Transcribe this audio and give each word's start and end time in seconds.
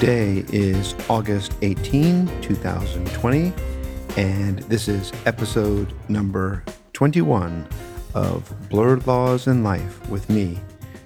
Today 0.00 0.46
is 0.50 0.94
August 1.10 1.52
18, 1.60 2.40
2020, 2.40 3.52
and 4.16 4.60
this 4.60 4.88
is 4.88 5.12
episode 5.26 5.92
number 6.08 6.64
21 6.94 7.68
of 8.14 8.50
Blurred 8.70 9.06
Laws 9.06 9.46
in 9.46 9.62
Life 9.62 10.08
with 10.08 10.30
me, 10.30 10.58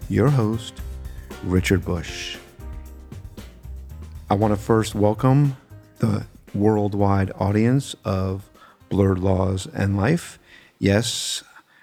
your 0.09 0.29
host, 0.29 0.75
Richard 1.43 1.85
Busch. 1.85 2.37
I 4.31 4.35
want 4.35 4.55
to 4.55 4.61
first 4.61 4.95
welcome 4.95 5.57
the 5.99 6.29
worldwide 6.55 7.33
audience 7.35 7.97
of 8.05 8.49
Blurred 8.91 9.19
Laws 9.19 9.67
and 9.75 9.97
Life. 9.97 10.39
Yes, 10.79 11.43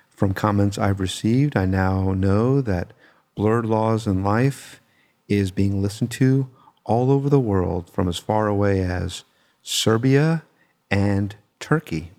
from 0.09 0.33
comments 0.33 0.77
I've 0.77 1.01
received, 1.01 1.57
I 1.57 1.65
now 1.65 2.13
know 2.13 2.61
that 2.61 2.93
Blurred 3.35 3.65
Laws 3.65 4.07
and 4.07 4.23
Life 4.23 4.81
is 5.27 5.51
being 5.51 5.81
listened 5.81 6.11
to 6.11 6.49
all 6.91 7.09
over 7.09 7.29
the 7.29 7.39
world 7.39 7.89
from 7.89 8.09
as 8.09 8.17
far 8.17 8.49
away 8.49 8.81
as 8.81 9.23
Serbia 9.63 10.43
and 10.91 11.33
Turkey, 11.57 12.11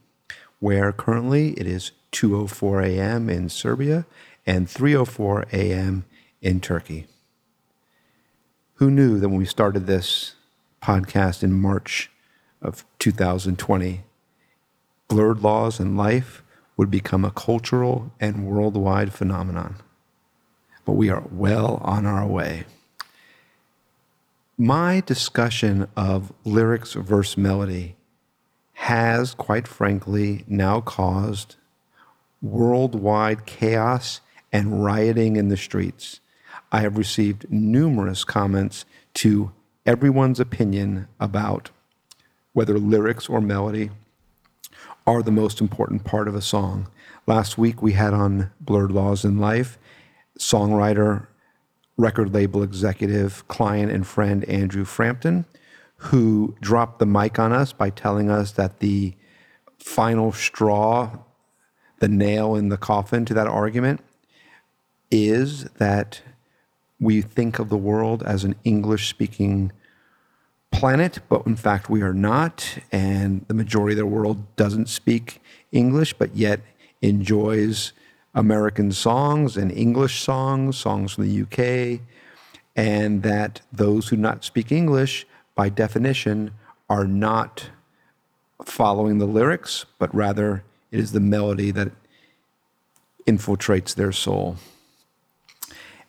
where 0.61 0.93
currently 0.93 1.51
it 1.61 1.67
is 1.67 1.93
2:04 2.12 2.83
a.m. 2.83 3.29
in 3.29 3.51
Serbia 3.51 4.07
and 4.47 4.67
3:04 4.67 5.45
a.m. 5.53 6.07
in 6.41 6.59
Turkey. 6.59 7.07
Who 8.77 8.91
knew 8.91 9.19
that 9.19 9.29
when 9.29 9.37
we 9.37 9.45
started 9.45 9.87
this 9.87 10.37
podcast 10.81 11.43
in 11.43 11.53
March 11.53 12.11
of 12.62 12.87
2020, 12.98 14.05
blurred 15.09 15.43
laws 15.43 15.81
and 15.81 15.98
life 15.98 16.43
would 16.79 16.91
become 16.91 17.27
a 17.27 17.31
cultural 17.31 18.11
and 18.19 18.47
worldwide 18.47 19.12
phenomenon? 19.12 19.77
But 20.86 20.95
we 20.95 21.11
are 21.11 21.25
well 21.31 21.79
on 21.83 22.07
our 22.07 22.27
way. 22.27 22.64
My 24.58 25.00
discussion 25.00 25.89
of 25.97 26.33
lyrics 26.45 26.92
verse 26.92 27.39
melody 27.39 27.97
has, 28.75 29.33
quite 29.34 29.67
frankly, 29.67 30.45
now 30.47 30.83
caused 30.83 31.56
worldwide 32.42 33.47
chaos 33.47 34.20
and 34.53 34.84
rioting 34.84 35.36
in 35.36 35.48
the 35.48 35.56
streets. 35.56 36.20
I 36.70 36.80
have 36.80 36.98
received 36.98 37.50
numerous 37.50 38.25
comments 38.25 38.84
to 39.14 39.53
everyone's 39.86 40.41
opinion 40.41 41.08
about 41.19 41.70
whether 42.53 42.78
lyrics 42.78 43.30
or 43.30 43.41
melody 43.41 43.91
are 45.06 45.23
the 45.23 45.30
most 45.30 45.62
important 45.62 46.05
part 46.05 46.28
of 46.28 46.34
a 46.34 46.42
song. 46.42 46.89
Last 47.27 47.56
week 47.56 47.80
we 47.80 47.92
had 47.92 48.12
on 48.12 48.50
Blurred 48.61 48.92
Laws 48.92 49.25
in 49.25 49.39
Life 49.39 49.78
songwriter, 50.39 51.27
record 51.97 52.33
label 52.33 52.62
executive, 52.62 53.47
client, 53.48 53.93
and 53.93 54.07
friend 54.07 54.45
Andrew 54.45 54.85
Frampton, 54.85 55.45
who 55.97 56.57
dropped 56.61 56.98
the 56.98 57.07
mic 57.07 57.39
on 57.39 57.53
us 57.53 57.73
by 57.73 57.91
telling 57.91 58.31
us 58.31 58.53
that 58.53 58.81
the 58.81 59.15
final 59.79 60.33
straw, 60.33 61.19
the 62.01 62.09
nail 62.09 62.55
in 62.55 62.69
the 62.69 62.77
coffin 62.77 63.25
to 63.25 63.35
that 63.35 63.47
argument, 63.47 64.01
is 65.11 65.65
that 65.79 66.23
we 66.98 67.20
think 67.20 67.59
of 67.59 67.69
the 67.69 67.77
world 67.77 68.23
as 68.23 68.45
an 68.45 68.55
English 68.65 69.09
speaking 69.09 69.73
planet, 70.70 71.19
but 71.29 71.47
in 71.47 71.57
fact 71.57 71.91
we 71.91 72.01
are 72.03 72.15
not. 72.15 72.79
And 72.91 73.45
the 73.48 73.55
majority 73.55 73.93
of 73.93 73.98
the 73.98 74.07
world 74.07 74.57
doesn't 74.57 74.89
speak 74.89 75.41
English, 75.70 76.15
but 76.15 76.35
yet 76.35 76.61
enjoys 77.03 77.93
American 78.34 78.92
songs 78.92 79.56
and 79.56 79.70
English 79.70 80.22
songs, 80.22 80.77
songs 80.77 81.12
from 81.12 81.28
the 81.28 81.42
UK, 81.42 82.00
and 82.74 83.22
that 83.22 83.61
those 83.72 84.08
who 84.08 84.17
do 84.17 84.23
not 84.23 84.45
speak 84.45 84.73
English, 84.73 85.27
by 85.55 85.68
definition, 85.68 86.52
are 86.89 87.07
not 87.07 87.70
following 88.64 89.18
the 89.18 89.27
lyrics, 89.27 89.84
but 89.98 90.14
rather 90.14 90.64
it 90.90 91.01
is 91.01 91.12
the 91.12 91.20
melody 91.20 91.70
that 91.70 91.92
infiltrates 93.27 93.95
their 93.95 94.12
soul. 94.12 94.57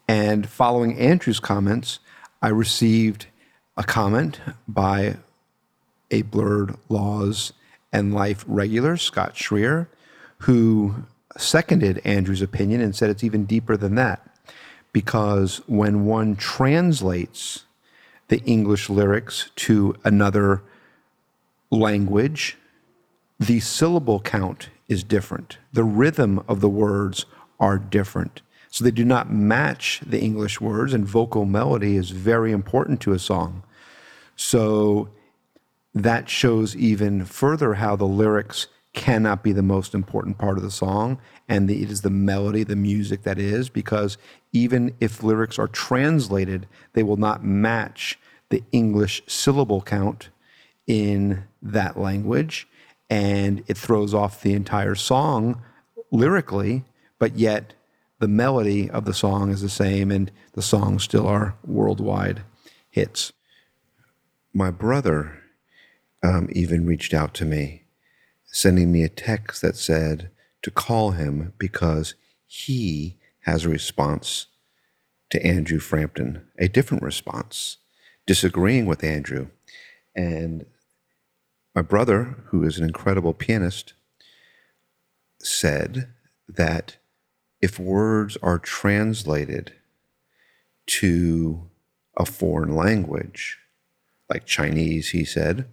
And 0.08 0.50
following 0.50 0.98
Andrew's 0.98 1.40
comments, 1.40 2.00
I 2.42 2.50
received 2.50 3.28
a 3.78 3.84
comment 3.84 4.40
by 4.68 5.18
a 6.12 6.22
Blurred 6.24 6.76
Laws 6.90 7.54
and 7.92 8.14
Life 8.14 8.44
regular, 8.48 8.98
Scott 8.98 9.36
Schreer, 9.36 9.88
who 10.40 10.96
seconded 11.38 12.02
Andrew's 12.06 12.42
opinion 12.42 12.82
and 12.82 12.96
said 12.96 13.10
it's 13.10 13.24
even 13.24 13.46
deeper 13.46 13.78
than 13.78 13.96
that. 13.96 14.22
Because 14.92 15.58
when 15.68 16.06
one 16.06 16.36
translates 16.36 17.66
the 18.28 18.42
English 18.42 18.90
lyrics 18.90 19.50
to 19.56 19.96
another 20.04 20.62
language, 21.72 22.58
the 23.40 23.60
syllable 23.60 24.20
count 24.20 24.70
is 24.88 25.04
different. 25.04 25.58
The 25.72 25.84
rhythm 25.84 26.44
of 26.48 26.62
the 26.62 26.70
words 26.70 27.26
are 27.60 27.78
different. 27.78 28.42
So 28.70 28.84
they 28.84 28.92
do 28.92 29.06
not 29.06 29.32
match 29.32 30.02
the 30.06 30.20
English 30.20 30.60
words, 30.60 30.94
and 30.94 31.06
vocal 31.06 31.46
melody 31.46 31.96
is 31.96 32.10
very 32.10 32.52
important 32.52 33.02
to 33.02 33.14
a 33.14 33.20
song. 33.20 33.64
So 34.36 35.10
that 35.94 36.28
shows 36.30 36.76
even 36.76 37.26
further 37.26 37.76
how 37.76 37.96
the 37.96 38.06
lyrics 38.06 38.68
cannot 38.94 39.44
be 39.44 39.52
the 39.52 39.64
most 39.64 39.94
important 39.94 40.38
part 40.38 40.58
of 40.58 40.64
the 40.64 40.72
song, 40.72 41.20
and 41.50 41.68
the, 41.68 41.82
it 41.82 41.90
is 41.90 42.02
the 42.02 42.10
melody, 42.10 42.64
the 42.64 42.76
music 42.76 43.24
that 43.24 43.40
is, 43.40 43.70
because 43.70 44.18
even 44.52 44.94
if 45.00 45.24
lyrics 45.24 45.58
are 45.58 45.68
translated, 45.68 46.68
they 46.94 47.04
will 47.04 47.18
not 47.18 47.44
match 47.44 48.20
the 48.50 48.64
English 48.72 49.24
syllable 49.28 49.82
count 49.82 50.30
in 50.86 51.44
that 51.62 51.98
language, 51.98 52.68
and 53.10 53.64
it 53.68 53.78
throws 53.78 54.14
off 54.14 54.42
the 54.42 54.54
entire 54.54 54.96
song 54.96 55.62
lyrically, 56.12 56.84
but 57.18 57.36
yet 57.36 57.74
the 58.20 58.28
melody 58.28 58.90
of 58.90 59.06
the 59.06 59.14
song 59.14 59.50
is 59.50 59.62
the 59.62 59.70
same, 59.70 60.12
and 60.12 60.32
the 60.54 60.62
songs 60.62 61.04
still 61.04 61.28
are 61.28 61.56
worldwide 61.66 62.44
hits. 62.90 63.34
My 64.54 64.70
brother 64.70 65.42
um, 66.22 66.48
even 66.52 66.86
reached 66.86 67.14
out 67.14 67.34
to 67.36 67.46
me, 67.46 67.83
sending 68.54 68.92
me 68.92 69.02
a 69.02 69.10
text 69.10 69.64
that 69.64 69.76
said 69.76 70.30
to 70.62 70.70
call 70.70 71.12
him 71.12 71.54
because 71.58 72.14
he 72.46 73.18
has 73.42 73.66
a 73.66 73.70
response 73.70 74.46
to 75.32 75.44
Andrew 75.44 75.80
Frampton, 75.80 76.46
a 76.60 76.68
different 76.68 77.02
response, 77.02 77.78
disagreeing 78.28 78.86
with 78.86 79.04
Andrew. 79.04 79.48
And 80.16 80.68
my 81.74 81.82
brother, 81.82 82.44
who 82.50 82.64
is 82.64 82.78
an 82.78 82.86
incredible 82.86 83.34
pianist, 83.34 83.94
said 85.40 86.10
that 86.48 86.98
if 87.60 87.80
words 87.80 88.38
are 88.44 88.60
translated 88.60 89.74
to 90.86 91.72
a 92.16 92.26
foreign 92.26 92.76
language, 92.76 93.58
like 94.30 94.46
Chinese, 94.46 95.10
he 95.10 95.26
said, 95.26 95.66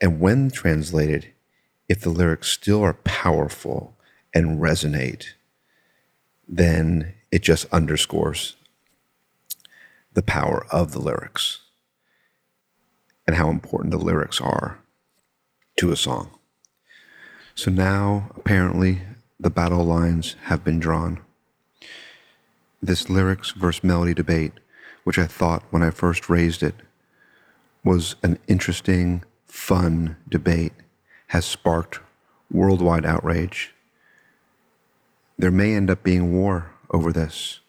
and 0.00 0.18
when 0.18 0.50
translated, 0.50 1.32
if 1.90 2.02
the 2.02 2.08
lyrics 2.08 2.46
still 2.46 2.84
are 2.84 2.94
powerful 2.94 3.96
and 4.32 4.60
resonate, 4.60 5.30
then 6.46 7.14
it 7.32 7.42
just 7.42 7.66
underscores 7.72 8.54
the 10.12 10.22
power 10.22 10.64
of 10.70 10.92
the 10.92 11.00
lyrics 11.00 11.62
and 13.26 13.34
how 13.34 13.50
important 13.50 13.90
the 13.90 13.98
lyrics 13.98 14.40
are 14.40 14.78
to 15.76 15.90
a 15.90 15.96
song. 15.96 16.30
So 17.56 17.72
now, 17.72 18.30
apparently, 18.36 19.00
the 19.40 19.50
battle 19.50 19.82
lines 19.82 20.36
have 20.44 20.62
been 20.62 20.78
drawn. 20.78 21.18
This 22.80 23.10
lyrics 23.10 23.50
versus 23.50 23.82
melody 23.82 24.14
debate, 24.14 24.52
which 25.02 25.18
I 25.18 25.26
thought 25.26 25.64
when 25.70 25.82
I 25.82 25.90
first 25.90 26.30
raised 26.30 26.62
it 26.62 26.76
was 27.82 28.14
an 28.22 28.38
interesting, 28.46 29.24
fun 29.48 30.16
debate, 30.28 30.72
has 31.30 31.44
sparked 31.44 32.00
worldwide 32.50 33.06
outrage. 33.06 33.72
There 35.38 35.52
may 35.52 35.74
end 35.74 35.88
up 35.88 36.02
being 36.02 36.34
war 36.34 36.72
over 36.90 37.12
this. 37.12 37.60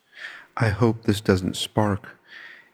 I 0.57 0.69
hope 0.69 1.03
this 1.03 1.21
doesn't 1.21 1.55
spark 1.55 2.17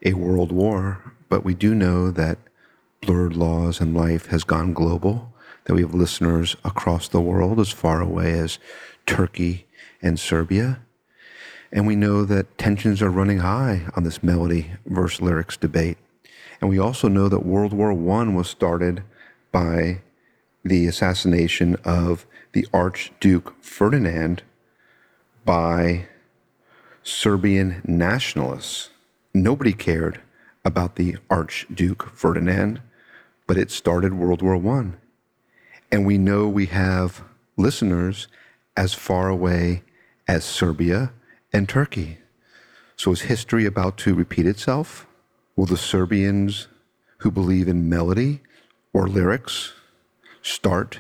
a 0.04 0.14
world 0.14 0.52
war, 0.52 1.14
but 1.28 1.44
we 1.44 1.54
do 1.54 1.76
know 1.76 2.10
that 2.12 2.38
Blurred 3.02 3.36
Laws 3.36 3.82
and 3.82 3.94
Life 3.94 4.28
has 4.28 4.46
gone 4.46 4.72
global 4.72 5.34
that 5.66 5.74
we 5.74 5.82
have 5.82 5.94
listeners 5.94 6.56
across 6.64 7.10
the 7.10 7.20
world, 7.20 7.60
as 7.60 7.70
far 7.70 8.00
away 8.00 8.40
as 8.40 8.58
Turkey 9.06 9.66
and 10.02 10.18
Serbia. 10.18 10.80
And 11.74 11.86
we 11.86 11.98
know 11.98 12.24
that 12.24 12.58
tensions 12.58 13.02
are 13.02 13.10
running 13.10 13.40
high 13.40 13.88
on 13.98 14.04
this 14.04 14.24
melody 14.24 14.72
verse 14.86 15.20
lyrics 15.20 15.58
debate. 15.58 15.98
And 16.62 16.70
we 16.70 16.80
also 16.80 17.10
know 17.10 17.28
that 17.28 17.46
World 17.46 17.74
War 17.74 17.92
I 17.92 18.24
was 18.30 18.48
started 18.48 19.04
by 19.52 20.02
the 20.68 20.86
assassination 20.86 21.76
of 21.84 22.26
the 22.52 22.68
Archduke 22.74 23.56
Ferdinand 23.64 24.44
by 25.46 26.08
Serbian 27.04 27.82
nationalists. 27.86 28.90
Nobody 29.34 29.74
cared 29.74 30.20
about 30.66 30.96
the 30.96 31.18
Archduke 31.30 32.10
Ferdinand, 32.14 32.82
but 33.46 33.58
it 33.58 33.72
started 33.72 34.14
World 34.14 34.42
War 34.42 34.56
I. 34.56 34.92
And 35.92 36.06
we 36.06 36.18
know 36.18 36.50
we 36.50 36.66
have 36.66 37.24
listeners 37.56 38.28
as 38.76 38.94
far 38.94 39.30
away 39.30 39.84
as 40.28 40.44
Serbia 40.44 41.14
and 41.54 41.70
Turkey. 41.70 42.18
So 42.98 43.12
is 43.12 43.22
history 43.22 43.66
about 43.66 43.98
to 44.00 44.14
repeat 44.14 44.46
itself? 44.46 45.08
Will 45.56 45.66
the 45.66 45.78
Serbians 45.78 46.68
who 47.20 47.32
believe 47.32 47.68
in 47.68 47.88
melody 47.88 48.42
or 48.92 49.08
lyrics 49.08 49.74
start 50.48 51.00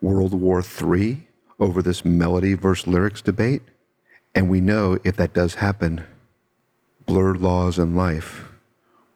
World 0.00 0.32
War 0.32 0.62
III 0.62 1.26
over 1.58 1.82
this 1.82 2.04
melody 2.04 2.54
versus 2.54 2.86
lyrics 2.86 3.20
debate? 3.20 3.62
And 4.34 4.48
we 4.48 4.60
know 4.60 4.98
if 5.02 5.16
that 5.16 5.34
does 5.34 5.56
happen, 5.56 6.04
blurred 7.06 7.40
laws 7.40 7.78
in 7.78 7.96
life 7.96 8.44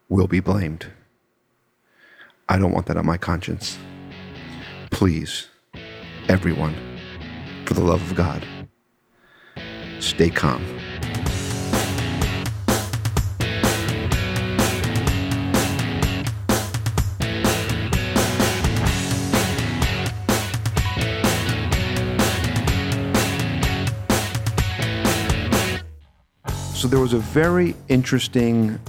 will 0.08 0.26
be 0.26 0.40
blamed. 0.40 0.86
I 2.48 2.58
don't 2.58 2.72
want 2.72 2.86
that 2.86 2.96
on 2.96 3.06
my 3.06 3.16
conscience. 3.16 3.78
Please, 4.90 5.48
everyone, 6.28 6.74
for 7.66 7.74
the 7.74 7.84
love 7.84 8.02
of 8.02 8.16
God, 8.16 8.44
stay 10.00 10.30
calm. 10.30 10.79
So 26.80 26.88
there 26.88 26.98
was 26.98 27.12
a 27.12 27.18
very 27.18 27.76
interesting 27.88 28.80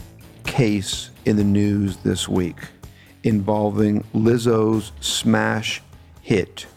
case 0.46 1.10
in 1.26 1.36
the 1.36 1.44
news 1.44 1.98
this 1.98 2.26
week 2.26 2.56
involving 3.24 4.06
Lizzo's 4.16 4.94
smash 5.02 5.82
hit, 6.22 6.68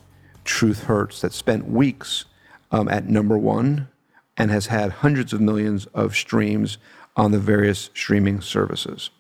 Truth 0.44 0.82
Hurts, 0.82 1.20
that 1.20 1.32
spent 1.32 1.69
weeks 1.69 2.25
um, 2.72 2.88
at 2.88 3.08
number 3.08 3.38
one 3.38 3.87
and 4.37 4.50
has 4.50 4.66
had 4.66 4.90
hundreds 4.90 5.32
of 5.32 5.40
millions 5.40 5.87
of 5.94 6.16
streams 6.16 6.78
on 7.14 7.31
the 7.31 7.38
various 7.38 7.90
streaming 7.94 8.40
services. 8.40 9.10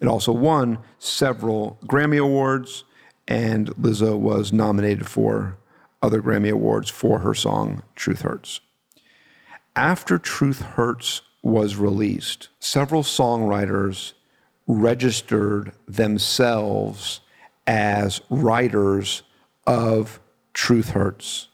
It 0.00 0.08
also 0.08 0.32
won 0.32 0.78
several 0.98 1.78
Grammy 1.86 2.20
Awards, 2.20 2.82
and 3.28 3.68
Lizzo 3.76 4.18
was 4.18 4.52
nominated 4.52 5.06
for 5.06 5.56
other 6.02 6.20
Grammy 6.20 6.50
Awards 6.50 6.90
for 6.90 7.20
her 7.20 7.32
song 7.32 7.84
Truth 7.94 8.22
Hurts. 8.22 8.60
After 9.76 10.16
Truth 10.16 10.62
Hurts 10.62 11.20
was 11.42 11.76
released, 11.76 12.48
several 12.58 13.02
songwriters 13.02 14.14
registered 14.66 15.72
themselves 15.86 17.20
as 17.66 18.22
writers 18.30 19.22
of 19.66 20.18
Truth 20.54 20.90
Hurts 20.90 21.48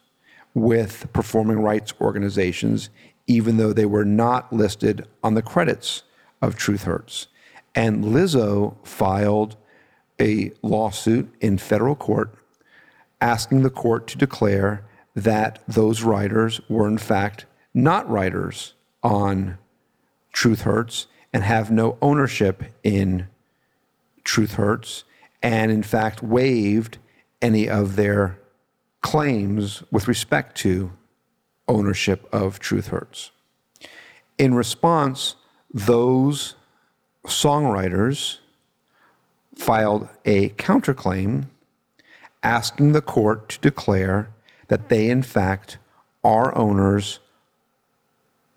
with 0.54 1.12
performing 1.12 1.58
rights 1.58 1.94
organizations, 2.00 2.90
even 3.26 3.56
though 3.56 3.72
they 3.72 3.86
were 3.86 4.04
not 4.04 4.52
listed 4.52 5.04
on 5.24 5.34
the 5.34 5.42
credits 5.42 6.04
of 6.40 6.54
Truth 6.54 6.84
Hurts. 6.84 7.26
And 7.74 8.04
Lizzo 8.04 8.76
filed 8.86 9.56
a 10.20 10.52
lawsuit 10.62 11.28
in 11.40 11.58
federal 11.58 11.96
court 11.96 12.32
asking 13.20 13.62
the 13.62 13.70
court 13.70 14.06
to 14.06 14.16
declare 14.16 14.84
that 15.16 15.58
those 15.66 16.04
writers 16.04 16.60
were, 16.68 16.86
in 16.86 16.98
fact, 16.98 17.46
not 17.74 18.08
writers 18.08 18.74
on 19.02 19.58
Truth 20.32 20.62
Hurts 20.62 21.06
and 21.32 21.42
have 21.42 21.70
no 21.70 21.98
ownership 22.02 22.64
in 22.82 23.28
Truth 24.24 24.54
Hurts, 24.54 25.04
and 25.42 25.70
in 25.70 25.82
fact 25.82 26.22
waived 26.22 26.98
any 27.40 27.68
of 27.68 27.96
their 27.96 28.38
claims 29.00 29.82
with 29.90 30.06
respect 30.06 30.56
to 30.58 30.92
ownership 31.66 32.28
of 32.32 32.58
Truth 32.58 32.88
Hurts. 32.88 33.30
In 34.38 34.54
response, 34.54 35.36
those 35.72 36.54
songwriters 37.26 38.38
filed 39.54 40.08
a 40.24 40.50
counterclaim 40.50 41.46
asking 42.42 42.92
the 42.92 43.02
court 43.02 43.48
to 43.48 43.58
declare 43.60 44.30
that 44.68 44.88
they, 44.88 45.08
in 45.10 45.22
fact, 45.22 45.78
are 46.24 46.56
owners, 46.56 47.20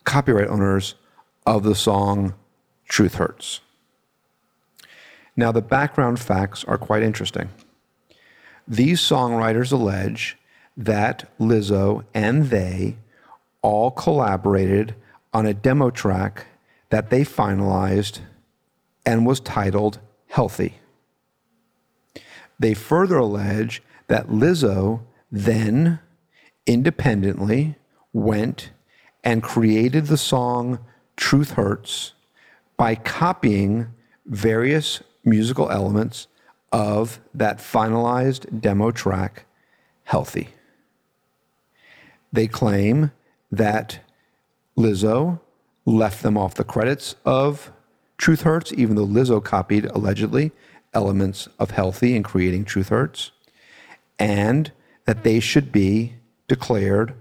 copyright 0.05 0.47
owners 0.47 0.95
of 1.45 1.63
the 1.63 1.75
song 1.75 2.33
Truth 2.87 3.15
Hurts. 3.15 3.61
Now, 5.35 5.51
the 5.51 5.61
background 5.61 6.19
facts 6.19 6.63
are 6.63 6.77
quite 6.77 7.03
interesting. 7.03 7.49
These 8.67 9.01
songwriters 9.01 9.71
allege 9.71 10.37
that 10.77 11.29
Lizzo 11.39 12.05
and 12.13 12.49
they 12.49 12.97
all 13.61 13.91
collaborated 13.91 14.95
on 15.33 15.45
a 15.45 15.53
demo 15.53 15.89
track 15.89 16.47
that 16.89 17.09
they 17.09 17.23
finalized 17.23 18.19
and 19.05 19.25
was 19.25 19.39
titled 19.39 19.99
Healthy. 20.27 20.79
They 22.57 22.73
further 22.73 23.17
allege 23.17 23.83
that 24.07 24.27
Lizzo 24.27 25.01
then 25.31 25.99
independently 26.65 27.75
went 28.13 28.71
and 29.25 29.41
created 29.41 30.05
the 30.05 30.17
song 30.17 30.79
Truth 31.17 31.51
Hurts 31.51 32.13
by 32.77 32.93
copying 32.93 33.87
various 34.27 35.01
musical 35.23 35.71
elements 35.71 36.27
of 36.71 37.19
that 37.33 37.57
finalized 37.57 38.61
demo 38.61 38.91
track, 38.91 39.45
Healthy. 40.03 40.49
They 42.31 42.47
claim 42.47 43.11
that 43.51 43.99
Lizzo 44.77 45.39
left 45.85 46.21
them 46.21 46.37
off 46.37 46.53
the 46.53 46.63
credits 46.63 47.15
of 47.25 47.71
Truth 48.17 48.41
Hurts, 48.41 48.71
even 48.73 48.95
though 48.95 49.07
Lizzo 49.07 49.43
copied 49.43 49.85
allegedly 49.85 50.51
elements 50.93 51.47
of 51.57 51.71
Healthy 51.71 52.15
in 52.15 52.21
creating 52.21 52.65
Truth 52.65 52.89
Hurts, 52.89 53.31
and 54.19 54.71
that 55.05 55.23
they 55.23 55.39
should 55.39 55.71
be 55.71 56.13
declared 56.47 57.15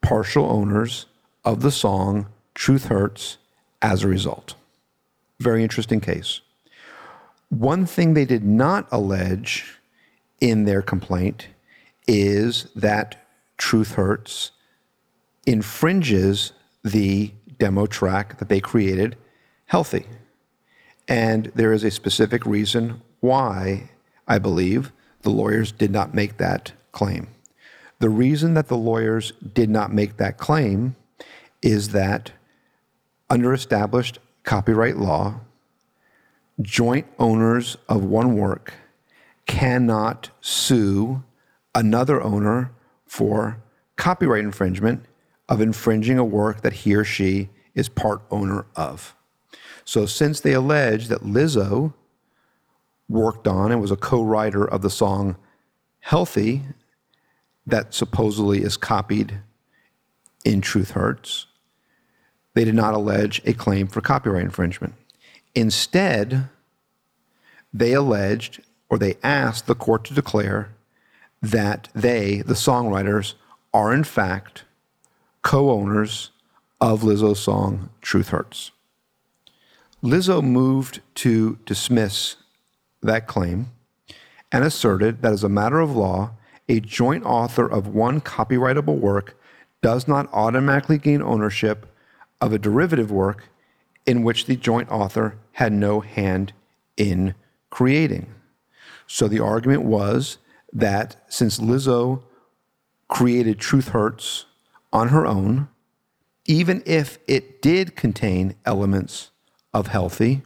partial 0.00 0.44
owners 0.46 1.06
of 1.44 1.62
the 1.62 1.70
song 1.70 2.26
Truth 2.54 2.86
Hurts 2.86 3.38
as 3.80 4.02
a 4.02 4.08
result. 4.08 4.54
Very 5.40 5.62
interesting 5.62 6.00
case. 6.00 6.40
One 7.48 7.84
thing 7.84 8.14
they 8.14 8.24
did 8.24 8.44
not 8.44 8.86
allege 8.90 9.78
in 10.40 10.64
their 10.64 10.82
complaint 10.82 11.48
is 12.06 12.68
that 12.74 13.26
Truth 13.58 13.94
Hurts 13.94 14.52
infringes 15.46 16.52
the 16.84 17.32
demo 17.58 17.86
track 17.86 18.38
that 18.38 18.48
they 18.48 18.60
created, 18.60 19.16
Healthy. 19.66 20.06
And 21.08 21.46
there 21.54 21.72
is 21.72 21.84
a 21.84 21.90
specific 21.90 22.44
reason 22.44 23.00
why 23.20 23.90
I 24.28 24.38
believe 24.38 24.92
the 25.22 25.30
lawyers 25.30 25.72
did 25.72 25.90
not 25.90 26.14
make 26.14 26.36
that 26.36 26.72
claim. 26.92 27.28
The 27.98 28.10
reason 28.10 28.54
that 28.54 28.68
the 28.68 28.76
lawyers 28.76 29.32
did 29.54 29.70
not 29.70 29.92
make 29.92 30.16
that 30.16 30.38
claim 30.38 30.96
is 31.62 31.90
that 31.90 32.32
under 33.30 33.54
established 33.54 34.18
copyright 34.42 34.96
law, 34.96 35.40
joint 36.60 37.06
owners 37.18 37.76
of 37.88 38.04
one 38.04 38.36
work 38.36 38.74
cannot 39.46 40.30
sue 40.40 41.22
another 41.74 42.22
owner 42.22 42.72
for 43.06 43.62
copyright 43.96 44.44
infringement 44.44 45.04
of 45.48 45.60
infringing 45.60 46.18
a 46.18 46.24
work 46.24 46.62
that 46.62 46.72
he 46.72 46.94
or 46.94 47.04
she 47.04 47.48
is 47.74 47.88
part 47.88 48.22
owner 48.30 48.66
of. 48.76 49.14
So, 49.84 50.06
since 50.06 50.40
they 50.40 50.52
allege 50.52 51.08
that 51.08 51.22
Lizzo 51.22 51.92
worked 53.08 53.48
on 53.48 53.72
and 53.72 53.80
was 53.80 53.90
a 53.90 53.96
co 53.96 54.22
writer 54.22 54.64
of 54.64 54.82
the 54.82 54.90
song 54.90 55.36
Healthy, 56.00 56.62
that 57.66 57.94
supposedly 57.94 58.62
is 58.62 58.76
copied 58.76 59.40
in 60.44 60.60
Truth 60.60 60.92
Hurts, 60.92 61.46
they 62.54 62.64
did 62.64 62.74
not 62.74 62.94
allege 62.94 63.40
a 63.44 63.52
claim 63.52 63.86
for 63.86 64.00
copyright 64.00 64.44
infringement. 64.44 64.94
Instead, 65.54 66.48
they 67.72 67.92
alleged 67.92 68.62
or 68.88 68.98
they 68.98 69.16
asked 69.22 69.66
the 69.66 69.74
court 69.74 70.04
to 70.04 70.14
declare 70.14 70.70
that 71.40 71.88
they, 71.94 72.42
the 72.42 72.54
songwriters, 72.54 73.34
are 73.72 73.92
in 73.92 74.04
fact 74.04 74.64
co 75.42 75.70
owners 75.70 76.30
of 76.80 77.02
Lizzo's 77.02 77.40
song 77.40 77.90
Truth 78.00 78.28
Hurts. 78.28 78.70
Lizzo 80.02 80.42
moved 80.42 81.00
to 81.16 81.58
dismiss 81.64 82.36
that 83.02 83.26
claim 83.26 83.70
and 84.50 84.64
asserted 84.64 85.22
that 85.22 85.32
as 85.32 85.44
a 85.44 85.48
matter 85.48 85.80
of 85.80 85.96
law, 85.96 86.32
a 86.68 86.80
joint 86.80 87.24
author 87.24 87.66
of 87.66 87.88
one 87.88 88.20
copyrightable 88.20 88.98
work 88.98 89.40
does 89.80 90.06
not 90.06 90.28
automatically 90.32 90.98
gain 90.98 91.22
ownership 91.22 91.86
of 92.42 92.52
a 92.52 92.58
derivative 92.58 93.10
work 93.10 93.48
in 94.04 94.24
which 94.24 94.46
the 94.46 94.56
joint 94.56 94.90
author 94.90 95.38
had 95.52 95.72
no 95.72 96.00
hand 96.00 96.52
in 96.96 97.34
creating. 97.70 98.34
So 99.06 99.28
the 99.28 99.38
argument 99.38 99.84
was 99.84 100.38
that 100.72 101.16
since 101.28 101.58
Lizzo 101.60 102.24
created 103.08 103.58
Truth 103.58 103.88
Hurts 103.88 104.46
on 104.92 105.08
her 105.08 105.24
own, 105.24 105.68
even 106.44 106.82
if 106.84 107.18
it 107.28 107.62
did 107.62 107.94
contain 107.94 108.56
elements 108.66 109.30
of 109.72 109.86
healthy, 109.86 110.42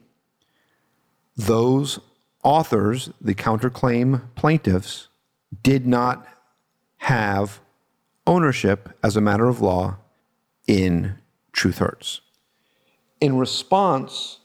those 1.34 1.98
authors, 2.42 3.10
the 3.20 3.34
counterclaim 3.34 4.22
plaintiffs, 4.34 5.08
did 5.62 5.86
not 5.86 6.26
have 6.98 7.60
ownership 8.26 8.90
as 9.02 9.16
a 9.16 9.20
matter 9.20 9.46
of 9.46 9.62
law 9.62 9.96
in 10.66 11.16
Truth 11.56 11.78
Hurts. 11.78 12.20
In 13.20 13.38
response, 13.38 14.40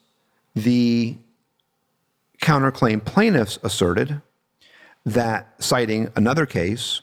the 0.56 1.18
counterclaim 2.42 3.04
plaintiffs 3.04 3.60
asserted 3.64 4.22
that, 5.06 5.54
citing 5.60 6.10
another 6.16 6.46
case, 6.46 7.02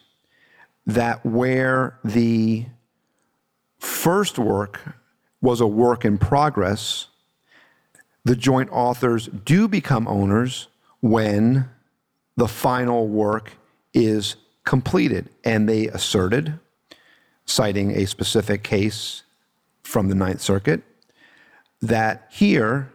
that 0.87 1.25
where 1.27 1.99
the 2.03 2.65
first 3.79 4.39
work 4.39 4.81
was 5.43 5.61
a 5.61 5.67
work 5.67 6.07
in 6.07 6.17
progress, 6.17 7.09
the 8.25 8.35
joint 8.35 8.71
authors 8.73 9.29
do 9.45 9.69
become 9.69 10.09
owners 10.09 10.69
when 11.01 11.69
the 12.37 12.49
final 12.49 13.07
work 13.09 13.53
is 13.93 14.37
completed. 14.65 15.29
And 15.45 15.69
they 15.69 15.89
asserted, 15.89 16.59
citing 17.45 17.91
a 17.93 18.07
specific 18.07 18.63
case 18.63 19.23
from 19.89 20.09
the 20.09 20.15
Ninth 20.15 20.43
Circuit, 20.43 20.83
that 21.81 22.29
here, 22.31 22.93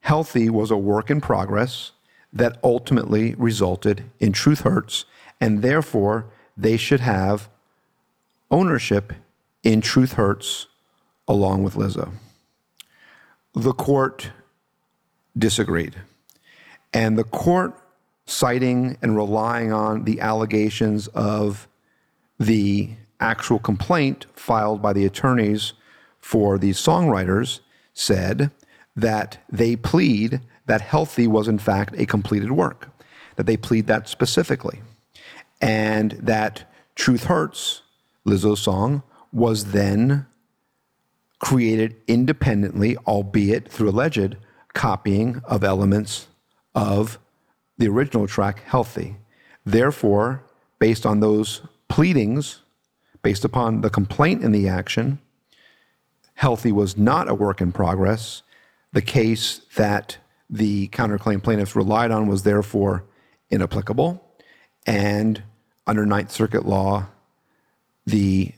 Healthy 0.00 0.48
was 0.48 0.70
a 0.70 0.76
work 0.76 1.10
in 1.10 1.20
progress 1.20 1.90
that 2.32 2.58
ultimately 2.62 3.34
resulted 3.34 4.04
in 4.20 4.32
Truth 4.32 4.60
Hurts, 4.60 5.04
and 5.40 5.62
therefore 5.62 6.26
they 6.56 6.76
should 6.76 7.00
have 7.00 7.48
ownership 8.50 9.12
in 9.64 9.80
Truth 9.80 10.12
Hurts 10.12 10.68
along 11.26 11.64
with 11.64 11.74
Lizzo. 11.74 12.12
The 13.54 13.72
court 13.72 14.30
disagreed. 15.36 15.96
And 16.92 17.18
the 17.18 17.24
court, 17.24 17.74
citing 18.26 18.96
and 19.02 19.16
relying 19.16 19.72
on 19.72 20.04
the 20.04 20.20
allegations 20.20 21.08
of 21.08 21.66
the 22.38 22.90
actual 23.18 23.58
complaint 23.58 24.26
filed 24.34 24.80
by 24.80 24.92
the 24.92 25.04
attorneys 25.04 25.72
for 26.26 26.58
these 26.58 26.76
songwriters, 26.76 27.60
said 27.94 28.50
that 28.96 29.38
they 29.48 29.76
plead 29.76 30.40
that 30.66 30.80
Healthy 30.80 31.28
was 31.28 31.46
in 31.46 31.60
fact 31.60 31.94
a 31.96 32.04
completed 32.04 32.50
work, 32.50 32.88
that 33.36 33.46
they 33.46 33.56
plead 33.56 33.86
that 33.86 34.08
specifically, 34.08 34.80
and 35.60 36.10
that 36.12 36.68
Truth 36.96 37.24
Hurts, 37.24 37.82
Lizzo's 38.26 38.60
song, 38.60 39.04
was 39.32 39.66
then 39.66 40.26
created 41.38 41.94
independently, 42.08 42.96
albeit 43.06 43.68
through 43.68 43.90
alleged 43.90 44.36
copying 44.74 45.40
of 45.44 45.62
elements 45.62 46.26
of 46.74 47.20
the 47.78 47.86
original 47.86 48.26
track, 48.26 48.64
Healthy. 48.64 49.16
Therefore, 49.64 50.42
based 50.80 51.06
on 51.06 51.20
those 51.20 51.62
pleadings, 51.88 52.62
based 53.22 53.44
upon 53.44 53.82
the 53.82 53.90
complaint 53.90 54.42
in 54.42 54.50
the 54.50 54.66
action, 54.66 55.20
Healthy 56.36 56.70
was 56.70 56.96
not 56.96 57.28
a 57.28 57.34
work 57.34 57.60
in 57.60 57.72
progress. 57.72 58.42
The 58.92 59.02
case 59.02 59.62
that 59.76 60.18
the 60.48 60.88
counterclaim 60.88 61.42
plaintiffs 61.42 61.74
relied 61.74 62.10
on 62.10 62.28
was 62.28 62.42
therefore 62.42 63.04
inapplicable. 63.50 64.22
And 64.86 65.42
under 65.86 66.06
Ninth 66.06 66.30
Circuit 66.30 66.66
law, 66.66 67.06
the 68.06 68.52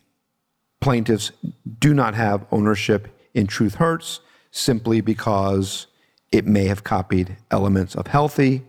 plaintiffs 0.81 1.33
do 1.79 1.95
not 1.95 2.15
have 2.15 2.47
ownership 2.51 3.09
in 3.33 3.47
Truth 3.47 3.77
Hurts 3.77 4.21
simply 4.51 5.01
because 5.01 5.87
it 6.33 6.47
may 6.47 6.67
have 6.67 6.85
copied 6.85 7.37
elements 7.51 7.95
of 7.95 8.09
Healthy 8.09 8.65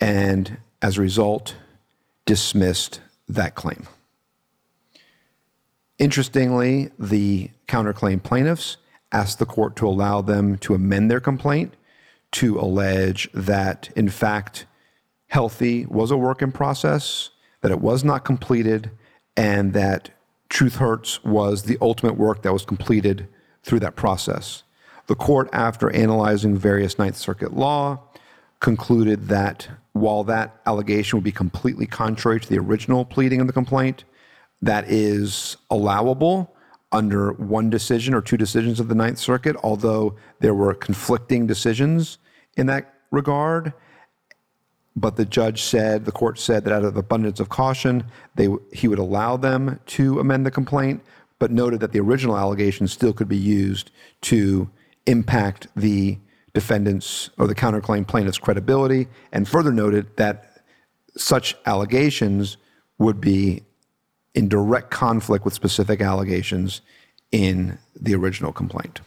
and 0.00 0.56
as 0.80 0.98
a 0.98 1.00
result 1.00 1.56
dismissed 2.24 3.00
that 3.28 3.54
claim. 3.54 3.86
Interestingly, 6.02 6.90
the 6.98 7.48
counterclaim 7.68 8.20
plaintiffs 8.20 8.76
asked 9.12 9.38
the 9.38 9.46
court 9.46 9.76
to 9.76 9.86
allow 9.86 10.20
them 10.20 10.58
to 10.58 10.74
amend 10.74 11.08
their 11.08 11.20
complaint 11.20 11.74
to 12.32 12.58
allege 12.58 13.30
that, 13.32 13.88
in 13.94 14.08
fact, 14.08 14.66
Healthy 15.28 15.86
was 15.86 16.10
a 16.10 16.16
work 16.16 16.42
in 16.42 16.50
process, 16.50 17.30
that 17.60 17.70
it 17.70 17.80
was 17.80 18.02
not 18.02 18.24
completed, 18.24 18.90
and 19.36 19.74
that 19.74 20.10
Truth 20.48 20.74
Hurts 20.74 21.22
was 21.22 21.62
the 21.62 21.78
ultimate 21.80 22.16
work 22.16 22.42
that 22.42 22.52
was 22.52 22.64
completed 22.64 23.28
through 23.62 23.78
that 23.78 23.94
process. 23.94 24.64
The 25.06 25.14
court, 25.14 25.48
after 25.52 25.88
analyzing 25.94 26.56
various 26.56 26.98
Ninth 26.98 27.16
Circuit 27.16 27.52
law, 27.52 28.00
concluded 28.58 29.28
that 29.28 29.68
while 29.92 30.24
that 30.24 30.60
allegation 30.66 31.16
would 31.16 31.24
be 31.24 31.30
completely 31.30 31.86
contrary 31.86 32.40
to 32.40 32.48
the 32.48 32.58
original 32.58 33.04
pleading 33.04 33.38
in 33.38 33.46
the 33.46 33.52
complaint, 33.52 34.02
that 34.62 34.90
is 34.90 35.56
allowable 35.70 36.54
under 36.92 37.32
one 37.32 37.68
decision 37.68 38.14
or 38.14 38.20
two 38.20 38.36
decisions 38.36 38.78
of 38.78 38.88
the 38.88 38.94
Ninth 38.94 39.18
Circuit, 39.18 39.56
although 39.62 40.14
there 40.40 40.54
were 40.54 40.74
conflicting 40.74 41.46
decisions 41.46 42.18
in 42.56 42.66
that 42.66 42.94
regard. 43.10 43.72
But 44.94 45.16
the 45.16 45.24
judge 45.24 45.62
said, 45.62 46.04
the 46.04 46.12
court 46.12 46.38
said 46.38 46.64
that 46.64 46.72
out 46.72 46.84
of 46.84 46.96
abundance 46.96 47.40
of 47.40 47.48
caution, 47.48 48.04
they, 48.34 48.48
he 48.72 48.88
would 48.88 48.98
allow 48.98 49.36
them 49.36 49.80
to 49.86 50.20
amend 50.20 50.44
the 50.44 50.50
complaint, 50.50 51.02
but 51.38 51.50
noted 51.50 51.80
that 51.80 51.92
the 51.92 52.00
original 52.00 52.36
allegations 52.36 52.92
still 52.92 53.14
could 53.14 53.28
be 53.28 53.36
used 53.36 53.90
to 54.20 54.70
impact 55.06 55.66
the 55.74 56.18
defendant's 56.52 57.30
or 57.38 57.46
the 57.46 57.54
counterclaim 57.54 58.06
plaintiff's 58.06 58.38
credibility, 58.38 59.08
and 59.32 59.48
further 59.48 59.72
noted 59.72 60.14
that 60.18 60.62
such 61.16 61.56
allegations 61.64 62.58
would 62.98 63.20
be 63.20 63.62
in 64.34 64.48
direct 64.48 64.90
conflict 64.90 65.44
with 65.44 65.54
specific 65.54 66.00
allegations 66.00 66.80
in 67.30 67.78
the 67.98 68.14
original 68.14 68.52
complaint. 68.52 69.00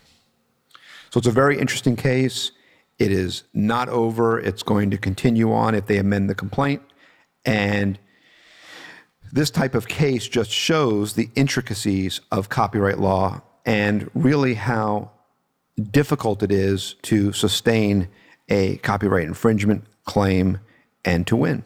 So 1.11 1.19
it's 1.19 1.27
a 1.27 1.31
very 1.31 1.59
interesting 1.59 1.95
case. 1.95 2.51
It 2.99 3.11
is 3.11 3.43
not 3.53 3.89
over. 3.89 4.39
It's 4.39 4.63
going 4.63 4.91
to 4.91 4.97
continue 4.97 5.53
on 5.53 5.75
if 5.75 5.87
they 5.87 5.97
amend 5.97 6.29
the 6.29 6.35
complaint. 6.35 6.81
And 7.45 7.99
this 9.31 9.49
type 9.49 9.75
of 9.75 9.87
case 9.87 10.27
just 10.27 10.51
shows 10.51 11.13
the 11.13 11.29
intricacies 11.35 12.21
of 12.31 12.49
copyright 12.49 12.99
law 12.99 13.41
and 13.65 14.09
really 14.13 14.53
how 14.53 15.11
difficult 15.91 16.41
it 16.41 16.51
is 16.51 16.95
to 17.01 17.33
sustain 17.33 18.07
a 18.49 18.77
copyright 18.77 19.25
infringement 19.25 19.83
claim 20.05 20.59
and 21.03 21.27
to 21.27 21.35
win. 21.35 21.63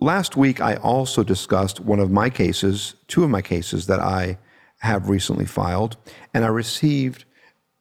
Last 0.00 0.36
week, 0.36 0.60
I 0.60 0.74
also 0.76 1.22
discussed 1.24 1.80
one 1.80 2.00
of 2.00 2.10
my 2.10 2.28
cases, 2.28 2.94
two 3.08 3.24
of 3.24 3.30
my 3.30 3.40
cases 3.40 3.86
that 3.86 3.98
I 3.98 4.38
have 4.80 5.08
recently 5.08 5.46
filed, 5.46 5.96
and 6.34 6.44
I 6.44 6.48
received 6.48 7.24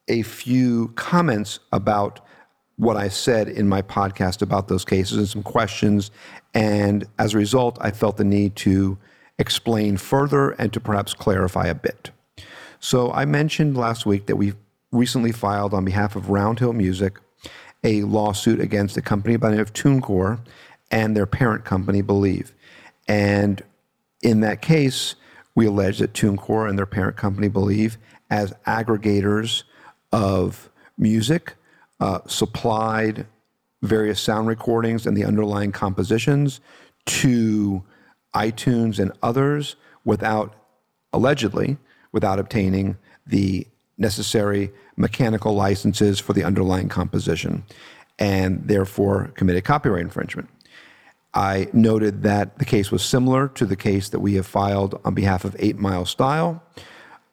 a 0.07 0.21
few 0.21 0.89
comments 0.95 1.59
about 1.73 2.21
what 2.77 2.95
I 2.95 3.09
said 3.09 3.49
in 3.49 3.67
my 3.67 3.81
podcast 3.81 4.41
about 4.41 4.69
those 4.69 4.85
cases 4.85 5.17
and 5.17 5.27
some 5.27 5.43
questions. 5.43 6.09
And 6.53 7.05
as 7.19 7.33
a 7.33 7.37
result, 7.37 7.77
I 7.81 7.91
felt 7.91 8.15
the 8.15 8.23
need 8.23 8.55
to 8.57 8.97
explain 9.37 9.97
further 9.97 10.51
and 10.51 10.71
to 10.71 10.79
perhaps 10.79 11.13
clarify 11.13 11.67
a 11.67 11.75
bit. 11.75 12.11
So 12.79 13.11
I 13.11 13.25
mentioned 13.25 13.75
last 13.75 14.05
week 14.05 14.27
that 14.27 14.37
we 14.37 14.53
recently 14.91 15.33
filed 15.33 15.73
on 15.73 15.83
behalf 15.83 16.15
of 16.15 16.25
Roundhill 16.25 16.75
Music 16.75 17.19
a 17.83 18.03
lawsuit 18.03 18.59
against 18.59 18.95
a 18.97 19.01
company 19.01 19.35
by 19.35 19.49
the 19.49 19.55
name 19.55 19.61
of 19.61 19.73
TuneCore 19.73 20.39
and 20.91 21.15
their 21.15 21.25
parent 21.25 21.65
company, 21.65 22.01
Believe. 22.01 22.53
And 23.07 23.61
in 24.21 24.41
that 24.41 24.61
case, 24.61 25.15
we 25.55 25.65
allege 25.67 25.99
that 25.99 26.13
TuneCore 26.13 26.69
and 26.69 26.77
their 26.77 26.85
parent 26.85 27.17
company, 27.17 27.47
Believe, 27.47 27.97
as 28.29 28.53
aggregators 28.67 29.63
of 30.11 30.69
music, 30.97 31.55
uh, 31.99 32.19
supplied 32.27 33.25
various 33.81 34.19
sound 34.19 34.47
recordings 34.47 35.05
and 35.05 35.15
the 35.15 35.23
underlying 35.23 35.71
compositions 35.71 36.59
to 37.05 37.83
iTunes 38.33 38.99
and 38.99 39.11
others 39.21 39.75
without, 40.03 40.55
allegedly, 41.13 41.77
without 42.11 42.39
obtaining 42.39 42.97
the 43.25 43.65
necessary 43.97 44.71
mechanical 44.97 45.53
licenses 45.53 46.19
for 46.19 46.33
the 46.33 46.43
underlying 46.43 46.89
composition 46.89 47.63
and 48.19 48.67
therefore 48.67 49.31
committed 49.35 49.63
copyright 49.63 50.01
infringement. 50.01 50.49
I 51.35 51.67
noted 51.73 52.23
that 52.23 52.57
the 52.59 52.65
case 52.65 52.91
was 52.91 53.03
similar 53.03 53.49
to 53.49 53.65
the 53.65 53.75
case 53.75 54.09
that 54.09 54.19
we 54.19 54.35
have 54.35 54.47
filed 54.47 54.99
on 55.03 55.13
behalf 55.13 55.43
of 55.43 55.55
Eight 55.59 55.77
Mile 55.77 56.05
Style 56.05 56.63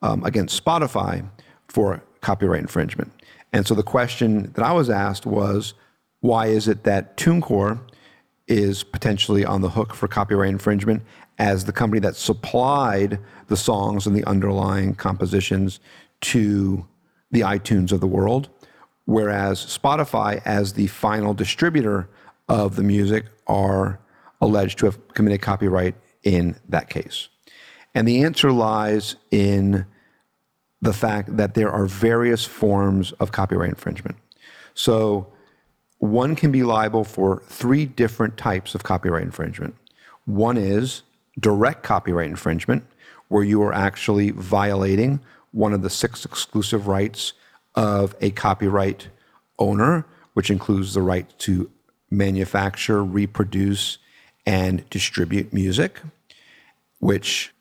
um, 0.03 0.25
against 0.25 0.63
Spotify 0.63 1.25
for 1.69 2.03
copyright 2.21 2.61
infringement. 2.61 3.13
And 3.53 3.67
so 3.67 3.75
the 3.75 3.83
question 3.85 4.51
that 4.55 4.65
I 4.65 4.73
was 4.73 4.91
asked 4.91 5.25
was 5.25 5.75
why 6.21 6.47
is 6.47 6.69
it 6.69 6.85
that 6.85 7.17
TuneCore 7.17 7.81
is 8.49 8.83
potentially 8.83 9.45
on 9.45 9.61
the 9.61 9.71
hook 9.71 9.95
for 9.95 10.09
copyright 10.09 10.51
infringement 10.51 11.03
as 11.39 11.65
the 11.65 11.73
company 11.73 12.01
that 12.01 12.17
supplied 12.17 13.19
the 13.47 13.57
songs 13.57 14.07
and 14.07 14.17
the 14.17 14.25
underlying 14.25 14.95
compositions 14.95 15.81
to 16.21 16.87
the 17.31 17.41
iTunes 17.41 17.93
of 17.93 18.01
the 18.01 18.07
world, 18.07 18.49
whereas 19.07 19.59
Spotify, 19.65 20.43
as 20.45 20.75
the 20.75 20.87
final 20.89 21.35
distributor 21.35 22.09
of 22.49 22.77
the 22.77 22.83
music, 22.83 23.27
are 23.47 24.01
alleged 24.41 24.79
to 24.79 24.87
have 24.87 25.15
committed 25.15 25.41
copyright 25.41 25.95
in 26.23 26.57
that 26.69 26.91
case. 26.91 27.29
And 27.95 28.07
the 28.09 28.23
answer 28.25 28.53
lies 28.53 29.17
in 29.31 29.87
the 30.81 30.93
fact 30.93 31.37
that 31.37 31.55
there 31.55 31.71
are 31.71 31.87
various 31.87 32.45
forms 32.45 33.13
of 33.13 33.33
copyright 33.33 33.71
infringement. 33.71 34.17
So, 34.75 35.29
one 35.99 36.35
can 36.35 36.51
be 36.51 36.65
liable 36.65 37.05
for 37.05 37.43
three 37.47 37.87
different 37.87 38.37
types 38.37 38.75
of 38.75 38.83
copyright 38.83 39.23
infringement. 39.23 39.77
One 40.25 40.57
is 40.57 41.03
direct 41.39 41.85
copyright 41.85 42.29
infringement, 42.29 42.85
where 43.29 43.45
you 43.45 43.63
are 43.63 43.73
actually 43.73 44.31
violating 44.31 45.21
one 45.53 45.73
of 45.73 45.83
the 45.83 45.91
six 45.91 46.25
exclusive 46.25 46.89
rights 46.89 47.35
of 47.77 48.17
a 48.21 48.33
copyright 48.33 49.09
owner, 49.61 50.05
which 50.33 50.51
includes 50.51 50.95
the 50.95 51.03
right 51.03 51.33
to 51.39 51.71
manufacture, 52.13 53.03
reproduce, 53.03 53.99
and 54.47 54.89
distribute 54.91 55.53
music, 55.53 56.01
which 56.99 57.53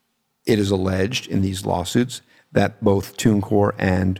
it 0.46 0.60
is 0.60 0.70
alleged 0.70 1.27
in 1.27 1.41
these 1.41 1.65
lawsuits 1.65 2.22
that 2.51 2.84
both 2.84 3.17
TuneCore 3.17 3.74
and 3.77 4.20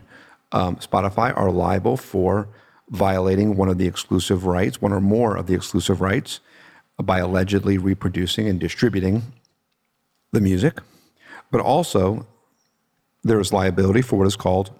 um, 0.52 0.76
Spotify 0.76 1.36
are 1.36 1.50
liable 1.50 1.96
for 1.96 2.48
violating 2.90 3.56
one 3.56 3.68
of 3.68 3.78
the 3.78 3.86
exclusive 3.86 4.44
rights, 4.44 4.80
one 4.80 4.92
or 4.92 5.00
more 5.00 5.36
of 5.36 5.46
the 5.46 5.54
exclusive 5.54 6.00
rights, 6.00 6.40
by 7.02 7.18
allegedly 7.18 7.78
reproducing 7.78 8.48
and 8.48 8.60
distributing 8.60 9.22
the 10.32 10.40
music. 10.40 10.80
But 11.50 11.60
also, 11.60 12.26
there 13.22 13.40
is 13.40 13.52
liability 13.52 14.02
for 14.02 14.18
what 14.18 14.26
is 14.26 14.36
called 14.36 14.70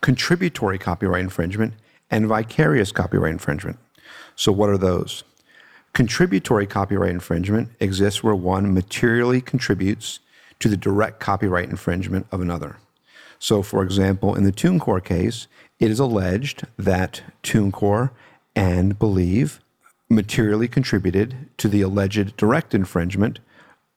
contributory 0.00 0.78
copyright 0.78 1.22
infringement 1.22 1.74
and 2.10 2.26
vicarious 2.26 2.92
copyright 2.92 3.32
infringement. 3.32 3.78
So, 4.36 4.52
what 4.52 4.70
are 4.70 4.78
those? 4.78 5.24
Contributory 5.92 6.66
copyright 6.66 7.10
infringement 7.10 7.70
exists 7.78 8.22
where 8.22 8.34
one 8.34 8.74
materially 8.74 9.40
contributes 9.40 10.18
to 10.58 10.68
the 10.68 10.76
direct 10.76 11.20
copyright 11.20 11.68
infringement 11.68 12.26
of 12.32 12.40
another. 12.40 12.78
So, 13.38 13.62
for 13.62 13.82
example, 13.82 14.34
in 14.34 14.44
the 14.44 14.52
TuneCore 14.52 15.04
case, 15.04 15.46
it 15.78 15.90
is 15.90 16.00
alleged 16.00 16.66
that 16.78 17.22
TuneCore 17.42 18.10
and 18.56 18.98
Believe 18.98 19.60
materially 20.08 20.68
contributed 20.68 21.48
to 21.58 21.68
the 21.68 21.82
alleged 21.82 22.36
direct 22.36 22.74
infringement 22.74 23.40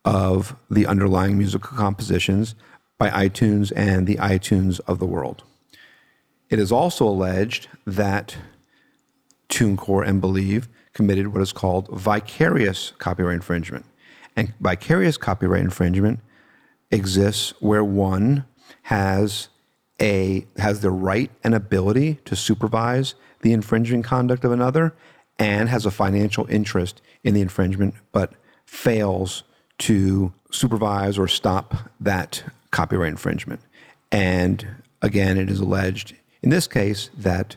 of 0.05 0.55
the 0.69 0.85
underlying 0.85 1.37
musical 1.37 1.77
compositions 1.77 2.55
by 2.97 3.09
iTunes 3.09 3.71
and 3.75 4.07
the 4.07 4.15
iTunes 4.15 4.79
of 4.87 4.99
the 4.99 5.05
world. 5.05 5.43
It 6.49 6.59
is 6.59 6.71
also 6.71 7.07
alleged 7.07 7.67
that 7.85 8.37
TuneCore 9.49 10.07
and 10.07 10.21
Believe 10.21 10.67
committed 10.93 11.27
what 11.33 11.41
is 11.41 11.53
called 11.53 11.87
vicarious 11.89 12.93
copyright 12.97 13.35
infringement. 13.35 13.85
And 14.35 14.53
vicarious 14.59 15.17
copyright 15.17 15.63
infringement 15.63 16.19
exists 16.91 17.53
where 17.59 17.83
one 17.83 18.45
has 18.83 19.49
a 19.99 20.45
has 20.57 20.81
the 20.81 20.91
right 20.91 21.31
and 21.43 21.55
ability 21.55 22.19
to 22.25 22.35
supervise 22.35 23.15
the 23.41 23.51
infringing 23.51 24.03
conduct 24.03 24.43
of 24.43 24.51
another 24.51 24.93
and 25.39 25.69
has 25.69 25.85
a 25.85 25.91
financial 25.91 26.45
interest 26.49 27.01
in 27.23 27.33
the 27.33 27.41
infringement 27.41 27.95
but 28.11 28.33
fails 28.65 29.43
to 29.79 30.33
supervise 30.51 31.17
or 31.17 31.27
stop 31.27 31.75
that 31.99 32.43
copyright 32.71 33.09
infringement. 33.09 33.61
And 34.11 34.67
again, 35.01 35.37
it 35.37 35.49
is 35.49 35.59
alleged 35.59 36.15
in 36.41 36.49
this 36.49 36.67
case 36.67 37.09
that, 37.17 37.55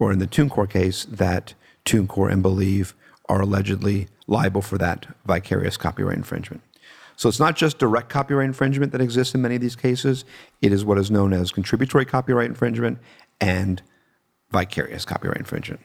or 0.00 0.10
in 0.10 0.18
the 0.18 0.26
TuneCore 0.26 0.68
case, 0.68 1.04
that 1.04 1.54
TuneCore 1.84 2.32
and 2.32 2.42
Believe 2.42 2.94
are 3.28 3.42
allegedly 3.42 4.08
liable 4.26 4.62
for 4.62 4.76
that 4.78 5.06
vicarious 5.24 5.76
copyright 5.76 6.16
infringement. 6.16 6.62
So 7.16 7.28
it's 7.28 7.38
not 7.38 7.54
just 7.54 7.78
direct 7.78 8.08
copyright 8.08 8.46
infringement 8.46 8.92
that 8.92 9.00
exists 9.00 9.34
in 9.34 9.42
many 9.42 9.54
of 9.54 9.60
these 9.60 9.76
cases, 9.76 10.24
it 10.62 10.72
is 10.72 10.84
what 10.84 10.98
is 10.98 11.10
known 11.10 11.32
as 11.32 11.52
contributory 11.52 12.06
copyright 12.06 12.48
infringement 12.48 12.98
and 13.40 13.82
vicarious 14.50 15.04
copyright 15.04 15.36
infringement. 15.36 15.80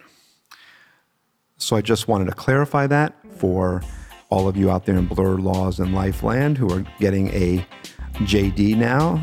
So 1.57 1.75
I 1.75 1.81
just 1.81 2.07
wanted 2.07 2.25
to 2.25 2.33
clarify 2.33 2.87
that 2.87 3.13
for 3.37 3.83
all 4.29 4.47
of 4.47 4.57
you 4.57 4.71
out 4.71 4.85
there 4.85 4.95
in 4.95 5.07
Blur 5.07 5.37
Laws 5.37 5.79
and 5.79 5.93
Life 5.93 6.23
Land 6.23 6.57
who 6.57 6.71
are 6.71 6.85
getting 6.99 7.27
a 7.29 7.65
JD 8.13 8.77
now 8.77 9.21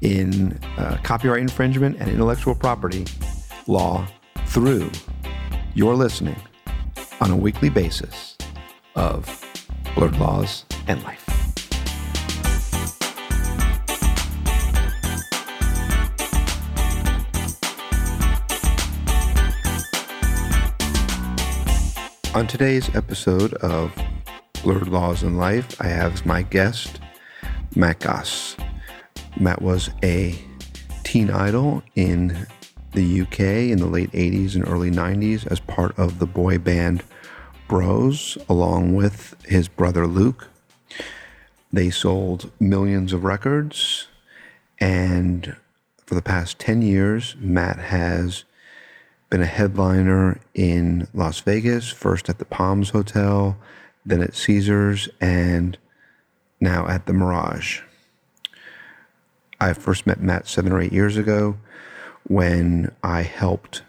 in 0.00 0.58
uh, 0.78 0.98
copyright 1.02 1.42
infringement 1.42 1.98
and 1.98 2.10
intellectual 2.10 2.54
property 2.54 3.04
law 3.66 4.06
through 4.52 4.90
your 5.72 5.94
listening 5.94 6.36
on 7.22 7.30
a 7.30 7.36
weekly 7.36 7.70
basis 7.70 8.36
of 8.96 9.26
Blurred 9.94 10.18
Laws 10.18 10.66
and 10.86 11.02
Life. 11.04 11.26
On 22.34 22.46
today's 22.46 22.94
episode 22.94 23.54
of 23.54 23.90
Blurred 24.62 24.88
Laws 24.88 25.22
and 25.22 25.38
Life, 25.38 25.80
I 25.80 25.86
have 25.86 26.26
my 26.26 26.42
guest 26.42 27.00
Matt 27.74 28.00
Goss. 28.00 28.58
Matt 29.40 29.62
was 29.62 29.88
a 30.02 30.38
teen 31.04 31.30
idol 31.30 31.82
in 31.94 32.46
the 32.92 33.22
UK 33.22 33.40
in 33.70 33.78
the 33.78 33.86
late 33.86 34.12
80s 34.12 34.54
and 34.54 34.66
early 34.66 34.90
90s 34.90 35.46
as 35.46 35.60
part 35.60 35.98
of 35.98 36.18
the 36.18 36.26
boy 36.26 36.58
band 36.58 37.02
Bros, 37.68 38.36
along 38.48 38.94
with 38.94 39.34
his 39.46 39.66
brother 39.66 40.06
Luke. 40.06 40.48
They 41.72 41.88
sold 41.88 42.50
millions 42.60 43.14
of 43.14 43.24
records, 43.24 44.08
and 44.78 45.56
for 46.04 46.14
the 46.14 46.20
past 46.20 46.58
10 46.58 46.82
years, 46.82 47.34
Matt 47.38 47.78
has 47.78 48.44
been 49.30 49.40
a 49.40 49.46
headliner 49.46 50.38
in 50.52 51.08
Las 51.14 51.40
Vegas, 51.40 51.88
first 51.88 52.28
at 52.28 52.38
the 52.38 52.44
Palms 52.44 52.90
Hotel, 52.90 53.56
then 54.04 54.20
at 54.20 54.34
Caesars, 54.34 55.08
and 55.18 55.78
now 56.60 56.86
at 56.86 57.06
the 57.06 57.14
Mirage. 57.14 57.80
I 59.58 59.72
first 59.72 60.06
met 60.06 60.20
Matt 60.20 60.46
seven 60.46 60.72
or 60.72 60.80
eight 60.80 60.92
years 60.92 61.16
ago 61.16 61.56
when 62.32 62.90
I 63.02 63.20
helped 63.20 63.82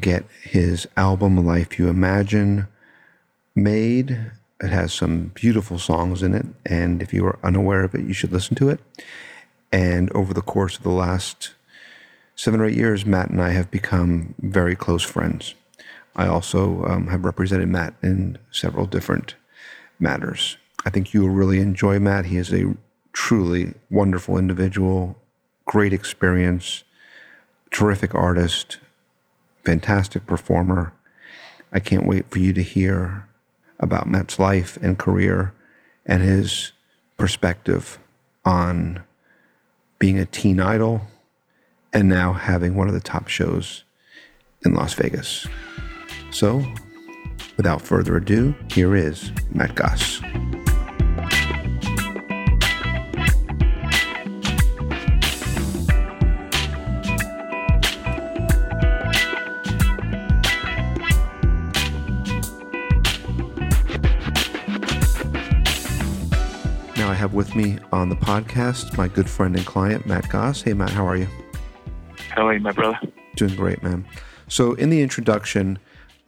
get 0.00 0.24
his 0.42 0.88
album 0.96 1.44
Life 1.44 1.78
You 1.78 1.88
Imagine 1.88 2.68
made. 3.54 4.32
It 4.62 4.70
has 4.70 4.94
some 4.94 5.30
beautiful 5.34 5.78
songs 5.78 6.22
in 6.22 6.32
it, 6.32 6.46
and 6.64 7.02
if 7.02 7.12
you 7.12 7.26
are 7.26 7.38
unaware 7.42 7.84
of 7.84 7.94
it, 7.94 8.06
you 8.06 8.14
should 8.14 8.32
listen 8.32 8.56
to 8.56 8.70
it. 8.70 8.80
And 9.70 10.10
over 10.12 10.32
the 10.32 10.40
course 10.40 10.78
of 10.78 10.84
the 10.84 10.90
last 10.90 11.52
seven 12.34 12.60
or 12.60 12.64
eight 12.64 12.78
years, 12.78 13.04
Matt 13.04 13.28
and 13.28 13.42
I 13.42 13.50
have 13.50 13.70
become 13.70 14.34
very 14.38 14.74
close 14.74 15.02
friends. 15.02 15.54
I 16.16 16.26
also 16.26 16.86
um, 16.86 17.08
have 17.08 17.26
represented 17.26 17.68
Matt 17.68 17.92
in 18.02 18.38
several 18.52 18.86
different 18.86 19.34
matters. 20.00 20.56
I 20.86 20.90
think 20.90 21.12
you 21.12 21.20
will 21.20 21.28
really 21.28 21.60
enjoy 21.60 21.98
Matt. 21.98 22.24
He 22.24 22.38
is 22.38 22.54
a 22.54 22.74
truly 23.12 23.74
wonderful 23.90 24.38
individual, 24.38 25.18
great 25.66 25.92
experience, 25.92 26.84
terrific 27.74 28.14
artist, 28.14 28.78
fantastic 29.64 30.24
performer. 30.26 30.92
I 31.72 31.80
can't 31.80 32.06
wait 32.06 32.30
for 32.30 32.38
you 32.38 32.52
to 32.52 32.62
hear 32.62 33.28
about 33.80 34.06
Matt's 34.06 34.38
life 34.38 34.78
and 34.80 34.96
career 34.96 35.52
and 36.06 36.22
his 36.22 36.70
perspective 37.16 37.98
on 38.44 39.02
being 39.98 40.20
a 40.20 40.24
teen 40.24 40.60
idol 40.60 41.02
and 41.92 42.08
now 42.08 42.32
having 42.32 42.76
one 42.76 42.86
of 42.86 42.94
the 42.94 43.00
top 43.00 43.26
shows 43.26 43.82
in 44.64 44.74
Las 44.74 44.94
Vegas. 44.94 45.46
So, 46.30 46.64
without 47.56 47.82
further 47.82 48.16
ado, 48.16 48.54
here 48.70 48.94
is 48.94 49.32
Matt 49.50 49.74
Goss. 49.74 50.20
Have 67.24 67.32
with 67.32 67.56
me 67.56 67.78
on 67.90 68.10
the 68.10 68.16
podcast 68.16 68.98
my 68.98 69.08
good 69.08 69.30
friend 69.30 69.56
and 69.56 69.64
client, 69.64 70.04
Matt 70.04 70.28
Goss. 70.28 70.60
Hey, 70.60 70.74
Matt, 70.74 70.90
how 70.90 71.08
are 71.08 71.16
you? 71.16 71.26
How 72.28 72.46
are 72.46 72.52
you, 72.52 72.60
my 72.60 72.70
brother? 72.70 73.00
Doing 73.36 73.56
great, 73.56 73.82
man. 73.82 74.04
So, 74.46 74.74
in 74.74 74.90
the 74.90 75.00
introduction, 75.00 75.78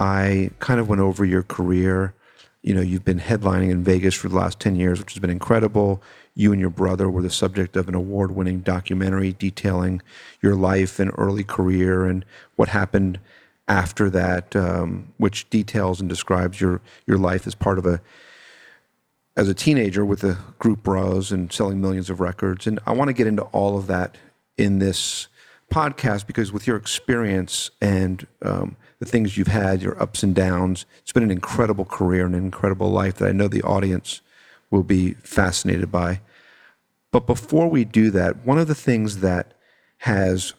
I 0.00 0.48
kind 0.58 0.80
of 0.80 0.88
went 0.88 1.02
over 1.02 1.26
your 1.26 1.42
career. 1.42 2.14
You 2.62 2.74
know, 2.74 2.80
you've 2.80 3.04
been 3.04 3.20
headlining 3.20 3.70
in 3.70 3.84
Vegas 3.84 4.14
for 4.14 4.30
the 4.30 4.36
last 4.36 4.58
10 4.58 4.76
years, 4.76 4.98
which 4.98 5.12
has 5.12 5.20
been 5.20 5.28
incredible. 5.28 6.02
You 6.34 6.50
and 6.50 6.58
your 6.62 6.70
brother 6.70 7.10
were 7.10 7.20
the 7.20 7.28
subject 7.28 7.76
of 7.76 7.90
an 7.90 7.94
award 7.94 8.34
winning 8.34 8.60
documentary 8.60 9.34
detailing 9.34 10.00
your 10.40 10.54
life 10.54 10.98
and 10.98 11.10
early 11.18 11.44
career 11.44 12.06
and 12.06 12.24
what 12.54 12.70
happened 12.70 13.20
after 13.68 14.08
that, 14.08 14.56
um, 14.56 15.12
which 15.18 15.50
details 15.50 16.00
and 16.00 16.08
describes 16.08 16.58
your, 16.58 16.80
your 17.06 17.18
life 17.18 17.46
as 17.46 17.54
part 17.54 17.76
of 17.76 17.84
a 17.84 18.00
as 19.36 19.48
a 19.48 19.54
teenager 19.54 20.04
with 20.04 20.20
the 20.20 20.38
group 20.58 20.82
bros 20.82 21.30
and 21.30 21.52
selling 21.52 21.80
millions 21.80 22.08
of 22.08 22.20
records. 22.20 22.66
And 22.66 22.78
I 22.86 22.92
want 22.92 23.08
to 23.08 23.14
get 23.14 23.26
into 23.26 23.42
all 23.44 23.76
of 23.76 23.86
that 23.88 24.16
in 24.56 24.78
this 24.78 25.28
podcast 25.70 26.26
because 26.26 26.52
with 26.52 26.66
your 26.66 26.76
experience 26.76 27.70
and 27.80 28.26
um, 28.42 28.76
the 28.98 29.04
things 29.04 29.36
you've 29.36 29.48
had, 29.48 29.82
your 29.82 30.00
ups 30.02 30.22
and 30.22 30.34
downs, 30.34 30.86
it's 31.02 31.12
been 31.12 31.22
an 31.22 31.30
incredible 31.30 31.84
career 31.84 32.24
and 32.24 32.34
an 32.34 32.44
incredible 32.44 32.90
life 32.90 33.16
that 33.16 33.28
I 33.28 33.32
know 33.32 33.48
the 33.48 33.62
audience 33.62 34.22
will 34.70 34.82
be 34.82 35.12
fascinated 35.14 35.92
by. 35.92 36.20
But 37.10 37.26
before 37.26 37.68
we 37.68 37.84
do 37.84 38.10
that, 38.10 38.44
one 38.44 38.58
of 38.58 38.68
the 38.68 38.74
things 38.74 39.18
that 39.18 39.52
has 39.98 40.54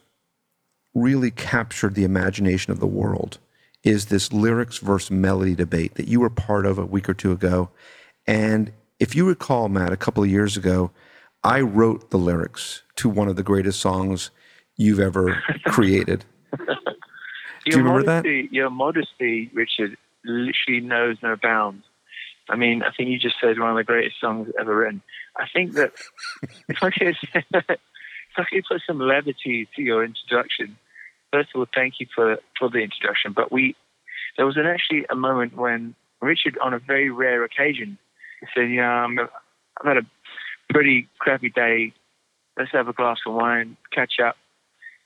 really 0.94 1.30
captured 1.30 1.94
the 1.94 2.04
imagination 2.04 2.72
of 2.72 2.80
the 2.80 2.86
world 2.86 3.38
is 3.84 4.06
this 4.06 4.32
lyrics 4.32 4.78
versus 4.78 5.10
melody 5.10 5.54
debate 5.54 5.94
that 5.94 6.08
you 6.08 6.20
were 6.20 6.30
part 6.30 6.66
of 6.66 6.78
a 6.78 6.86
week 6.86 7.08
or 7.08 7.14
two 7.14 7.32
ago. 7.32 7.70
And 8.28 8.72
if 9.00 9.16
you 9.16 9.26
recall, 9.26 9.70
Matt, 9.70 9.90
a 9.90 9.96
couple 9.96 10.22
of 10.22 10.28
years 10.28 10.56
ago, 10.58 10.90
I 11.42 11.62
wrote 11.62 12.10
the 12.10 12.18
lyrics 12.18 12.82
to 12.96 13.08
one 13.08 13.26
of 13.26 13.36
the 13.36 13.42
greatest 13.42 13.80
songs 13.80 14.30
you've 14.76 15.00
ever 15.00 15.42
created. 15.66 16.26
Do 16.52 16.66
you 17.64 17.78
remember 17.78 18.04
modesty, 18.04 18.42
that? 18.42 18.52
Your 18.52 18.68
modesty, 18.68 19.50
Richard, 19.54 19.96
literally 20.26 20.80
knows 20.80 21.16
no 21.22 21.36
bounds. 21.42 21.84
I 22.50 22.56
mean, 22.56 22.82
I 22.82 22.90
think 22.94 23.08
you 23.08 23.18
just 23.18 23.36
said 23.40 23.58
one 23.58 23.70
of 23.70 23.76
the 23.76 23.84
greatest 23.84 24.20
songs 24.20 24.48
ever 24.60 24.76
written. 24.76 25.00
I 25.36 25.46
think 25.50 25.72
that 25.74 25.92
if 26.68 26.82
I 26.82 26.90
could, 26.90 27.16
if 27.34 27.78
I 28.36 28.44
could 28.44 28.64
put 28.68 28.82
some 28.86 28.98
levity 28.98 29.68
to 29.74 29.82
your 29.82 30.04
introduction, 30.04 30.76
first 31.32 31.48
of 31.54 31.60
all, 31.60 31.66
thank 31.74 31.94
you 31.98 32.06
for 32.14 32.38
for 32.58 32.68
the 32.68 32.78
introduction. 32.78 33.32
But 33.32 33.50
we, 33.50 33.74
there 34.36 34.44
was 34.44 34.58
an, 34.58 34.66
actually 34.66 35.06
a 35.08 35.14
moment 35.14 35.56
when 35.56 35.94
Richard, 36.20 36.58
on 36.62 36.74
a 36.74 36.78
very 36.78 37.10
rare 37.10 37.44
occasion, 37.44 37.98
said, 38.54 38.70
"Yeah, 38.70 38.88
I'm, 38.88 39.18
I've 39.18 39.86
had 39.86 39.96
a 39.98 40.06
pretty 40.70 41.08
crappy 41.18 41.50
day. 41.50 41.92
Let's 42.58 42.72
have 42.72 42.88
a 42.88 42.92
glass 42.92 43.18
of 43.26 43.34
wine, 43.34 43.76
catch 43.92 44.14
up." 44.24 44.36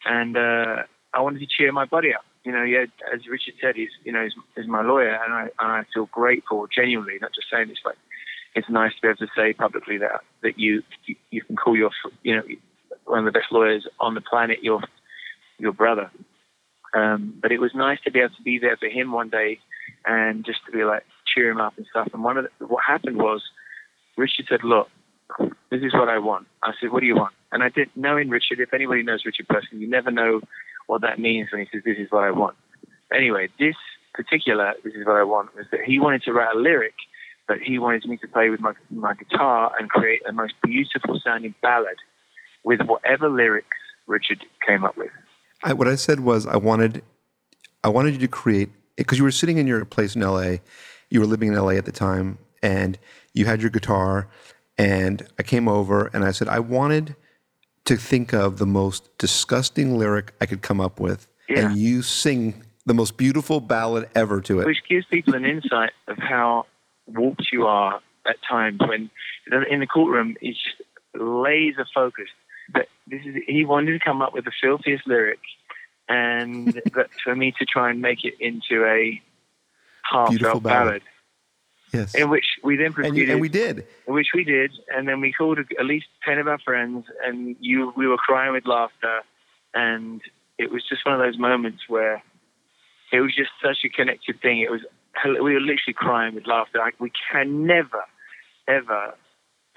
And 0.05 0.37
uh, 0.37 0.83
I 1.14 1.21
wanted 1.21 1.40
to 1.40 1.47
cheer 1.47 1.73
my 1.73 1.85
buddy 1.85 2.14
up. 2.14 2.25
You 2.45 2.53
know, 2.53 2.64
yeah, 2.64 2.87
as 3.14 3.21
Richard 3.31 3.55
said, 3.61 3.77
he's 3.77 3.90
you 4.05 4.12
know 4.12 4.25
he's, 4.25 4.35
he's 4.57 4.66
my 4.66 4.83
lawyer, 4.83 5.18
and 5.25 5.33
I 5.33 5.42
and 5.42 5.73
I 5.73 5.85
feel 5.95 6.07
grateful, 6.07 6.66
genuinely, 6.75 7.18
not 7.21 7.35
just 7.35 7.49
saying 7.53 7.68
this, 7.68 7.79
but 7.85 7.97
it's 8.55 8.68
nice 8.68 8.92
to 8.95 9.03
be 9.03 9.09
able 9.09 9.18
to 9.18 9.29
say 9.37 9.53
publicly 9.53 9.99
that 9.99 10.21
that 10.42 10.59
you 10.59 10.83
you, 11.07 11.16
you 11.31 11.42
can 11.42 11.57
call 11.57 11.77
your 11.77 11.90
you 12.23 12.37
know 12.37 12.42
one 13.05 13.21
of 13.21 13.25
the 13.25 13.38
best 13.38 13.53
lawyers 13.53 13.87
on 14.01 14.14
the 14.14 14.21
planet 14.21 14.62
your 14.62 14.81
your 15.59 15.73
brother. 15.73 16.11
Um, 16.95 17.38
but 17.40 17.53
it 17.53 17.61
was 17.61 17.71
nice 17.75 17.99
to 18.05 18.11
be 18.11 18.18
able 18.18 18.35
to 18.35 18.42
be 18.42 18.59
there 18.59 18.77
for 18.77 18.88
him 18.88 19.12
one 19.12 19.31
day 19.31 19.61
and 20.05 20.45
just 20.45 20.59
to 20.66 20.73
be 20.73 20.85
like 20.85 21.05
cheer 21.33 21.51
him 21.51 21.61
up 21.61 21.75
and 21.77 21.87
stuff. 21.90 22.09
And 22.12 22.23
one 22.23 22.38
of 22.38 22.47
the, 22.59 22.66
what 22.66 22.83
happened 22.87 23.16
was 23.16 23.42
Richard 24.16 24.47
said, 24.49 24.64
"Look, 24.64 24.88
this 25.71 25.83
is 25.83 25.92
what 25.92 26.09
I 26.09 26.18
want." 26.18 26.47
I 26.62 26.73
said, 26.81 26.92
"What 26.92 27.01
do 27.01 27.07
you 27.07 27.16
want?" 27.16 27.35
And 27.51 27.62
I 27.62 27.68
didn't 27.68 27.97
knowing 27.97 28.29
Richard. 28.29 28.61
If 28.61 28.73
anybody 28.75 29.03
knows 29.03 29.25
Richard 29.25 29.49
personally, 29.49 29.85
you 29.85 29.90
never 29.90 30.11
know 30.11 30.40
what 30.87 31.03
that 31.03 31.18
means 31.18 31.49
when 31.53 31.62
he 31.62 31.68
says, 31.73 31.83
"This 31.85 31.99
is 31.99 32.11
what 32.11 32.25
I 32.25 32.31
want." 32.31 32.57
Anyway, 33.12 33.49
this 33.59 33.77
particular 34.14 34.75
"This 34.85 34.95
is 34.95 35.07
what 35.07 35.16
I 35.16 35.25
want" 35.25 35.55
was 35.55 35.66
that 35.71 35.81
he 35.85 35.99
wanted 35.99 36.23
to 36.25 36.33
write 36.33 36.55
a 36.55 36.59
lyric, 36.59 36.95
but 37.49 37.59
he 37.59 37.79
wanted 37.79 38.07
me 38.07 38.16
to 38.18 38.29
play 38.29 38.51
with 38.51 38.61
my 38.61 38.73
my 38.90 39.14
guitar 39.14 39.73
and 39.79 39.88
create 39.88 40.23
a 40.29 40.33
most 40.33 40.55
beautiful 40.62 41.21
sounding 41.25 41.55
ballad 41.62 41.97
with 42.64 42.81
whatever 42.83 43.29
lyrics 43.29 43.77
Richard 44.07 44.45
came 44.66 44.85
up 44.85 44.97
with. 44.97 45.11
I, 45.64 45.73
what 45.73 45.88
I 45.88 45.95
said 45.95 46.21
was 46.21 46.47
I 46.47 46.57
wanted 46.57 47.03
I 47.85 47.88
wanted 47.88 48.14
you 48.14 48.21
to 48.21 48.29
create 48.29 48.71
because 48.97 49.18
you 49.18 49.25
were 49.25 49.33
sitting 49.33 49.59
in 49.59 49.66
your 49.66 49.85
place 49.85 50.14
in 50.14 50.23
LA, 50.23 50.57
you 51.12 51.20
were 51.20 51.27
living 51.27 51.48
in 51.48 51.55
LA 51.55 51.72
at 51.72 51.85
the 51.85 51.92
time, 51.92 52.38
and 52.62 52.98
you 53.35 53.44
had 53.44 53.61
your 53.61 53.68
guitar, 53.70 54.29
and 54.79 55.22
I 55.38 55.42
came 55.42 55.68
over 55.68 56.07
and 56.14 56.25
I 56.25 56.31
said 56.31 56.48
I 56.48 56.59
wanted 56.59 57.14
to 57.85 57.96
think 57.96 58.33
of 58.33 58.59
the 58.59 58.66
most 58.66 59.11
disgusting 59.18 59.98
lyric 59.98 60.33
I 60.40 60.46
could 60.46 60.62
come 60.62 60.81
up 60.81 60.98
with, 60.98 61.29
Yeah. 61.48 61.66
and 61.68 61.77
you 61.77 62.01
sing 62.03 62.62
the 62.87 62.94
most 62.94 63.16
beautiful 63.18 63.61
ballad 63.61 64.09
ever 64.14 64.40
to 64.40 64.61
it. 64.61 64.66
which 64.66 64.83
gives 64.88 65.05
people 65.07 65.35
an 65.35 65.44
insight 65.44 65.90
of 66.09 66.16
how 66.18 66.66
warped 67.07 67.53
you 67.53 67.66
are 67.66 68.01
at 68.27 68.37
times 68.48 68.81
when 68.81 69.11
in 69.70 69.81
the 69.81 69.87
courtroom 69.87 70.37
it's 70.40 70.59
just 70.62 70.81
laser 71.14 71.87
focused. 71.94 72.33
But 72.72 72.88
this 73.07 73.20
is 73.27 73.35
he 73.46 73.64
wanted 73.66 73.92
to 73.92 73.98
come 74.05 74.22
up 74.22 74.33
with 74.33 74.44
the 74.46 74.53
filthiest 74.62 75.07
lyric, 75.07 75.40
and 76.09 76.68
that 76.94 77.11
for 77.22 77.37
me 77.37 77.53
to 77.59 77.66
try 77.66 77.90
and 77.90 78.01
make 78.01 78.25
it 78.25 78.35
into 78.40 78.85
a 78.87 79.20
heartfelt 80.12 80.62
ballad. 80.62 80.87
ballad, 80.87 81.03
Yes, 81.92 82.14
in 82.14 82.31
which 82.31 82.46
we 82.64 82.77
then 82.77 82.87
and, 82.87 82.94
proceeded, 82.94 83.27
you, 83.29 83.33
and 83.33 83.40
we 83.40 83.48
did. 83.48 83.87
in 84.07 84.14
which 84.14 84.29
we 84.35 84.44
did, 84.44 84.72
and 84.94 85.07
then 85.07 85.20
we 85.20 85.33
called 85.33 85.59
at 85.59 85.85
least 85.85 86.07
ten 86.25 86.38
of 86.38 86.48
our 86.48 86.59
friends, 86.59 87.05
and 87.25 87.55
you 87.61 87.92
we 87.96 88.07
were 88.07 88.16
crying 88.16 88.53
with 88.53 88.66
laughter, 88.66 89.20
and 89.75 90.22
it 90.59 90.70
was 90.70 90.83
just 90.88 91.05
one 91.05 91.14
of 91.14 91.20
those 91.20 91.38
moments 91.38 91.83
where 91.88 92.22
it 93.12 93.20
was 93.20 93.35
just 93.35 93.51
such 93.62 93.79
a 93.85 93.90
connected 93.90 94.40
thing. 94.40 94.61
It 94.61 94.70
was 94.70 94.81
we 95.25 95.53
were 95.53 95.61
literally 95.61 95.92
crying 95.94 96.35
with 96.35 96.46
laughter. 96.46 96.79
Like 96.79 96.98
we 96.98 97.12
can 97.31 97.66
never, 97.66 98.05
ever 98.66 99.14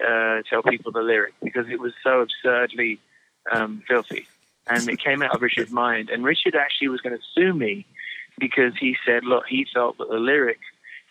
uh, 0.02 0.42
tell 0.48 0.62
people 0.62 0.92
the 0.92 1.02
lyric 1.02 1.34
because 1.42 1.66
it 1.68 1.80
was 1.80 1.92
so 2.02 2.20
absurdly 2.22 2.98
um, 3.52 3.82
filthy, 3.86 4.26
and 4.66 4.88
it 4.88 4.98
came 4.98 5.22
out 5.22 5.34
of 5.34 5.42
Richard's 5.42 5.70
mind. 5.70 6.08
And 6.08 6.24
Richard 6.24 6.54
actually 6.56 6.88
was 6.88 7.02
going 7.02 7.16
to 7.16 7.22
sue 7.34 7.52
me 7.52 7.84
because 8.38 8.72
he 8.78 8.96
said, 9.06 9.24
look, 9.24 9.44
he 9.48 9.66
felt 9.72 9.98
that 9.98 10.08
the 10.08 10.16
lyric 10.16 10.58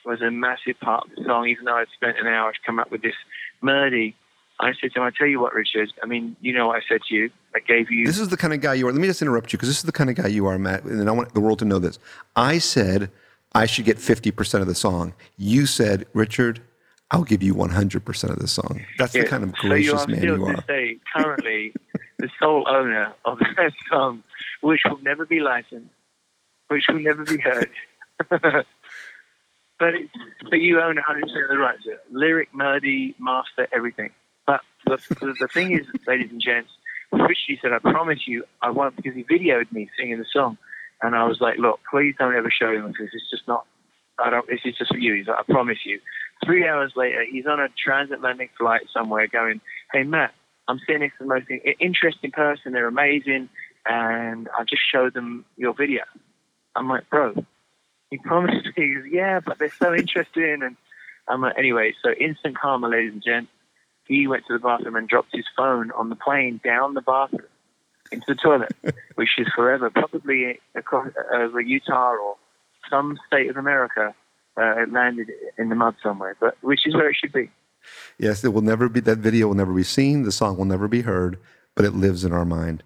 was 0.06 0.22
a 0.22 0.32
massive 0.32 0.80
part 0.80 1.06
of 1.06 1.16
the 1.16 1.24
song, 1.26 1.48
even 1.48 1.66
though 1.66 1.76
I'd 1.76 1.88
spent 1.94 2.20
an 2.20 2.28
hour 2.28 2.52
to 2.52 2.60
come 2.66 2.80
up 2.80 2.92
with 2.92 3.02
this 3.02 3.16
melody. 3.62 4.16
I 4.60 4.72
said 4.80 4.94
to 4.94 5.00
him, 5.00 5.04
I 5.04 5.12
tell 5.18 5.28
you 5.28 5.40
what, 5.40 5.54
Richard, 5.54 5.92
I 6.02 6.06
mean, 6.06 6.36
you 6.40 6.54
know 6.54 6.68
what 6.68 6.78
I 6.78 6.82
said 6.88 7.02
to 7.10 7.16
you. 7.16 7.30
I 7.56 7.60
gave 7.60 7.92
you. 7.92 8.06
This 8.06 8.20
is 8.20 8.30
the 8.30 8.38
kind 8.38 8.54
of 8.54 8.62
guy 8.62 8.76
you 8.76 8.88
are. 8.88 8.92
Let 8.92 9.02
me 9.02 9.08
just 9.08 9.22
interrupt 9.22 9.52
you 9.52 9.58
because 9.58 9.70
this 9.70 9.78
is 9.78 9.84
the 9.84 9.92
kind 9.92 10.10
of 10.10 10.16
guy 10.16 10.28
you 10.28 10.46
are, 10.46 10.58
Matt. 10.58 10.84
And 10.84 11.10
I 11.10 11.12
want 11.12 11.34
the 11.34 11.42
world 11.42 11.60
to 11.60 11.66
know 11.66 11.80
this. 11.80 12.00
I 12.36 12.60
said 12.60 13.12
I 13.54 13.66
should 13.66 13.86
get 13.86 13.98
50% 13.98 14.62
of 14.62 14.68
the 14.68 14.76
song. 14.76 15.14
You 15.38 15.66
said, 15.66 16.06
Richard, 16.14 16.62
I'll 17.12 17.24
give 17.24 17.44
you 17.44 17.54
100% 17.54 18.30
of 18.30 18.40
the 18.40 18.48
song. 18.48 18.86
That's 18.98 19.14
the 19.14 19.26
kind 19.26 19.44
of 19.44 19.50
so 19.62 19.64
you 19.64 19.70
gracious 19.70 20.04
are 20.04 20.08
man 20.08 20.24
you 20.24 20.46
are. 20.46 20.56
day 20.68 21.00
currently 21.16 21.74
the 22.18 22.30
sole 22.40 22.66
owner 22.70 23.14
of 23.26 23.40
that 23.40 23.74
song, 23.90 24.24
which 24.62 24.82
will 24.86 25.02
never 25.04 25.26
be 25.26 25.40
licensed, 25.40 25.90
which 26.68 26.86
will 26.90 27.00
never 27.00 27.24
be 27.24 27.38
heard. 27.38 27.70
but 28.30 28.66
it's, 29.80 30.14
but 30.50 30.62
you 30.62 30.80
own 30.82 30.96
100% 30.96 31.22
of 31.24 31.50
the 31.50 31.58
rights. 31.58 31.84
it. 31.86 32.00
Lyric, 32.12 32.54
melody, 32.54 33.16
master, 33.20 33.68
everything. 33.74 34.12
But 34.46 34.62
the, 34.86 34.98
the, 35.20 35.36
the 35.40 35.48
thing 35.48 35.72
is, 35.74 35.86
ladies 36.08 36.32
and 36.32 36.42
gents, 36.42 36.70
Richie 37.12 37.60
said, 37.62 37.72
I 37.74 37.80
promise 37.80 38.28
you, 38.28 38.44
I 38.62 38.70
won't, 38.72 38.96
because 38.96 39.16
he 39.16 39.24
videoed 39.24 39.72
me 39.72 39.90
singing 39.98 40.20
the 40.20 40.26
song. 40.32 40.58
And 41.02 41.16
I 41.16 41.26
was 41.26 41.40
like, 41.42 41.58
look, 41.58 41.80
please 41.90 42.16
don't 42.18 42.36
ever 42.36 42.52
show 42.52 42.72
him 42.72 42.88
this. 42.88 43.10
It's 43.14 43.30
just 43.30 43.48
not, 43.48 43.66
I 44.24 44.30
don't, 44.30 44.48
this 44.48 44.62
is 44.66 44.76
just 44.78 44.92
for 44.92 44.98
you. 44.98 45.16
He's 45.16 45.28
like, 45.28 45.38
I 45.40 45.52
promise 45.52 45.80
you. 45.86 46.00
Three 46.46 46.68
hours 46.68 46.94
later, 46.96 47.24
he's 47.30 47.46
on 47.46 47.60
a 47.60 47.68
transatlantic 47.82 48.52
flight 48.58 48.82
somewhere 48.94 49.28
going, 49.28 49.62
hey, 49.92 50.04
Matt, 50.04 50.34
I'm 50.68 50.80
next 50.88 51.18
to 51.18 51.24
the 51.24 51.30
most 51.30 51.46
interesting 51.80 52.32
person. 52.32 52.74
They're 52.74 52.88
amazing. 52.88 53.50
And 53.86 54.50
I 54.58 54.64
just 54.64 54.82
showed 54.92 55.14
them 55.14 55.46
your 55.58 55.74
video. 55.74 56.04
I'm 56.76 56.90
like, 56.90 57.10
bro, 57.10 57.34
he 58.10 58.18
promised 58.18 58.68
me. 58.78 58.96
Goes, 58.96 59.04
yeah, 59.12 59.40
but 59.40 59.60
they're 59.60 59.72
so 59.72 59.94
interesting. 59.94 60.60
And 60.64 60.76
I'm 61.28 61.42
like, 61.42 61.58
anyway, 61.58 61.94
so 62.04 62.12
instant 62.12 62.58
karma, 62.58 62.90
ladies 62.90 63.14
and 63.14 63.24
gents. 63.24 63.52
He 64.08 64.28
went 64.28 64.46
to 64.48 64.54
the 64.54 64.60
bathroom 64.60 64.96
and 64.96 65.08
dropped 65.08 65.30
his 65.34 65.46
phone 65.58 65.92
on 65.92 66.10
the 66.10 66.16
plane 66.16 66.62
down 66.64 66.94
the 66.94 67.02
bathroom 67.02 67.48
into 68.12 68.26
the 68.28 68.36
toilet, 68.36 68.72
which 69.16 69.30
is 69.40 69.48
forever, 69.56 69.90
probably 69.90 70.60
across 70.76 71.10
over 71.34 71.60
Utah 71.60 72.12
or 72.12 72.36
some 72.90 73.18
state 73.26 73.50
of 73.50 73.58
America. 73.58 74.14
Uh, 74.58 74.84
it 74.84 74.92
landed 74.92 75.32
in 75.58 75.70
the 75.70 75.76
mud 75.76 75.96
somewhere, 76.04 76.38
but 76.40 76.56
which 76.62 76.86
is 76.86 76.94
where 76.94 77.10
it 77.10 77.16
should 77.16 77.34
be. 77.34 77.50
Yes, 78.18 78.44
it 78.44 78.54
will 78.54 78.62
never 78.62 78.88
be, 78.90 79.00
that 79.02 79.18
video 79.18 79.48
will 79.48 79.56
never 79.56 79.74
be 79.74 79.84
seen. 79.84 80.24
The 80.24 80.32
song 80.32 80.58
will 80.58 80.66
never 80.66 80.88
be 80.88 81.02
heard, 81.02 81.40
but 81.76 81.86
it 81.86 81.92
lives 81.92 82.24
in 82.24 82.32
our 82.32 82.46
mind. 82.46 82.84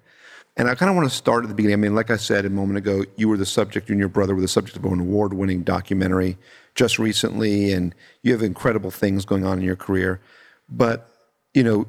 And 0.59 0.69
I 0.69 0.75
kind 0.75 0.89
of 0.89 0.97
want 0.97 1.09
to 1.09 1.15
start 1.15 1.45
at 1.45 1.47
the 1.47 1.55
beginning. 1.55 1.75
I 1.75 1.77
mean, 1.77 1.95
like 1.95 2.11
I 2.11 2.17
said 2.17 2.43
a 2.43 2.49
moment 2.49 2.77
ago, 2.77 3.05
you 3.15 3.29
were 3.29 3.37
the 3.37 3.45
subject, 3.45 3.87
you 3.87 3.93
and 3.93 3.99
your 3.99 4.09
brother 4.09 4.35
were 4.35 4.41
the 4.41 4.47
subject 4.49 4.75
of 4.75 4.83
an 4.83 4.99
award 4.99 5.33
winning 5.33 5.63
documentary 5.63 6.37
just 6.75 6.99
recently, 6.99 7.71
and 7.71 7.95
you 8.23 8.33
have 8.33 8.43
incredible 8.43 8.91
things 8.91 9.23
going 9.23 9.45
on 9.45 9.59
in 9.59 9.63
your 9.63 9.77
career. 9.77 10.19
But, 10.67 11.09
you 11.53 11.63
know, 11.63 11.87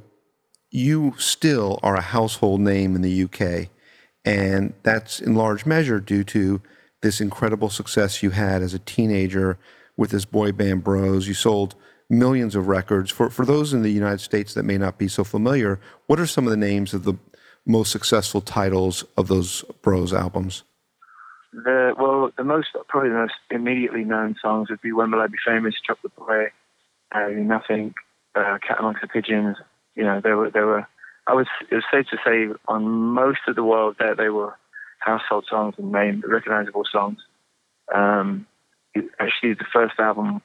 you 0.70 1.14
still 1.18 1.80
are 1.82 1.96
a 1.96 2.00
household 2.00 2.60
name 2.60 2.94
in 2.94 3.02
the 3.02 3.24
UK. 3.24 3.70
And 4.24 4.72
that's 4.84 5.18
in 5.18 5.34
large 5.34 5.66
measure 5.66 5.98
due 5.98 6.22
to 6.24 6.62
this 7.02 7.20
incredible 7.20 7.70
success 7.70 8.22
you 8.22 8.30
had 8.30 8.62
as 8.62 8.72
a 8.72 8.78
teenager 8.78 9.58
with 9.96 10.10
this 10.10 10.24
boy 10.24 10.52
band 10.52 10.84
Bros. 10.84 11.26
You 11.26 11.34
sold 11.34 11.74
millions 12.08 12.54
of 12.54 12.68
records. 12.68 13.10
For, 13.10 13.30
for 13.30 13.44
those 13.44 13.72
in 13.72 13.82
the 13.82 13.90
United 13.90 14.20
States 14.20 14.54
that 14.54 14.64
may 14.64 14.78
not 14.78 14.96
be 14.96 15.08
so 15.08 15.24
familiar, 15.24 15.80
what 16.06 16.20
are 16.20 16.26
some 16.26 16.46
of 16.46 16.52
the 16.52 16.56
names 16.56 16.94
of 16.94 17.02
the 17.02 17.14
most 17.66 17.92
successful 17.92 18.40
titles 18.40 19.04
of 19.16 19.28
those 19.28 19.64
Bros 19.82 20.12
albums? 20.12 20.64
The, 21.52 21.94
well, 21.98 22.30
the 22.36 22.44
most, 22.44 22.68
probably 22.88 23.10
the 23.10 23.16
most 23.16 23.34
immediately 23.50 24.04
known 24.04 24.36
songs 24.40 24.70
would 24.70 24.80
be 24.80 24.92
When 24.92 25.10
Will 25.10 25.20
I 25.20 25.26
Be 25.26 25.38
Famous, 25.44 25.74
the 25.88 26.08
Boy, 26.10 26.46
uh, 27.12 27.28
Nothing, 27.28 27.94
uh, 28.34 28.58
Cat 28.66 28.78
Amongst 28.78 29.02
the 29.02 29.08
Pigeons. 29.08 29.56
You 29.94 30.04
know, 30.04 30.20
there 30.22 30.36
were, 30.36 30.50
there 30.50 30.66
were, 30.66 30.86
I 31.26 31.34
was, 31.34 31.46
it 31.70 31.74
was 31.74 31.84
safe 31.92 32.06
to 32.10 32.18
say 32.24 32.54
on 32.68 32.84
most 32.88 33.40
of 33.48 33.56
the 33.56 33.64
world 33.64 33.96
that 33.98 34.16
they 34.16 34.28
were 34.28 34.54
household 35.00 35.46
songs 35.50 35.74
and 35.78 35.90
name 35.90 36.22
recognizable 36.26 36.84
songs. 36.90 37.18
Um, 37.92 38.46
actually, 39.18 39.54
the 39.54 39.66
first 39.72 39.94
album 39.98 40.42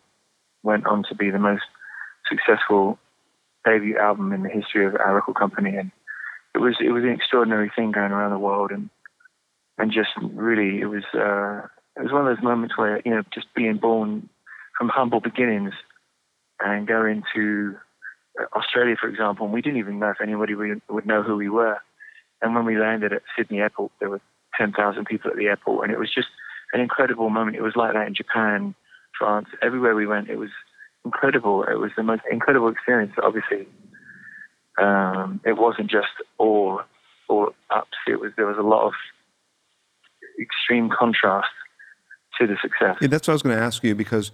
went 0.63 0.87
on 0.87 1.03
to 1.09 1.15
be 1.15 1.29
the 1.29 1.39
most 1.39 1.63
successful 2.27 2.97
debut 3.63 3.97
album 3.97 4.33
in 4.33 4.43
the 4.43 4.49
history 4.49 4.85
of 4.85 4.95
our 4.95 5.15
record 5.15 5.35
company, 5.35 5.75
and 5.75 5.91
it 6.55 6.59
was 6.59 6.75
it 6.79 6.91
was 6.91 7.03
an 7.03 7.11
extraordinary 7.11 7.71
thing 7.75 7.91
going 7.91 8.11
around 8.11 8.31
the 8.31 8.39
world, 8.39 8.71
and 8.71 8.89
and 9.77 9.91
just 9.91 10.09
really 10.21 10.81
it 10.81 10.85
was 10.85 11.03
uh, 11.13 11.67
it 11.97 12.03
was 12.03 12.11
one 12.11 12.27
of 12.27 12.35
those 12.35 12.43
moments 12.43 12.77
where 12.77 13.01
you 13.05 13.11
know 13.11 13.23
just 13.33 13.47
being 13.55 13.77
born 13.77 14.29
from 14.77 14.89
humble 14.89 15.19
beginnings 15.19 15.73
and 16.59 16.87
going 16.87 17.23
to 17.35 17.75
Australia, 18.55 18.95
for 18.99 19.09
example, 19.09 19.45
and 19.45 19.53
we 19.53 19.61
didn't 19.61 19.79
even 19.79 19.99
know 19.99 20.09
if 20.09 20.21
anybody 20.21 20.55
would 20.55 21.05
know 21.05 21.23
who 21.23 21.35
we 21.35 21.49
were. 21.49 21.77
And 22.41 22.53
when 22.53 22.65
we 22.65 22.77
landed 22.77 23.13
at 23.13 23.21
Sydney 23.35 23.59
Airport, 23.59 23.91
there 23.99 24.09
were 24.09 24.21
10,000 24.57 25.05
people 25.05 25.31
at 25.31 25.37
the 25.37 25.47
airport, 25.47 25.85
and 25.85 25.93
it 25.93 25.99
was 25.99 26.13
just 26.13 26.27
an 26.73 26.81
incredible 26.81 27.29
moment. 27.29 27.55
It 27.55 27.61
was 27.61 27.75
like 27.75 27.93
that 27.93 28.07
in 28.07 28.15
Japan, 28.15 28.75
France, 29.17 29.47
everywhere 29.61 29.95
we 29.95 30.05
went. 30.05 30.29
It 30.29 30.37
was 30.37 30.49
incredible. 31.05 31.63
It 31.63 31.79
was 31.79 31.91
the 31.95 32.03
most 32.03 32.23
incredible 32.29 32.67
experience. 32.67 33.13
Obviously, 33.23 33.67
um, 34.77 35.41
it 35.45 35.53
wasn't 35.53 35.89
just 35.89 36.07
all 36.37 36.81
all 37.27 37.49
ups. 37.69 37.97
It 38.07 38.19
was 38.19 38.31
there 38.37 38.45
was 38.45 38.57
a 38.57 38.61
lot 38.61 38.85
of 38.85 38.93
extreme 40.39 40.89
contrast 40.89 41.47
to 42.39 42.47
the 42.47 42.57
success. 42.61 42.97
Yeah, 43.01 43.07
that's 43.07 43.27
what 43.27 43.33
I 43.33 43.35
was 43.35 43.41
going 43.41 43.57
to 43.57 43.63
ask 43.63 43.83
you 43.83 43.95
because 43.95 44.31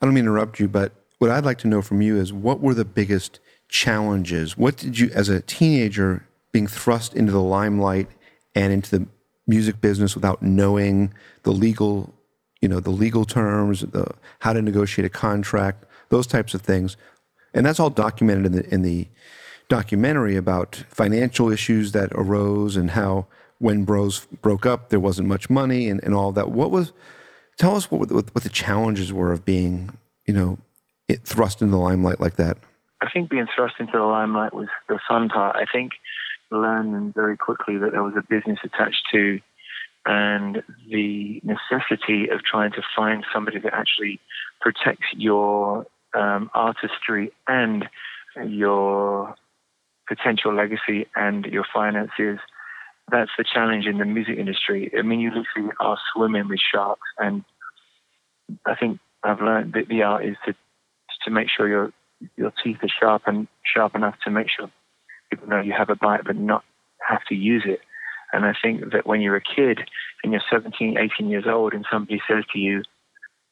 I 0.00 0.06
don't 0.06 0.14
mean 0.14 0.24
to 0.24 0.30
interrupt 0.30 0.58
you, 0.58 0.68
but 0.68 0.92
what 1.18 1.30
I'd 1.30 1.44
like 1.44 1.58
to 1.58 1.68
know 1.68 1.82
from 1.82 2.02
you 2.02 2.16
is 2.16 2.32
what 2.32 2.60
were 2.60 2.74
the 2.74 2.84
biggest 2.84 3.40
challenges? 3.68 4.58
What 4.58 4.76
did 4.76 4.98
you, 4.98 5.10
as 5.14 5.28
a 5.28 5.40
teenager, 5.40 6.26
being 6.52 6.66
thrust 6.66 7.14
into 7.14 7.32
the 7.32 7.42
limelight 7.42 8.08
and 8.54 8.72
into 8.72 8.98
the 8.98 9.06
music 9.46 9.80
business 9.80 10.14
without 10.14 10.42
knowing 10.42 11.12
the 11.42 11.52
legal, 11.52 12.14
you 12.60 12.68
know, 12.68 12.80
the 12.80 12.90
legal 12.90 13.24
terms, 13.24 13.80
the 13.80 14.06
how 14.40 14.52
to 14.52 14.62
negotiate 14.62 15.06
a 15.06 15.10
contract, 15.10 15.84
those 16.08 16.26
types 16.26 16.54
of 16.54 16.62
things, 16.62 16.96
and 17.52 17.64
that's 17.64 17.80
all 17.80 17.90
documented 17.90 18.46
in 18.46 18.52
the 18.52 18.74
in 18.74 18.82
the 18.82 19.08
documentary 19.68 20.36
about 20.36 20.84
financial 20.88 21.50
issues 21.50 21.92
that 21.92 22.10
arose 22.12 22.76
and 22.76 22.90
how 22.90 23.26
when 23.58 23.84
Bros 23.84 24.26
broke 24.42 24.66
up, 24.66 24.90
there 24.90 25.00
wasn't 25.00 25.28
much 25.28 25.48
money 25.48 25.88
and, 25.88 26.02
and 26.04 26.14
all 26.14 26.32
that. 26.32 26.50
What 26.50 26.70
was, 26.70 26.92
tell 27.56 27.76
us 27.76 27.90
what, 27.90 28.10
what, 28.10 28.34
what 28.34 28.44
the 28.44 28.50
challenges 28.50 29.12
were 29.12 29.32
of 29.32 29.44
being, 29.44 29.96
you 30.26 30.34
know, 30.34 30.58
it, 31.08 31.22
thrust 31.22 31.62
into 31.62 31.72
the 31.72 31.78
limelight 31.78 32.20
like 32.20 32.36
that. 32.36 32.58
I 33.00 33.10
think 33.10 33.30
being 33.30 33.46
thrust 33.54 33.74
into 33.78 33.92
the 33.92 34.04
limelight 34.04 34.54
was 34.54 34.68
the 34.88 34.98
fun 35.08 35.28
part. 35.28 35.56
I 35.56 35.66
think 35.70 35.92
learning 36.50 37.12
very 37.14 37.36
quickly 37.36 37.78
that 37.78 37.92
there 37.92 38.02
was 38.02 38.14
a 38.16 38.22
business 38.28 38.58
attached 38.64 39.02
to 39.12 39.40
and 40.06 40.62
the 40.90 41.40
necessity 41.42 42.28
of 42.28 42.42
trying 42.42 42.72
to 42.72 42.82
find 42.94 43.24
somebody 43.32 43.58
that 43.58 43.72
actually 43.72 44.20
protects 44.60 45.06
your 45.16 45.86
um, 46.14 46.50
artistry 46.54 47.32
and 47.48 47.88
your 48.46 49.34
potential 50.08 50.54
legacy 50.54 51.06
and 51.16 51.44
your 51.46 51.64
finances. 51.72 52.38
That's 53.10 53.30
the 53.36 53.44
challenge 53.44 53.86
in 53.86 53.98
the 53.98 54.04
music 54.04 54.38
industry. 54.38 54.90
I 54.98 55.02
mean, 55.02 55.20
you 55.20 55.30
literally 55.30 55.74
are 55.80 55.98
swimming 56.12 56.48
with 56.48 56.60
sharks, 56.60 57.08
and 57.18 57.44
I 58.66 58.74
think 58.74 58.98
I've 59.22 59.40
learned 59.40 59.74
that 59.74 59.88
the 59.88 60.02
art 60.02 60.24
is 60.24 60.36
to 60.46 60.54
to 61.24 61.30
make 61.30 61.48
sure 61.54 61.68
your 61.68 61.92
your 62.36 62.52
teeth 62.62 62.78
are 62.82 62.88
sharp 63.00 63.22
and 63.26 63.46
sharp 63.64 63.94
enough 63.94 64.16
to 64.24 64.30
make 64.30 64.48
sure 64.48 64.70
people 65.30 65.48
know 65.48 65.60
you 65.60 65.74
have 65.76 65.90
a 65.90 65.96
bite, 65.96 66.24
but 66.24 66.36
not 66.36 66.64
have 67.06 67.24
to 67.28 67.34
use 67.34 67.64
it. 67.66 67.80
And 68.32 68.44
I 68.44 68.54
think 68.60 68.92
that 68.92 69.06
when 69.06 69.20
you're 69.20 69.36
a 69.36 69.40
kid 69.40 69.78
and 70.22 70.32
you're 70.32 70.42
17, 70.50 70.98
18 70.98 71.28
years 71.28 71.44
old, 71.46 71.72
and 71.72 71.86
somebody 71.90 72.20
says 72.28 72.44
to 72.52 72.58
you, 72.58 72.82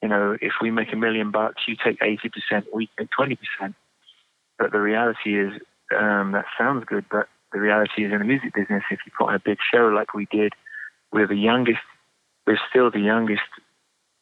you 0.01 0.09
know, 0.09 0.37
if 0.41 0.53
we 0.61 0.71
make 0.71 0.91
a 0.91 0.97
million 0.97 1.31
bucks, 1.31 1.63
you 1.67 1.75
take 1.81 1.99
80%, 1.99 2.65
we 2.73 2.89
take 2.99 3.07
20%. 3.17 3.37
But 4.59 4.71
the 4.71 4.79
reality 4.79 5.39
is, 5.39 5.53
um, 5.91 6.31
that 6.31 6.45
sounds 6.57 6.85
good, 6.85 7.05
but 7.11 7.27
the 7.51 7.59
reality 7.59 8.05
is 8.05 8.11
in 8.11 8.19
the 8.19 8.25
music 8.25 8.53
business, 8.53 8.83
if 8.89 8.99
you 9.05 9.11
put 9.17 9.29
on 9.29 9.35
a 9.35 9.39
big 9.39 9.57
show 9.73 9.87
like 9.87 10.13
we 10.13 10.27
did, 10.31 10.53
we're 11.11 11.27
the 11.27 11.35
youngest, 11.35 11.81
we're 12.47 12.59
still 12.69 12.89
the 12.89 12.99
youngest 12.99 13.41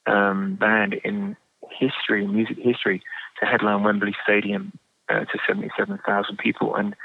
um, 0.05 0.55
band 0.55 0.95
in 1.05 1.37
history, 1.79 2.27
music 2.27 2.57
history, 2.57 3.01
to 3.39 3.45
headline 3.45 3.83
Wembley 3.83 4.15
Stadium 4.23 4.73
uh, 5.09 5.21
to 5.21 5.39
77,000 5.47 6.37
people. 6.37 6.75
And 6.75 6.95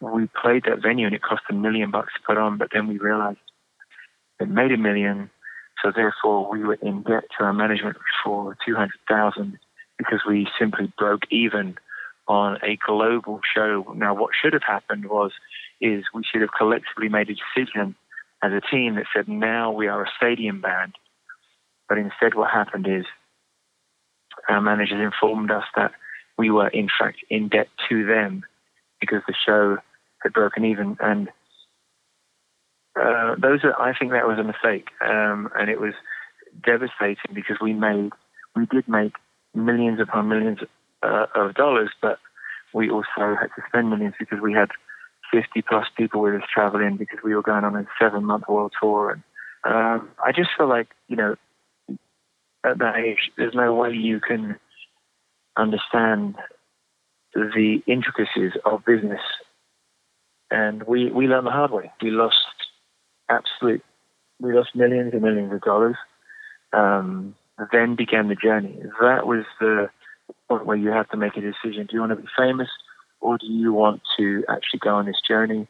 we 0.00 0.28
played 0.40 0.64
that 0.64 0.82
venue 0.82 1.06
and 1.06 1.14
it 1.14 1.22
cost 1.22 1.42
a 1.50 1.54
million 1.54 1.90
bucks 1.90 2.12
to 2.14 2.20
put 2.26 2.36
on, 2.36 2.58
but 2.58 2.68
then 2.72 2.86
we 2.86 2.98
realized 2.98 3.38
it 4.38 4.48
made 4.48 4.72
a 4.72 4.78
million. 4.78 5.30
So 5.82 5.92
therefore 5.94 6.50
we 6.50 6.60
were 6.60 6.78
in 6.82 7.02
debt 7.02 7.24
to 7.38 7.44
our 7.44 7.52
management 7.52 7.96
for 8.22 8.56
200,000 8.66 9.58
because 9.98 10.20
we 10.28 10.46
simply 10.58 10.92
broke 10.98 11.22
even 11.30 11.76
on 12.30 12.58
a 12.62 12.78
global 12.86 13.40
show. 13.52 13.92
Now, 13.96 14.14
what 14.14 14.30
should 14.40 14.52
have 14.52 14.62
happened 14.62 15.06
was, 15.06 15.32
is 15.80 16.04
we 16.14 16.22
should 16.22 16.42
have 16.42 16.50
collectively 16.56 17.08
made 17.08 17.28
a 17.28 17.34
decision 17.34 17.96
as 18.40 18.52
a 18.52 18.60
team 18.70 18.94
that 18.94 19.06
said, 19.12 19.26
now 19.26 19.72
we 19.72 19.88
are 19.88 20.04
a 20.04 20.10
stadium 20.16 20.60
band. 20.60 20.94
But 21.88 21.98
instead, 21.98 22.36
what 22.36 22.52
happened 22.52 22.86
is 22.86 23.04
our 24.48 24.60
managers 24.60 25.00
informed 25.00 25.50
us 25.50 25.64
that 25.74 25.90
we 26.38 26.50
were 26.50 26.68
in 26.68 26.88
fact 26.98 27.18
in 27.28 27.48
debt 27.48 27.66
to 27.88 28.06
them 28.06 28.44
because 29.00 29.22
the 29.26 29.34
show 29.44 29.78
had 30.22 30.32
broken 30.32 30.64
even. 30.64 30.96
And 31.00 31.28
uh, 32.94 33.34
those 33.42 33.64
are, 33.64 33.74
I 33.78 33.92
think 33.98 34.12
that 34.12 34.28
was 34.28 34.38
a 34.38 34.44
mistake, 34.44 34.86
um, 35.04 35.50
and 35.58 35.68
it 35.68 35.80
was 35.80 35.94
devastating 36.64 37.34
because 37.34 37.56
we 37.60 37.72
made, 37.72 38.12
we 38.54 38.66
did 38.66 38.86
make 38.86 39.14
millions 39.52 39.98
upon 40.00 40.28
millions 40.28 40.60
uh, 41.02 41.26
of 41.34 41.54
dollars, 41.54 41.90
but 42.00 42.18
we 42.72 42.90
also 42.90 43.06
had 43.16 43.48
to 43.56 43.62
spend 43.68 43.90
millions 43.90 44.14
because 44.18 44.40
we 44.40 44.52
had 44.52 44.70
50 45.32 45.62
plus 45.62 45.86
people 45.96 46.20
with 46.20 46.34
us 46.34 46.48
traveling 46.52 46.96
because 46.96 47.18
we 47.24 47.34
were 47.34 47.42
going 47.42 47.64
on 47.64 47.76
a 47.76 47.86
seven 47.98 48.24
month 48.24 48.44
world 48.48 48.72
tour. 48.80 49.10
And 49.10 49.22
um, 49.64 50.08
I 50.24 50.32
just 50.32 50.50
feel 50.56 50.68
like, 50.68 50.88
you 51.08 51.16
know, 51.16 51.36
at 52.64 52.78
that 52.78 52.96
age, 52.96 53.30
there's 53.36 53.54
no 53.54 53.74
way 53.74 53.92
you 53.92 54.20
can 54.20 54.56
understand 55.56 56.36
the 57.34 57.82
intricacies 57.86 58.52
of 58.64 58.84
business. 58.84 59.20
And 60.50 60.82
we, 60.82 61.10
we 61.10 61.26
learned 61.26 61.46
the 61.46 61.52
hard 61.52 61.70
way. 61.70 61.90
We 62.02 62.10
lost 62.10 62.36
absolute, 63.28 63.82
we 64.40 64.52
lost 64.52 64.74
millions 64.74 65.12
and 65.12 65.22
millions 65.22 65.52
of 65.52 65.60
dollars. 65.62 65.96
Um, 66.72 67.34
then 67.72 67.94
began 67.94 68.28
the 68.28 68.34
journey. 68.34 68.78
That 69.00 69.26
was 69.26 69.44
the 69.60 69.90
point 70.50 70.66
where 70.66 70.76
you 70.76 70.90
have 70.90 71.08
to 71.10 71.16
make 71.16 71.36
a 71.36 71.40
decision. 71.40 71.86
Do 71.86 71.94
you 71.94 72.00
want 72.00 72.10
to 72.10 72.16
be 72.16 72.28
famous 72.36 72.68
or 73.20 73.38
do 73.38 73.46
you 73.46 73.72
want 73.72 74.02
to 74.18 74.44
actually 74.48 74.80
go 74.80 74.96
on 74.96 75.06
this 75.06 75.20
journey 75.26 75.68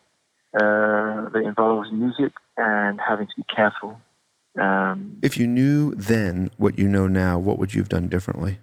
uh, 0.55 1.29
that 1.31 1.43
involves 1.45 1.93
music 1.93 2.33
and 2.57 2.99
having 3.07 3.27
to 3.27 3.33
be 3.37 3.45
careful? 3.55 4.01
Um, 4.59 5.19
if 5.23 5.37
you 5.37 5.47
knew 5.47 5.95
then 5.95 6.51
what 6.57 6.79
you 6.79 6.89
know 6.89 7.07
now, 7.07 7.39
what 7.39 7.59
would 7.59 7.75
you 7.75 7.81
have 7.83 7.89
done 7.89 8.09
differently? 8.09 8.59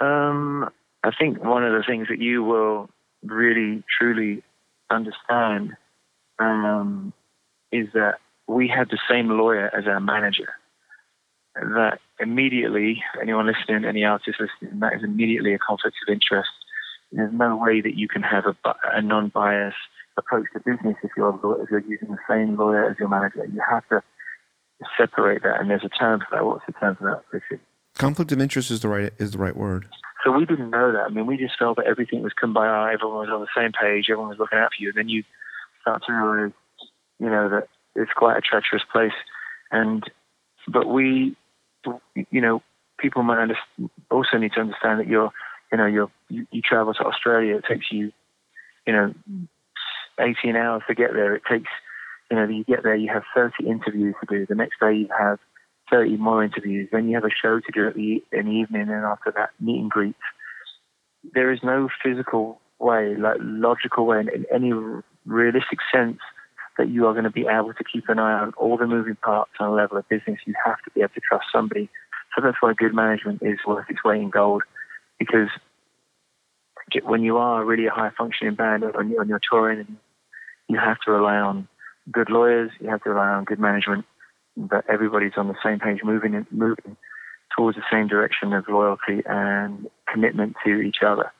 Um, 0.00 0.70
I 1.02 1.10
think 1.18 1.42
one 1.42 1.64
of 1.64 1.72
the 1.72 1.84
things 1.86 2.08
that 2.08 2.20
you 2.20 2.44
will 2.44 2.88
really 3.22 3.82
truly 3.98 4.42
understand 4.90 5.76
um, 6.38 7.12
is 7.72 7.88
that 7.94 8.20
we 8.46 8.68
had 8.68 8.88
the 8.90 8.98
same 9.10 9.28
lawyer 9.28 9.70
as 9.76 9.86
our 9.86 10.00
manager 10.00 10.54
that 11.54 11.98
immediately, 12.20 13.02
anyone 13.20 13.46
listening, 13.46 13.84
any 13.84 14.04
artist 14.04 14.38
listening, 14.40 14.80
that 14.80 14.94
is 14.94 15.04
immediately 15.04 15.54
a 15.54 15.58
conflict 15.58 15.96
of 16.06 16.12
interest. 16.12 16.48
There's 17.12 17.32
no 17.32 17.56
way 17.56 17.80
that 17.80 17.96
you 17.96 18.08
can 18.08 18.22
have 18.22 18.44
a, 18.46 18.56
a 18.92 19.02
non-biased 19.02 19.76
approach 20.18 20.46
to 20.54 20.60
business 20.60 20.96
if 21.02 21.10
you're 21.16 21.38
if 21.62 21.70
you're 21.70 21.80
using 21.80 22.08
the 22.08 22.18
same 22.28 22.56
lawyer 22.56 22.90
as 22.90 22.96
your 22.98 23.08
manager. 23.08 23.46
You 23.52 23.62
have 23.68 23.86
to 23.90 24.02
separate 24.98 25.42
that, 25.42 25.60
and 25.60 25.70
there's 25.70 25.84
a 25.84 25.88
term 25.88 26.20
for 26.20 26.36
that. 26.36 26.44
What's 26.44 26.66
the 26.66 26.72
term 26.72 26.96
for 26.96 27.10
that, 27.10 27.22
Richard? 27.32 27.60
Conflict 27.96 28.32
of 28.32 28.40
interest 28.40 28.70
is 28.70 28.80
the 28.80 28.88
right 28.88 29.12
is 29.18 29.30
the 29.32 29.38
right 29.38 29.56
word. 29.56 29.86
So 30.24 30.32
we 30.32 30.44
didn't 30.44 30.70
know 30.70 30.92
that. 30.92 31.04
I 31.06 31.08
mean, 31.08 31.26
we 31.26 31.36
just 31.36 31.58
felt 31.58 31.76
that 31.76 31.86
everything 31.86 32.22
was 32.22 32.32
kumbaya. 32.42 32.92
Everyone 32.92 33.18
was 33.18 33.28
on 33.32 33.40
the 33.40 33.46
same 33.56 33.70
page. 33.72 34.06
Everyone 34.10 34.30
was 34.30 34.38
looking 34.38 34.58
out 34.58 34.70
for 34.76 34.82
you. 34.82 34.88
And 34.88 34.98
then 34.98 35.08
you 35.08 35.22
start 35.82 36.02
to 36.06 36.12
realize, 36.12 36.52
you 37.20 37.30
know, 37.30 37.48
that 37.48 37.68
it's 37.94 38.12
quite 38.12 38.36
a 38.36 38.40
treacherous 38.40 38.82
place, 38.92 39.16
and 39.70 40.02
but 40.68 40.88
we, 40.88 41.36
you 42.30 42.40
know, 42.40 42.62
people 42.98 43.22
might 43.22 43.40
understand, 43.40 43.90
also 44.10 44.38
need 44.38 44.52
to 44.52 44.60
understand 44.60 45.00
that 45.00 45.08
you're, 45.08 45.30
you 45.70 45.78
know, 45.78 45.86
you're 45.86 46.10
you, 46.28 46.46
you 46.50 46.62
travel 46.62 46.94
to 46.94 47.04
Australia. 47.04 47.56
It 47.56 47.64
takes 47.68 47.86
you, 47.90 48.12
you 48.86 48.92
know, 48.92 49.14
18 50.20 50.56
hours 50.56 50.82
to 50.88 50.94
get 50.94 51.12
there. 51.12 51.34
It 51.34 51.42
takes, 51.50 51.70
you 52.30 52.36
know, 52.36 52.48
you 52.48 52.64
get 52.64 52.82
there, 52.82 52.94
you 52.94 53.12
have 53.12 53.24
30 53.34 53.66
interviews 53.66 54.14
to 54.20 54.26
do. 54.28 54.46
The 54.46 54.54
next 54.54 54.80
day 54.80 54.94
you 54.94 55.08
have 55.18 55.38
30 55.90 56.16
more 56.16 56.42
interviews. 56.42 56.88
Then 56.90 57.08
you 57.08 57.14
have 57.16 57.24
a 57.24 57.30
show 57.30 57.60
to 57.60 57.72
do 57.72 57.88
at 57.88 57.94
the, 57.94 58.22
in 58.32 58.46
the 58.46 58.52
evening, 58.52 58.82
and 58.82 59.04
after 59.04 59.32
that, 59.36 59.50
meet 59.60 59.80
and 59.80 59.90
greets. 59.90 60.18
There 61.34 61.52
is 61.52 61.60
no 61.62 61.88
physical 62.02 62.60
way, 62.78 63.16
like 63.16 63.36
logical 63.40 64.06
way, 64.06 64.20
in, 64.20 64.28
in 64.28 64.46
any 64.52 64.72
realistic 65.24 65.78
sense 65.92 66.18
that 66.78 66.90
you 66.90 67.06
are 67.06 67.12
going 67.12 67.24
to 67.24 67.30
be 67.30 67.46
able 67.46 67.72
to 67.74 67.84
keep 67.84 68.08
an 68.08 68.18
eye 68.18 68.38
on 68.38 68.52
all 68.56 68.76
the 68.76 68.86
moving 68.86 69.16
parts 69.16 69.52
on 69.58 69.68
a 69.68 69.74
level 69.74 69.96
of 69.96 70.08
business. 70.08 70.38
You 70.44 70.54
have 70.64 70.82
to 70.84 70.90
be 70.94 71.00
able 71.00 71.14
to 71.14 71.20
trust 71.20 71.46
somebody. 71.52 71.88
So 72.34 72.42
that's 72.42 72.58
why 72.60 72.74
good 72.74 72.94
management 72.94 73.42
is 73.42 73.58
worth 73.66 73.88
its 73.88 74.04
weight 74.04 74.20
in 74.20 74.30
gold, 74.30 74.62
because 75.18 75.48
when 77.02 77.22
you 77.22 77.38
are 77.38 77.64
really 77.64 77.86
a 77.86 77.90
high 77.90 78.10
functioning 78.16 78.54
band 78.54 78.84
on 78.84 79.10
your, 79.10 79.20
on 79.20 79.28
your 79.28 79.40
touring, 79.50 79.96
you 80.68 80.78
have 80.78 80.98
to 81.00 81.12
rely 81.12 81.36
on 81.36 81.68
good 82.12 82.30
lawyers, 82.30 82.70
you 82.80 82.88
have 82.90 83.02
to 83.02 83.10
rely 83.10 83.28
on 83.28 83.44
good 83.44 83.58
management, 83.58 84.04
that 84.56 84.84
everybody's 84.88 85.32
on 85.36 85.48
the 85.48 85.56
same 85.64 85.78
page, 85.78 86.00
moving 86.04 86.46
moving 86.50 86.96
towards 87.56 87.76
the 87.76 87.84
same 87.90 88.06
direction 88.06 88.52
of 88.52 88.68
loyalty 88.68 89.22
and 89.26 89.88
commitment 90.12 90.56
to 90.64 90.80
each 90.80 90.98
other. 91.04 91.32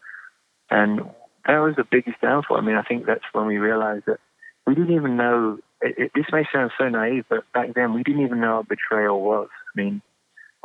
And 0.71 1.01
that 1.47 1.59
was 1.59 1.77
the 1.77 1.85
biggest 1.89 2.21
downfall. 2.21 2.57
I 2.57 2.61
mean, 2.61 2.77
I 2.77 2.83
think 2.83 3.07
that's 3.07 3.25
when 3.33 3.47
we 3.47 3.59
realized 3.59 4.07
that 4.07 4.19
we 4.67 4.75
didn't 4.75 4.95
even 4.95 5.17
know. 5.17 5.59
It, 5.81 5.95
it, 5.99 6.11
this 6.15 6.27
may 6.33 6.45
sound 6.53 6.73
so 6.79 6.89
naive, 6.89 7.25
but 7.29 7.45
back 7.53 7.75
then 7.75 7.95
we 7.95 8.03
didn't 8.03 8.25
even 8.25 8.41
know 8.41 8.57
what 8.57 8.69
betrayal 8.69 9.21
was. 9.21 9.49
I 9.53 9.81
mean, 9.81 10.03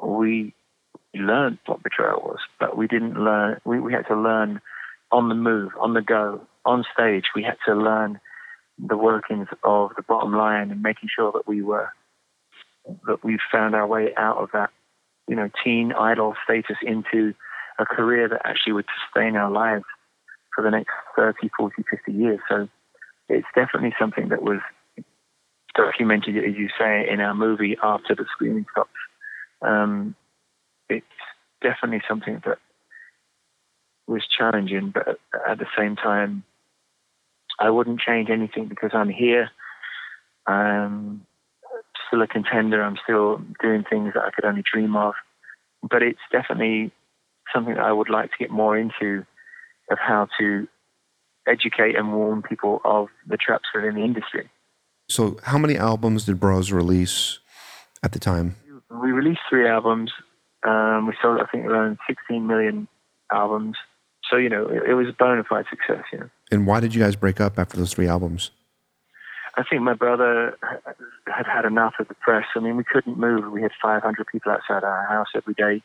we 0.01 0.53
learned 1.13 1.59
what 1.65 1.83
betrayal 1.83 2.21
was, 2.21 2.39
but 2.59 2.77
we 2.77 2.87
didn't 2.87 3.15
learn. 3.15 3.59
We, 3.65 3.79
we 3.79 3.93
had 3.93 4.07
to 4.07 4.15
learn 4.15 4.61
on 5.11 5.29
the 5.29 5.35
move, 5.35 5.71
on 5.79 5.93
the 5.93 6.01
go, 6.01 6.41
on 6.65 6.85
stage. 6.93 7.25
We 7.35 7.43
had 7.43 7.57
to 7.67 7.75
learn 7.75 8.19
the 8.79 8.97
workings 8.97 9.47
of 9.63 9.91
the 9.95 10.01
bottom 10.01 10.33
line 10.33 10.71
and 10.71 10.81
making 10.81 11.09
sure 11.15 11.31
that 11.33 11.47
we 11.47 11.61
were 11.61 11.89
that 13.05 13.23
we 13.23 13.37
found 13.51 13.75
our 13.75 13.85
way 13.85 14.09
out 14.17 14.37
of 14.37 14.49
that, 14.53 14.71
you 15.27 15.35
know, 15.35 15.49
teen 15.63 15.93
idol 15.93 16.33
status 16.43 16.77
into 16.81 17.33
a 17.77 17.85
career 17.85 18.27
that 18.27 18.41
actually 18.43 18.73
would 18.73 18.87
sustain 19.05 19.35
our 19.35 19.51
lives 19.51 19.83
for 20.55 20.63
the 20.63 20.71
next 20.71 20.91
30, 21.15 21.49
40, 21.55 21.83
50 21.89 22.11
years. 22.11 22.39
So 22.49 22.67
it's 23.32 23.48
definitely 23.56 23.94
something 24.00 24.30
that 24.30 24.41
was 24.41 24.60
documented, 25.76 26.38
as 26.38 26.56
you 26.56 26.70
say, 26.78 27.08
in 27.10 27.22
our 27.22 27.34
movie 27.34 27.78
after 27.82 28.15
the 28.15 28.26
screening 28.32 28.65
stops. 28.72 28.89
Um, 29.62 30.15
it's 30.89 31.06
definitely 31.62 32.02
something 32.08 32.41
that 32.46 32.58
was 34.08 34.24
challenging, 34.28 34.91
but 34.94 35.20
at 35.48 35.60
the 35.60 35.67
same 35.78 35.96
time, 35.96 36.44
I 37.60 37.70
wouldn't 37.70 38.02
change 38.02 38.30
anything 38.30 38.67
because 38.67 38.91
I'm 38.94 39.10
here. 39.10 39.50
I'm 40.48 41.26
still 42.08 42.22
a 42.22 42.28
contender. 42.28 42.84
I'm 42.84 42.98
still 43.04 43.41
doing 43.62 43.84
things 43.89 44.13
that 44.13 44.24
I 44.24 44.32
could 44.32 44.46
only 44.46 44.63
dream 44.63 44.96
of. 44.96 45.13
But 45.88 46.04
it's 46.04 46.20
definitely 46.32 46.91
something 47.54 47.76
that 47.76 47.84
I 47.84 47.91
would 47.91 48.10
like 48.10 48.32
to 48.32 48.38
get 48.39 48.52
more 48.52 48.78
into 48.78 49.26
of 49.89 49.98
how 50.00 50.28
to 50.39 50.67
educate 51.47 51.95
and 51.95 52.13
warn 52.13 52.41
people 52.41 52.82
of 52.86 53.08
the 53.27 53.38
traps 53.38 53.69
within 53.73 53.95
the 53.95 54.04
industry. 54.04 54.49
So, 55.10 55.38
how 55.43 55.58
many 55.58 55.77
albums 55.77 56.25
did 56.25 56.39
Bros 56.39 56.71
release 56.71 57.39
at 58.04 58.13
the 58.13 58.19
time? 58.19 58.56
We 58.89 59.12
released 59.12 59.41
three 59.49 59.67
albums. 59.67 60.12
Um, 60.63 61.08
we 61.08 61.13
sold, 61.21 61.39
I 61.41 61.45
think, 61.51 61.65
around 61.65 61.97
16 62.08 62.45
million 62.45 62.88
albums. 63.32 63.75
So, 64.30 64.38
you 64.38 64.49
know, 64.49 64.67
it, 64.67 64.91
it 64.91 64.93
was 64.93 65.08
a 65.08 65.13
bona 65.13 65.43
fide 65.43 65.65
success, 65.69 66.04
you 66.13 66.19
know. 66.19 66.30
And 66.51 66.67
why 66.67 66.80
did 66.80 66.93
you 66.93 67.01
guys 67.01 67.15
break 67.15 67.41
up 67.41 67.58
after 67.58 67.77
those 67.77 67.93
three 67.93 68.08
albums? 68.08 68.51
I 69.56 69.63
think 69.63 69.82
my 69.82 69.93
brother 69.93 70.58
had 71.27 71.45
had 71.45 71.65
enough 71.65 71.95
of 71.99 72.08
the 72.08 72.13
press. 72.13 72.45
I 72.56 72.60
mean, 72.60 72.77
we 72.77 72.84
couldn't 72.84 73.17
move. 73.17 73.51
We 73.51 73.62
had 73.62 73.71
500 73.82 74.25
people 74.27 74.51
outside 74.51 74.84
our 74.84 75.06
house 75.08 75.27
every 75.36 75.54
day. 75.54 75.84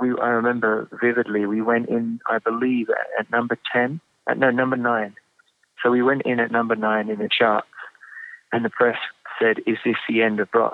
We, 0.00 0.10
I 0.20 0.28
remember 0.28 0.88
vividly, 1.00 1.46
we 1.46 1.62
went 1.62 1.88
in, 1.88 2.20
I 2.28 2.38
believe, 2.38 2.90
at, 2.90 3.20
at 3.20 3.30
number 3.30 3.56
10, 3.72 4.00
at, 4.28 4.38
no, 4.38 4.50
number 4.50 4.76
9. 4.76 5.14
So 5.82 5.90
we 5.90 6.02
went 6.02 6.22
in 6.22 6.40
at 6.40 6.50
number 6.50 6.76
9 6.76 7.10
in 7.10 7.18
the 7.18 7.28
charts, 7.28 7.68
and 8.52 8.64
the 8.64 8.70
press 8.70 8.96
said, 9.40 9.58
Is 9.66 9.76
this 9.84 9.96
the 10.08 10.22
end 10.22 10.40
of 10.40 10.50
Bros? 10.50 10.72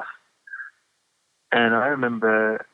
And 1.50 1.74
I 1.74 1.86
remember 1.88 2.66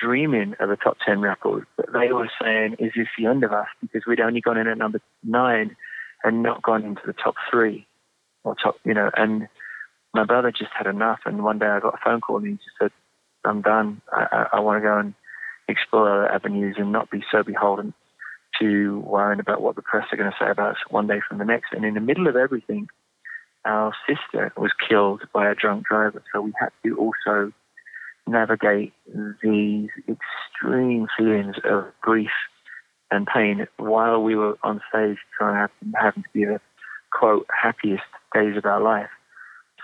dreaming 0.00 0.54
of 0.60 0.70
a 0.70 0.76
top 0.76 0.98
10 1.04 1.20
record, 1.20 1.66
but 1.76 1.86
they 1.92 2.12
were 2.12 2.30
saying, 2.40 2.76
Is 2.78 2.92
this 2.96 3.08
the 3.18 3.26
end 3.26 3.44
of 3.44 3.52
us? 3.52 3.66
Because 3.80 4.02
we'd 4.06 4.20
only 4.20 4.40
gone 4.40 4.58
in 4.58 4.66
at 4.66 4.78
number 4.78 5.00
9 5.24 5.76
and 6.24 6.42
not 6.42 6.62
gone 6.62 6.84
into 6.84 7.02
the 7.06 7.12
top 7.12 7.34
three 7.50 7.86
or 8.44 8.54
top, 8.54 8.76
you 8.84 8.94
know, 8.94 9.10
and 9.16 9.48
my 10.14 10.24
brother 10.24 10.50
just 10.50 10.70
had 10.76 10.86
enough. 10.86 11.20
And 11.26 11.44
one 11.44 11.58
day 11.58 11.66
I 11.66 11.80
got 11.80 11.94
a 11.94 12.04
phone 12.04 12.20
call 12.20 12.38
and 12.38 12.46
he 12.46 12.52
just 12.54 12.76
said, 12.80 12.90
I'm 13.44 13.62
done. 13.62 14.00
I, 14.12 14.26
I, 14.32 14.46
I 14.56 14.60
want 14.60 14.82
to 14.82 14.88
go 14.88 14.98
and 14.98 15.14
explore 15.68 16.24
other 16.24 16.32
avenues 16.32 16.76
and 16.78 16.92
not 16.92 17.10
be 17.10 17.22
so 17.30 17.42
beholden 17.42 17.92
to 18.60 19.00
worrying 19.00 19.40
about 19.40 19.62
what 19.62 19.76
the 19.76 19.82
press 19.82 20.06
are 20.12 20.16
going 20.16 20.30
to 20.30 20.36
say 20.38 20.50
about 20.50 20.72
us 20.72 20.76
one 20.90 21.06
day 21.06 21.20
from 21.28 21.38
the 21.38 21.44
next. 21.44 21.72
And 21.72 21.84
in 21.84 21.94
the 21.94 22.00
middle 22.00 22.26
of 22.26 22.36
everything, 22.36 22.88
our 23.64 23.92
sister 24.08 24.52
was 24.56 24.70
killed 24.88 25.22
by 25.32 25.50
a 25.50 25.54
drunk 25.54 25.86
driver. 25.86 26.22
So 26.32 26.40
we 26.40 26.52
had 26.58 26.70
to 26.84 26.96
also 26.96 27.52
navigate 28.26 28.92
these 29.42 29.88
extreme 30.08 31.06
feelings 31.16 31.56
of 31.64 31.84
grief 32.00 32.30
and 33.10 33.26
pain 33.26 33.66
while 33.76 34.22
we 34.22 34.34
were 34.34 34.58
on 34.62 34.80
stage 34.88 35.18
trying 35.36 35.54
to 35.54 35.60
have, 35.60 35.70
having 35.94 36.22
to 36.22 36.28
be 36.32 36.44
the 36.44 36.60
quote 37.12 37.46
happiest 37.50 38.02
days 38.34 38.56
of 38.56 38.64
our 38.64 38.80
life. 38.80 39.10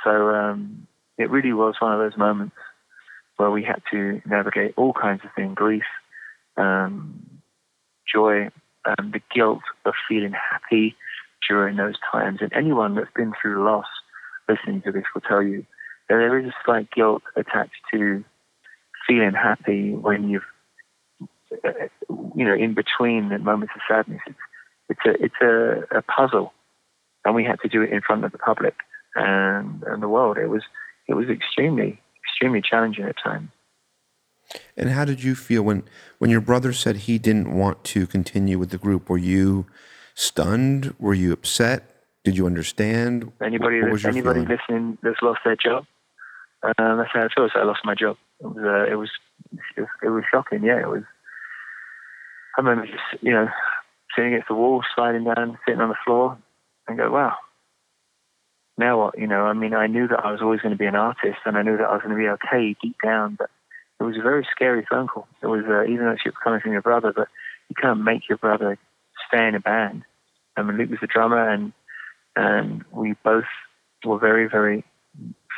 So 0.05 0.11
um, 0.11 0.87
it 1.19 1.31
really 1.31 1.53
was 1.53 1.77
one 1.79 1.93
of 1.93 1.99
those 1.99 2.19
moments 2.19 2.57
where 3.37 3.51
we 3.51 3.63
had 3.63 3.83
to 3.93 4.21
navigate 4.27 4.75
all 4.77 4.93
kinds 4.93 5.23
of 5.25 5.31
things: 5.37 5.55
grief, 5.55 5.85
um, 6.57 7.41
joy, 8.13 8.49
um, 8.85 9.13
the 9.13 9.21
guilt 9.35 9.63
of 9.85 9.95
feeling 10.09 10.33
happy 10.33 10.97
during 11.49 11.77
those 11.77 11.95
times. 12.11 12.39
And 12.41 12.53
anyone 12.53 12.95
that's 12.95 13.11
been 13.15 13.33
through 13.41 13.65
loss, 13.65 13.87
listening 14.49 14.83
to 14.83 14.93
this, 14.93 15.05
will 15.15 15.23
tell 15.23 15.43
you 15.43 15.67
that 16.09 16.17
there 16.17 16.39
is 16.39 16.47
a 16.47 16.55
slight 16.65 16.91
guilt 16.91 17.23
attached 17.37 17.81
to 17.93 18.25
feeling 19.07 19.33
happy 19.33 19.93
when 19.95 20.29
you've, 20.29 20.43
uh, 21.65 21.71
you 22.37 22.45
know, 22.45 22.55
in 22.55 22.75
between 22.75 23.29
the 23.29 23.39
moments 23.39 23.75
of 23.75 23.81
sadness. 23.89 24.21
It's, 24.27 24.39
it's 24.89 25.01
a 25.07 25.25
it's 25.25 25.41
a, 25.43 25.99
a 25.99 26.03
puzzle 26.03 26.53
and 27.25 27.35
we 27.35 27.45
had 27.45 27.61
to 27.61 27.69
do 27.69 27.83
it 27.83 27.91
in 27.91 28.01
front 28.01 28.25
of 28.25 28.33
the 28.33 28.39
public 28.39 28.75
and, 29.15 29.83
and 29.85 30.03
the 30.03 30.09
world. 30.09 30.39
It 30.39 30.49
was 30.49 30.63
it 31.09 31.15
was 31.15 31.29
extremely 31.29 32.01
extremely 32.25 32.63
challenging 32.63 33.05
at 33.05 33.17
times. 33.23 33.49
And 34.77 34.91
how 34.91 35.05
did 35.05 35.23
you 35.23 35.35
feel 35.35 35.63
when 35.63 35.85
when 36.19 36.31
your 36.31 36.41
brother 36.41 36.73
said 36.73 36.97
he 36.97 37.19
didn't 37.19 37.55
want 37.55 37.85
to 37.85 38.07
continue 38.07 38.59
with 38.59 38.71
the 38.71 38.79
group? 38.79 39.09
Were 39.09 39.19
you 39.19 39.67
stunned? 40.15 40.95
Were 40.99 41.15
you 41.15 41.33
upset? 41.33 41.89
Did 42.25 42.37
you 42.37 42.47
understand? 42.47 43.33
Anybody 43.43 43.81
anybody 43.81 44.21
feeling? 44.21 44.49
listening 44.49 44.99
that's 45.03 45.21
lost 45.23 45.41
their 45.45 45.57
job, 45.57 45.87
uh, 46.63 46.73
that's 46.97 47.11
how 47.13 47.25
it 47.25 47.33
feels. 47.35 47.53
I 47.55 47.65
lost 47.65 47.81
my 47.85 47.95
job. 47.95 48.17
It 48.41 48.47
was 48.47 48.65
uh, 48.65 48.93
it 48.93 48.97
was 48.97 49.11
it 49.77 50.09
was 50.09 50.25
shocking. 50.31 50.63
Yeah, 50.63 50.81
it 50.81 50.89
was. 50.89 51.03
I 52.57 52.61
remember 52.61 52.87
just 52.87 53.23
you 53.23 53.33
know 53.33 53.49
sitting 54.15 54.35
against 54.35 54.49
the 54.49 54.55
wall, 54.55 54.83
sliding 54.95 55.25
down, 55.25 55.59
sitting 55.67 55.81
on 55.81 55.89
the 55.89 55.97
floor, 56.05 56.39
and 56.87 56.99
go, 56.99 57.11
wow, 57.11 57.37
now 58.79 58.99
what? 58.99 59.19
You 59.19 59.27
know, 59.27 59.45
I 59.47 59.53
mean, 59.53 59.75
I 59.75 59.87
knew 59.87 60.09
that 60.09 60.25
I 60.25 60.33
was 60.33 60.41
always 60.41 60.61
going 60.61 60.73
to 60.73 60.79
be 60.79 60.87
an 60.87 60.95
artist 60.95 61.39
and 61.45 61.57
I 61.57 61.63
knew 61.63 61.77
that 61.77 61.89
I 61.89 61.93
was 61.93 62.03
going 62.03 62.17
to 62.17 62.21
be 62.21 62.29
okay 62.29 62.77
deep 62.83 62.97
down, 63.03 63.37
but 63.39 63.51
it 64.03 64.07
was 64.07 64.17
a 64.19 64.23
very 64.23 64.47
scary 64.51 64.87
phone 64.89 65.07
call. 65.07 65.29
It 65.43 65.47
was, 65.47 65.65
uh, 65.69 65.85
even 65.85 66.07
though 66.07 66.13
it 66.13 66.21
was 66.25 66.35
coming 66.43 66.61
from 66.61 66.73
your 66.73 66.83
brother, 66.83 67.13
but 67.15 67.29
you 67.69 67.77
can't 67.81 68.03
make 68.03 68.29
your 68.29 68.39
brother 68.39 68.79
stay 69.29 69.47
in 69.47 69.55
a 69.55 69.61
band. 69.61 70.03
I 70.57 70.63
mean, 70.63 70.77
Luke 70.77 70.91
was 70.91 70.99
the 71.01 71.07
drummer 71.07 71.49
and, 71.49 71.73
and 72.37 72.85
we 72.93 73.15
both 73.25 73.45
were 74.05 74.19
very, 74.19 74.49
very 74.49 74.85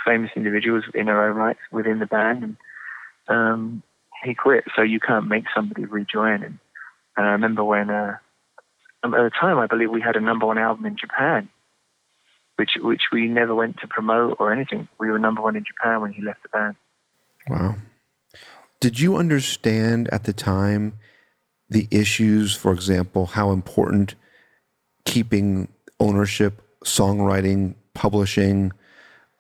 famous 0.05 0.31
individuals 0.37 0.85
in 0.95 1.09
our 1.09 1.31
own 1.31 1.37
rights 1.37 1.61
within 1.73 1.99
the 1.99 2.07
band. 2.07 2.43
And, 2.43 2.57
um, 3.29 3.83
he 4.23 4.35
quit, 4.35 4.65
so 4.75 4.83
you 4.83 5.01
can't 5.01 5.29
make 5.29 5.45
somebody 5.55 5.85
rejoin. 5.85 6.43
And, 6.43 6.59
and 7.17 7.27
I 7.27 7.31
remember 7.31 7.65
when, 7.65 7.91
uh, 7.91 8.17
um, 9.03 9.15
at 9.15 9.23
the 9.23 9.31
time, 9.31 9.59
I 9.59 9.67
believe 9.67 9.91
we 9.91 10.01
had 10.01 10.17
a 10.17 10.21
number 10.21 10.47
one 10.47 10.59
album 10.59 10.87
in 10.87 10.97
Japan, 10.97 11.49
which 12.57 12.71
which 12.81 13.03
we 13.13 13.29
never 13.29 13.55
went 13.55 13.77
to 13.81 13.87
promote 13.87 14.39
or 14.41 14.51
anything. 14.51 14.89
We 14.99 15.11
were 15.11 15.19
number 15.19 15.43
one 15.43 15.57
in 15.57 15.65
Japan 15.65 16.01
when 16.01 16.13
he 16.13 16.23
left 16.23 16.43
the 16.43 16.49
band. 16.49 16.77
Wow. 17.49 17.75
Did 18.85 19.01
you 19.01 19.17
understand 19.17 20.11
at 20.13 20.25
the 20.25 20.35
time 20.35 20.99
the 21.71 21.89
issues, 21.91 22.55
for 22.55 22.71
example, 22.71 23.25
how 23.25 23.51
important 23.51 24.15
keeping 25.07 25.69
ownership, 25.99 26.61
songwriting, 26.85 27.77
publishing, 27.95 28.73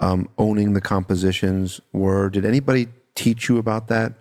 um, 0.00 0.30
owning 0.38 0.72
the 0.72 0.80
compositions 0.80 1.78
were? 1.92 2.30
Did 2.30 2.46
anybody 2.46 2.88
teach 3.14 3.50
you 3.50 3.58
about 3.58 3.88
that 3.88 4.14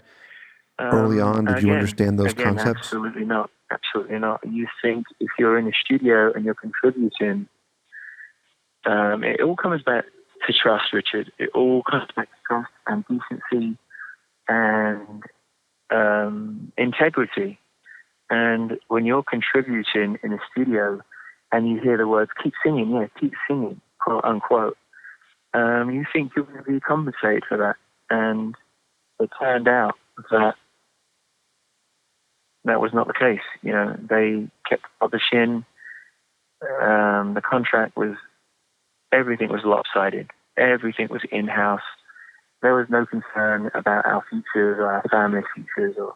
early 0.78 1.22
Um, 1.22 1.30
on? 1.30 1.46
Did 1.46 1.62
you 1.62 1.70
again- 1.70 1.76
understand 1.76 2.20
those 2.20 2.34
again, 2.34 2.58
concepts? 2.58 2.88
Absolutely 2.88 3.24
not. 3.24 3.50
Absolutely 3.72 4.20
not. 4.20 4.46
You 4.46 4.68
think 4.82 5.06
if 5.22 5.30
you're 5.40 5.58
in 5.58 5.68
a 5.70 5.74
studio 5.86 6.34
and 6.34 6.44
you're 6.44 6.54
contributing, 6.54 7.48
um, 8.84 9.24
it 9.24 9.40
all 9.40 9.56
comes 9.56 9.84
back 9.84 10.04
to 10.46 10.52
trust, 10.52 10.92
Richard. 10.92 11.32
It 11.40 11.50
all 11.54 11.82
comes 11.84 12.12
back 12.14 12.28
to 12.30 12.38
trust 12.46 12.72
and 12.88 13.06
decency 13.08 13.78
and 14.48 15.24
um, 15.90 16.72
integrity. 16.78 17.60
And 18.30 18.80
when 18.88 19.06
you're 19.06 19.24
contributing 19.24 20.18
in 20.24 20.34
a 20.34 20.40
studio 20.52 21.02
and 21.52 21.70
you 21.70 21.80
hear 21.80 21.98
the 21.98 22.08
words 22.08 22.32
"keep 22.42 22.54
singing," 22.64 22.92
yeah, 22.92 23.08
keep 23.20 23.34
singing, 23.48 23.80
quote 24.00 24.24
unquote, 24.24 24.78
um, 25.54 25.92
you 25.92 26.06
think 26.12 26.32
you're 26.36 26.46
going 26.46 26.64
to 26.64 26.72
be 26.72 26.80
compensated 26.80 27.44
for 27.48 27.58
that. 27.58 27.76
And 28.10 28.56
it 29.20 29.30
turned 29.40 29.68
out 29.68 29.96
that 30.32 30.56
that 32.66 32.82
was 32.82 32.92
not 32.94 33.08
the 33.08 33.14
case. 33.14 33.46
You 33.62 33.74
know, 33.74 33.96
they 34.10 34.48
kept 34.68 34.84
publishing. 35.00 35.66
Um, 36.82 37.34
the 37.34 37.42
contract 37.42 37.98
was 37.98 38.16
everything 39.12 39.50
was 39.50 39.62
lopsided. 39.66 40.30
Everything 40.58 41.08
was 41.10 41.22
in 41.32 41.48
house. 41.48 41.82
There 42.64 42.74
was 42.74 42.88
no 42.90 43.06
concern 43.06 43.70
about 43.76 44.06
our 44.06 44.24
futures 44.30 44.80
or 44.80 44.92
our 44.92 45.04
family 45.12 45.42
futures. 45.54 45.96
Or 46.00 46.16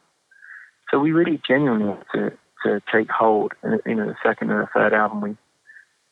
so 0.90 0.98
we 0.98 1.12
really 1.12 1.42
genuinely 1.46 1.94
had 1.94 2.06
to 2.14 2.38
to 2.64 2.82
take 2.92 3.12
hold. 3.12 3.52
You 3.86 3.96
know, 3.96 4.08
the 4.08 4.16
second 4.24 4.50
and 4.50 4.62
the 4.62 4.70
third 4.74 4.94
album, 4.94 5.22
we 5.22 5.38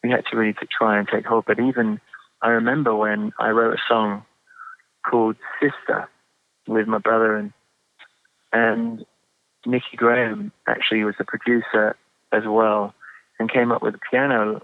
we 0.03 0.11
had 0.11 0.25
to 0.29 0.37
really 0.37 0.53
to 0.53 0.67
try 0.67 0.99
and 0.99 1.07
take 1.07 1.25
hold. 1.25 1.45
But 1.47 1.59
even 1.59 2.01
I 2.41 2.49
remember 2.49 2.93
when 2.93 3.31
I 3.39 3.49
wrote 3.49 3.75
a 3.75 3.81
song 3.87 4.25
called 5.09 5.37
Sister 5.61 6.09
with 6.67 6.85
my 6.85 6.97
brother 6.97 7.37
and 7.37 7.53
and 8.51 9.05
Nicky 9.65 9.95
Graham 9.95 10.51
actually 10.67 11.03
was 11.05 11.15
the 11.17 11.23
producer 11.25 11.95
as 12.33 12.43
well 12.45 12.93
and 13.39 13.51
came 13.51 13.71
up 13.71 13.81
with 13.81 13.95
a 13.95 13.99
piano 14.11 14.61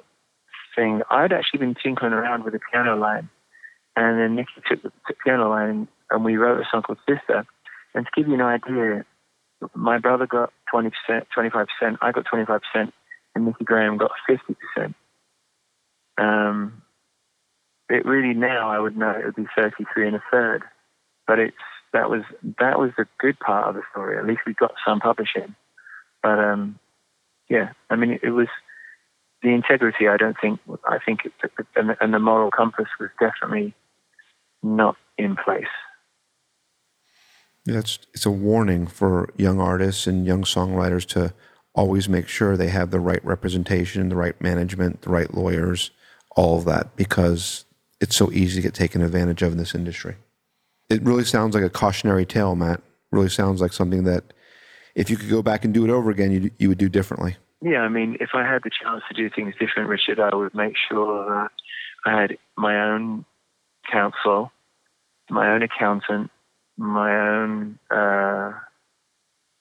thing. 0.76 1.02
I'd 1.10 1.34
actually 1.34 1.60
been 1.60 1.76
tinkering 1.82 2.14
around 2.14 2.44
with 2.44 2.56
a 2.56 2.60
piano 2.72 2.98
line 2.98 3.30
and 3.96 4.20
then 4.20 4.36
Nicky 4.36 4.50
took 4.70 4.84
the, 4.84 4.92
piano 5.24 5.50
line 5.50 5.88
and 6.10 6.26
we 6.26 6.38
wrote 6.38 6.62
a 6.62 6.66
song 6.72 6.82
called 6.82 7.00
Sister. 7.08 7.46
And 7.94 8.06
to 8.06 8.12
give 8.16 8.28
you 8.28 8.36
an 8.36 8.42
idea, 8.42 9.06
my 9.76 9.98
brother 9.98 10.26
got 10.26 10.52
20%, 10.74 10.92
25%, 11.10 11.98
I 12.02 12.12
got 12.12 12.26
25%, 12.26 12.60
and 13.36 13.46
Nicky 13.46 13.64
Graham 13.64 13.98
got 13.98 14.12
50%. 14.30 14.94
Um, 16.18 16.82
it 17.90 18.06
really 18.06 18.34
now 18.34 18.70
I 18.70 18.80
would 18.80 18.96
know 18.96 19.12
it 19.12 19.26
would 19.26 19.36
be 19.36 19.48
33 19.56 20.08
and 20.08 20.16
a 20.16 20.24
third, 20.32 20.64
but 21.28 21.40
it's 21.40 21.56
that 21.94 22.10
was 22.10 22.22
that 22.60 22.80
was 22.80 22.92
the 22.98 23.06
good 23.20 23.38
part 23.40 23.68
of 23.68 23.76
the 23.76 23.82
story. 23.92 24.18
At 24.18 24.26
least 24.26 24.42
we 24.48 24.54
got 24.54 24.74
some 24.86 25.00
publishing, 25.00 25.56
but 26.24 26.40
um, 26.40 26.80
yeah, 27.50 27.72
I 27.90 27.98
mean 27.98 28.18
it, 28.24 28.30
was 28.30 28.48
the 29.44 29.50
integrity. 29.50 30.08
I 30.08 30.16
don't 30.16 30.38
think 30.40 30.60
I 30.88 31.00
think 31.06 31.22
it, 31.26 31.34
and 31.76 32.14
the 32.14 32.20
moral 32.20 32.50
compass 32.50 32.88
was 33.00 33.10
definitely 33.20 33.74
not 34.64 34.96
in 35.18 35.36
place. 35.36 35.66
Yeah, 37.66 37.80
it's 37.80 38.00
it's 38.14 38.26
a 38.26 38.32
warning 38.32 38.88
for 38.88 39.30
young 39.38 39.60
artists 39.60 40.08
and 40.08 40.26
young 40.26 40.44
songwriters 40.44 41.06
to 41.10 41.34
always 41.76 42.10
make 42.10 42.28
sure 42.28 42.58
they 42.58 42.70
have 42.70 42.92
the 42.92 43.00
right 43.00 43.24
representation, 43.24 44.10
the 44.10 44.16
right 44.16 44.40
management, 44.42 45.04
the 45.04 45.10
right 45.10 45.34
lawyers, 45.34 45.92
all 46.36 46.58
of 46.58 46.66
that, 46.66 46.96
because 46.96 47.66
it's 48.00 48.16
so 48.16 48.32
easy 48.32 48.56
to 48.56 48.62
get 48.62 48.74
taken 48.74 49.02
advantage 49.02 49.42
of 49.42 49.52
in 49.52 49.58
this 49.58 49.76
industry. 49.76 50.16
It 50.90 51.04
really 51.04 51.24
sounds 51.24 51.54
like 51.54 51.64
a 51.64 51.70
cautionary 51.70 52.26
tale, 52.26 52.56
Matt. 52.56 52.82
Really 53.12 53.30
sounds 53.30 53.62
like 53.62 53.74
something 53.74 54.04
that 54.06 54.34
if 54.96 55.10
you 55.10 55.18
could 55.18 55.30
go 55.30 55.42
back 55.42 55.64
and 55.64 55.74
do 55.74 55.86
it 55.86 55.90
over 55.90 56.10
again, 56.10 56.32
you 56.32 56.52
you 56.58 56.70
would 56.70 56.78
do 56.78 56.90
differently. 56.90 57.38
Yeah, 57.62 57.82
I 57.82 57.90
mean, 57.90 58.18
if 58.20 58.32
I 58.34 58.44
had 58.44 58.64
the 58.64 58.72
chance 58.72 59.04
to 59.08 59.14
do 59.14 59.30
things 59.30 59.54
different, 59.60 59.88
Richard, 59.88 60.20
I 60.20 60.36
would 60.36 60.56
make 60.56 60.74
sure 60.90 61.26
that 61.30 61.50
I 62.06 62.22
had 62.22 62.38
my 62.58 62.90
own 62.90 63.24
counsel, 63.92 64.52
my 65.30 65.52
own 65.52 65.62
accountant, 65.64 66.32
my 66.78 67.16
own, 67.16 67.80
uh, 67.90 68.54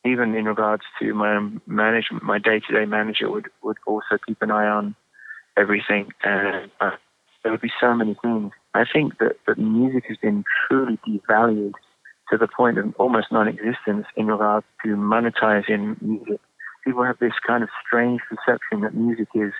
even 0.05 0.35
in 0.35 0.45
regards 0.47 0.83
to 1.01 1.13
my 1.15 1.35
own 1.37 1.61
management, 1.67 2.23
my 2.23 2.39
day-to-day 2.39 2.87
manager 2.87 3.31
would, 3.31 3.49
would 3.63 3.77
also 3.87 4.19
keep 4.27 4.41
an 4.43 4.51
eye 4.51 4.67
on 4.67 4.95
everything. 5.57 6.13
And 6.23 6.71
uh, 6.81 6.93
there 7.43 7.53
would 7.53 7.61
be 7.61 7.73
so 7.81 7.95
many 7.95 8.17
things. 8.23 8.53
I 8.75 8.85
think 8.91 9.19
that, 9.19 9.37
that 9.47 9.59
music 9.59 10.05
has 10.09 10.17
been 10.17 10.45
truly 10.69 10.99
devalued 11.07 11.73
to 12.31 12.39
the 12.39 12.49
point 12.49 12.79
of 12.79 12.95
almost 12.97 13.33
non-existence 13.33 14.07
in 14.17 14.29
regards 14.29 14.67
to 14.85 14.97
monetizing 14.97 16.01
music. 16.01 16.41
People 16.85 17.05
have 17.05 17.19
this 17.19 17.33
kind 17.47 17.63
of 17.63 17.69
strange 17.85 18.21
perception 18.29 18.81
that 18.83 18.95
music 18.95 19.29
is, 19.35 19.53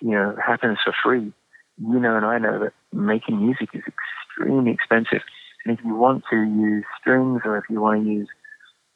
you 0.00 0.10
know, 0.10 0.34
happens 0.44 0.78
for 0.82 0.94
free. 1.04 1.32
You 1.80 1.98
know, 1.98 2.16
and 2.16 2.26
I 2.26 2.38
know 2.38 2.58
that 2.60 2.72
making 2.92 3.44
music 3.44 3.70
is 3.72 3.82
extremely 3.86 4.72
expensive. 4.72 5.22
And 5.64 5.78
if 5.78 5.84
you 5.84 5.94
want 5.94 6.24
to 6.30 6.36
use 6.36 6.84
strings 7.00 7.42
or 7.44 7.56
if 7.56 7.64
you 7.70 7.80
want 7.80 8.04
to 8.04 8.10
use, 8.10 8.28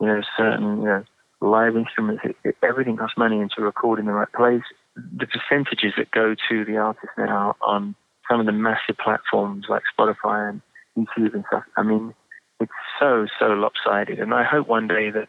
you 0.00 0.06
know, 0.06 0.20
certain, 0.36 0.82
you 0.82 0.84
know, 0.84 1.04
live 1.40 1.76
instruments, 1.76 2.22
it, 2.24 2.36
it, 2.44 2.56
everything 2.62 2.96
costs 2.96 3.16
money 3.16 3.40
and 3.40 3.50
to 3.56 3.62
record 3.62 3.98
in 3.98 4.06
the 4.06 4.12
right 4.12 4.32
place. 4.32 4.62
The 4.96 5.26
percentages 5.26 5.94
that 5.96 6.10
go 6.10 6.34
to 6.48 6.64
the 6.64 6.76
artist 6.76 7.12
now 7.16 7.56
on 7.60 7.94
some 8.30 8.40
of 8.40 8.46
the 8.46 8.52
massive 8.52 8.96
platforms 9.02 9.66
like 9.68 9.82
Spotify 9.98 10.50
and 10.50 10.60
YouTube 10.96 11.34
and 11.34 11.44
stuff, 11.48 11.64
I 11.76 11.82
mean, 11.82 12.14
it's 12.60 12.72
so, 12.98 13.26
so 13.38 13.46
lopsided. 13.46 14.20
And 14.20 14.32
I 14.32 14.44
hope 14.44 14.68
one 14.68 14.88
day 14.88 15.10
that 15.10 15.28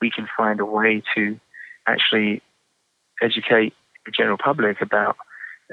we 0.00 0.10
can 0.10 0.26
find 0.36 0.60
a 0.60 0.64
way 0.64 1.02
to 1.14 1.38
actually 1.86 2.42
educate 3.22 3.74
the 4.04 4.12
general 4.12 4.38
public 4.38 4.80
about 4.80 5.16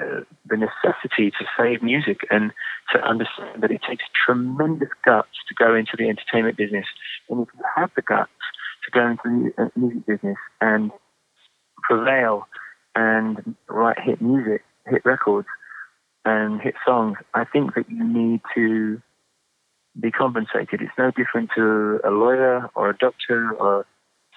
uh, 0.02 0.22
the 0.46 0.58
necessity 0.58 1.32
to 1.32 1.46
save 1.58 1.82
music 1.82 2.20
and 2.30 2.52
to 2.92 3.00
understand 3.02 3.64
that 3.64 3.72
it 3.72 3.82
takes 3.88 4.04
tremendous 4.26 4.90
guts 5.06 5.30
to 5.48 5.54
go 5.56 5.74
into 5.74 5.94
the 5.98 6.10
entertainment 6.10 6.58
business. 6.58 6.86
And 7.30 7.42
if 7.42 7.48
you 7.54 7.64
have 7.76 7.92
the 7.96 8.02
guts 8.02 8.30
to 8.86 8.92
go 8.92 9.08
into 9.08 9.54
the 9.58 9.72
music 9.76 10.06
business 10.06 10.38
and 10.60 10.92
prevail 11.88 12.48
and 12.96 13.56
write 13.70 14.00
hit 14.00 14.22
music, 14.22 14.64
hit 14.86 15.06
records, 15.06 15.48
and 16.26 16.60
hit 16.60 16.76
songs, 16.86 17.18
I 17.34 17.46
think 17.46 17.76
that 17.76 17.90
you 17.90 18.04
need 18.04 18.42
to 18.56 19.02
be 20.00 20.12
compensated. 20.12 20.82
It's 20.82 20.92
no 20.98 21.12
different 21.12 21.52
to 21.56 22.00
a 22.04 22.10
lawyer 22.10 22.70
or 22.76 22.90
a 22.90 22.98
doctor 22.98 23.52
or 23.54 23.82
a 23.82 23.86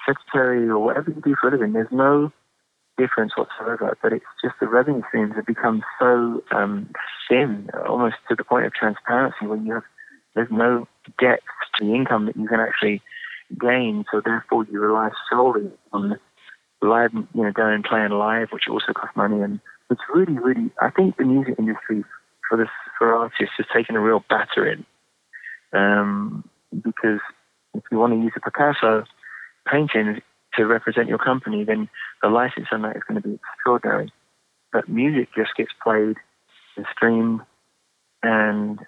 secretary 0.06 0.68
or 0.68 0.78
whatever 0.78 1.10
you 1.10 1.20
do 1.20 1.34
for 1.40 1.48
a 1.48 1.52
living. 1.52 1.72
There's 1.72 1.88
no 1.90 2.32
difference 2.98 3.32
whatsoever, 3.36 3.96
but 4.02 4.12
it's 4.12 4.24
just 4.42 4.54
the 4.60 4.68
revenue 4.68 5.02
streams 5.08 5.34
have 5.36 5.46
become 5.46 5.82
so 5.98 6.42
um, 6.50 6.90
thin, 7.28 7.70
almost 7.88 8.16
to 8.28 8.34
the 8.34 8.44
point 8.44 8.66
of 8.66 8.74
transparency, 8.74 9.46
where 9.46 9.58
you 9.58 9.74
have 9.74 9.84
there's 10.34 10.48
no 10.50 10.86
depth 11.20 11.42
to 11.78 11.86
the 11.86 11.94
income 11.94 12.26
that 12.26 12.36
you 12.36 12.46
can 12.46 12.60
actually 12.60 13.02
gain. 13.60 14.04
So 14.12 14.20
therefore, 14.24 14.66
you 14.70 14.78
rely 14.78 15.10
solely 15.30 15.70
on 15.92 16.18
live, 16.82 17.12
you 17.12 17.42
know, 17.42 17.52
going 17.52 17.74
and 17.74 17.84
playing 17.84 18.10
live, 18.10 18.48
which 18.52 18.68
also 18.70 18.92
costs 18.92 19.16
money, 19.16 19.40
and 19.40 19.60
it's 19.90 20.00
really, 20.14 20.38
really. 20.38 20.70
I 20.80 20.90
think 20.90 21.16
the 21.16 21.24
music 21.24 21.54
industry 21.58 22.04
for 22.48 22.58
this 22.58 22.68
for 22.98 23.14
artists 23.14 23.54
has 23.56 23.66
taken 23.74 23.96
a 23.96 24.00
real 24.00 24.22
battering, 24.28 24.84
um, 25.72 26.48
because 26.72 27.20
if 27.74 27.82
you 27.90 27.98
want 27.98 28.12
to 28.12 28.18
use 28.18 28.32
a 28.36 28.40
Picasso 28.40 29.04
painting 29.70 30.20
to 30.58 30.66
represent 30.66 31.08
your 31.08 31.18
company, 31.18 31.64
then 31.64 31.88
the 32.22 32.28
license 32.28 32.66
on 32.70 32.82
that 32.82 32.96
is 32.96 33.02
going 33.08 33.20
to 33.20 33.26
be 33.26 33.34
extraordinary. 33.34 34.12
But 34.72 34.88
music 34.88 35.28
just 35.34 35.54
gets 35.56 35.70
played 35.82 36.16
and 36.76 36.86
streamed, 36.92 37.40
and 38.22 38.78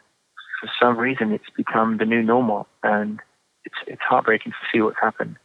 for 0.60 0.70
some 0.80 0.98
reason, 0.98 1.32
it's 1.32 1.48
become 1.56 1.96
the 1.96 2.04
new 2.04 2.22
normal, 2.22 2.66
and 2.82 3.20
it's 3.64 3.76
it's 3.86 4.02
heartbreaking 4.02 4.52
to 4.52 4.58
see 4.70 4.82
what's 4.82 4.98
happened 5.00 5.36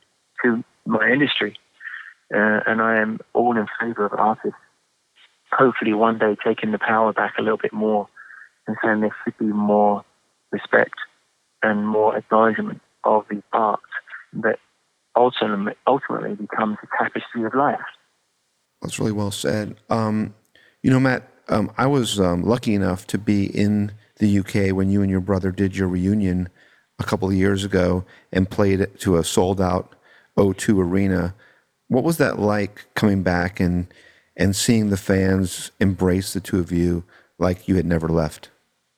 to 0.44 0.64
my 0.86 1.08
industry. 1.08 1.56
Uh, 2.34 2.60
and 2.66 2.82
I 2.82 2.98
am 2.98 3.20
all 3.34 3.56
in 3.56 3.68
favor 3.80 4.06
of 4.06 4.14
artists. 4.14 4.58
Hopefully, 5.52 5.94
one 5.94 6.18
day 6.18 6.36
taking 6.44 6.72
the 6.72 6.80
power 6.80 7.14
back 7.14 7.36
a 7.38 7.42
little 7.42 7.58
bit 7.58 7.72
more, 7.72 8.10
and 8.68 8.76
saying 8.84 9.02
there 9.02 9.16
should 9.24 9.38
be 9.38 9.46
more 9.46 10.04
respect 10.52 10.96
and 11.64 11.88
more 11.88 12.18
acknowledgement 12.18 12.82
of 13.04 13.26
the 13.30 13.42
art 13.54 13.80
that 14.34 14.60
ultimately, 15.16 15.74
ultimately 15.88 16.36
becomes 16.36 16.78
a 16.84 17.04
tapestry 17.04 17.44
of 17.44 17.54
life. 17.56 17.80
That's 18.82 19.00
really 19.00 19.12
well 19.12 19.32
said. 19.32 19.76
Um, 19.90 20.36
you 20.84 20.92
know, 20.92 21.00
Matt, 21.00 21.28
um, 21.50 21.72
I 21.78 21.88
was 21.88 22.20
um, 22.20 22.44
lucky 22.44 22.74
enough 22.74 23.08
to 23.08 23.18
be 23.18 23.46
in 23.46 23.92
the 24.18 24.40
UK 24.40 24.76
when 24.76 24.90
you 24.90 25.02
and 25.02 25.10
your 25.10 25.22
brother 25.22 25.52
did 25.52 25.76
your 25.76 25.88
reunion 25.88 26.50
a 27.00 27.04
couple 27.04 27.28
of 27.28 27.36
years 27.36 27.64
ago 27.64 28.06
and 28.32 28.50
played 28.50 28.88
to 29.00 29.18
a 29.18 29.24
sold 29.24 29.60
out 29.60 29.96
O2 30.38 30.80
arena. 30.80 31.36
What 31.88 32.04
was 32.04 32.18
that 32.18 32.40
like 32.40 32.86
coming 32.96 33.24
back 33.24 33.60
and 33.60 33.88
and 34.38 34.56
seeing 34.56 34.90
the 34.90 34.98
fans 34.98 35.72
embrace 35.80 36.34
the 36.34 36.42
two 36.42 36.60
of 36.60 36.72
you 36.72 37.06
like 37.40 37.68
you 37.68 37.76
had 37.76 37.86
never 37.86 38.10
left? 38.10 38.50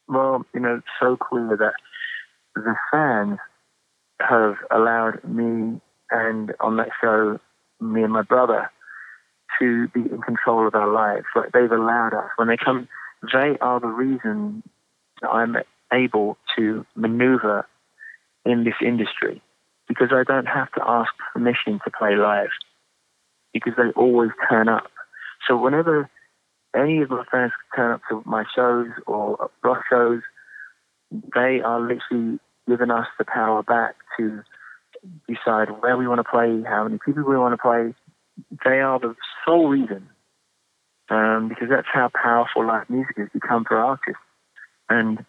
Well, 0.08 0.46
you 0.54 0.60
know, 0.60 0.76
it's 0.76 0.88
so 1.00 1.16
clear 1.16 1.56
that 1.58 1.74
the 2.56 2.76
fans 2.92 3.40
have 4.20 4.56
allowed 4.72 5.24
me 5.24 5.80
and 6.12 6.54
on 6.60 6.78
that 6.78 6.90
show, 7.02 7.40
me 7.80 8.04
and 8.04 8.14
my 8.14 8.22
brother, 8.22 8.70
to 9.60 9.88
be 9.90 10.02
in 10.02 10.22
control 10.22 10.68
of 10.68 10.76
our 10.76 10.92
lives. 10.92 11.26
Like 11.36 11.52
they've 11.52 11.72
allowed 11.72 12.14
us. 12.14 12.30
When 12.38 12.48
they 12.48 12.58
come, 12.58 12.88
they 13.34 13.58
are 13.62 13.80
the 13.80 13.88
reason 13.88 14.64
that 15.22 15.30
I'm 15.30 15.56
able 15.92 16.38
to 16.58 16.86
maneuver 16.96 17.66
in 18.46 18.64
this 18.64 18.76
industry 18.86 19.42
because 19.88 20.10
I 20.12 20.24
don't 20.24 20.48
have 20.48 20.72
to 20.74 20.82
ask 20.86 21.10
permission 21.34 21.80
to 21.84 21.92
play 21.92 22.16
live 22.16 22.50
because 23.54 23.74
they 23.78 23.90
always 23.96 24.32
turn 24.50 24.70
up. 24.70 24.92
So 25.48 25.58
whenever 25.58 26.10
any 26.76 27.02
of 27.02 27.10
my 27.10 27.24
fans 27.32 27.52
turn 27.76 27.94
up 27.94 28.02
to 28.10 28.22
my 28.26 28.44
shows 28.56 28.90
or 29.06 29.50
rock 29.64 29.84
shows, 29.90 30.22
they 31.34 31.62
are 31.64 31.80
literally 31.80 32.40
giving 32.68 32.92
us 32.92 33.08
the 33.18 33.26
power 33.26 33.64
back 33.64 33.96
to 34.18 34.44
decide 35.28 35.70
where 35.82 35.98
we 35.98 36.08
want 36.08 36.20
to 36.20 36.24
play, 36.24 36.64
how 36.68 36.84
many 36.84 37.00
people 37.04 37.24
we 37.24 37.38
want 37.38 37.54
to 37.54 37.62
play. 37.62 37.94
They 38.64 38.80
are 38.82 39.00
the 39.00 39.16
sole 39.46 39.70
reason, 39.70 40.10
um, 41.10 41.50
because 41.50 41.70
that's 41.70 41.88
how 41.92 42.10
powerful 42.14 42.66
live 42.66 42.90
music 42.90 43.18
has 43.18 43.30
become 43.34 43.66
for 43.66 43.78
artists. 43.78 44.22
And 44.90 45.26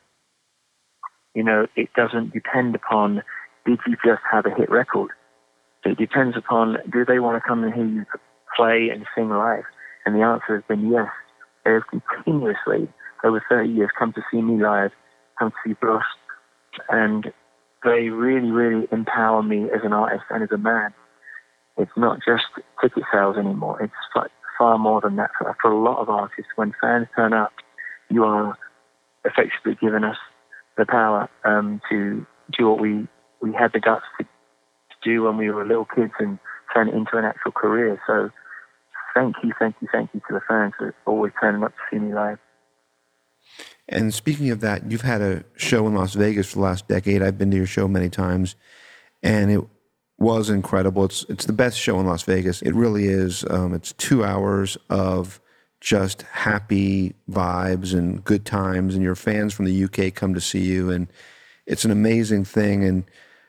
you 1.34 1.42
know, 1.42 1.66
it 1.76 1.88
doesn't 1.94 2.32
depend 2.32 2.74
upon 2.74 3.22
did 3.66 3.78
you 3.86 3.96
just 4.04 4.22
have 4.30 4.46
a 4.46 4.54
hit 4.54 4.70
record. 4.70 5.10
It 5.84 5.98
depends 5.98 6.36
upon 6.36 6.78
do 6.90 7.04
they 7.04 7.18
want 7.18 7.40
to 7.40 7.46
come 7.46 7.62
and 7.64 7.72
hear 7.72 7.86
you 7.86 8.04
play 8.56 8.88
and 8.92 9.06
sing 9.14 9.30
live. 9.30 9.64
And 10.04 10.14
the 10.14 10.24
answer 10.24 10.56
has 10.56 10.64
been 10.68 10.90
yes. 10.90 11.08
They 11.64 11.72
have 11.72 11.82
continuously, 11.86 12.88
over 13.22 13.42
30 13.48 13.68
years, 13.68 13.90
come 13.98 14.12
to 14.14 14.22
see 14.30 14.40
me 14.40 14.62
live, 14.62 14.90
come 15.38 15.50
to 15.50 15.56
see 15.64 15.74
Bros, 15.74 16.02
and 16.88 17.32
they 17.84 18.08
really, 18.08 18.50
really 18.50 18.88
empower 18.90 19.42
me 19.42 19.64
as 19.64 19.80
an 19.84 19.92
artist 19.92 20.24
and 20.30 20.42
as 20.42 20.50
a 20.52 20.58
man. 20.58 20.92
It's 21.76 21.92
not 21.96 22.18
just 22.26 22.44
ticket 22.82 23.04
sales 23.12 23.36
anymore. 23.36 23.80
It's 23.80 23.92
far 24.58 24.78
more 24.78 25.00
than 25.00 25.16
that. 25.16 25.30
For 25.62 25.70
a 25.70 25.80
lot 25.80 25.98
of 25.98 26.08
artists, 26.08 26.50
when 26.56 26.74
fans 26.80 27.06
turn 27.14 27.32
up, 27.32 27.52
you 28.10 28.24
are 28.24 28.58
effectively 29.24 29.76
giving 29.80 30.04
us 30.04 30.16
the 30.76 30.84
power 30.86 31.28
um, 31.44 31.80
to 31.88 32.26
do 32.56 32.68
what 32.68 32.80
we, 32.80 33.06
we 33.40 33.52
had 33.52 33.72
the 33.72 33.80
guts 33.80 34.04
to, 34.18 34.24
to 34.24 34.96
do 35.04 35.22
when 35.22 35.36
we 35.36 35.50
were 35.50 35.64
little 35.64 35.86
kids 35.86 36.12
and 36.18 36.38
turn 36.74 36.88
it 36.88 36.94
into 36.94 37.16
an 37.16 37.24
actual 37.24 37.52
career. 37.52 38.00
So 38.06 38.30
thank 39.14 39.36
you, 39.42 39.52
thank 39.58 39.76
you, 39.80 39.88
thank 39.92 40.10
you 40.12 40.20
to 40.28 40.34
the 40.34 40.40
fans 40.48 40.72
for 40.78 40.94
always 41.06 41.32
turning 41.40 41.62
up 41.62 41.72
to 41.72 41.82
see 41.90 42.00
me 42.00 42.14
live. 42.14 42.38
And 43.88 44.12
speaking 44.12 44.50
of 44.50 44.60
that, 44.60 44.90
you've 44.90 45.00
had 45.00 45.22
a 45.22 45.44
show 45.56 45.86
in 45.86 45.94
Las 45.94 46.14
Vegas 46.14 46.50
for 46.50 46.56
the 46.56 46.62
last 46.62 46.88
decade. 46.88 47.22
I've 47.22 47.38
been 47.38 47.50
to 47.50 47.56
your 47.56 47.66
show 47.66 47.88
many 47.88 48.10
times, 48.10 48.54
and 49.22 49.50
it 49.50 49.60
was 50.18 50.50
incredible. 50.50 51.04
It's 51.04 51.24
it's 51.28 51.46
the 51.46 51.52
best 51.52 51.78
show 51.78 51.98
in 51.98 52.06
Las 52.06 52.22
Vegas. 52.24 52.60
It 52.60 52.74
really 52.74 53.06
is. 53.06 53.44
Um, 53.48 53.72
it's 53.72 53.92
two 53.94 54.24
hours 54.24 54.76
of 54.90 55.40
just 55.80 56.22
happy 56.22 57.14
vibes 57.30 57.94
and 57.94 58.22
good 58.24 58.44
times, 58.44 58.94
and 58.94 59.02
your 59.02 59.14
fans 59.14 59.54
from 59.54 59.64
the 59.64 59.84
UK 59.84 60.14
come 60.14 60.34
to 60.34 60.40
see 60.40 60.64
you, 60.64 60.90
and 60.90 61.08
it's 61.66 61.84
an 61.84 61.90
amazing 61.90 62.44
thing. 62.44 62.84
And 62.84 63.04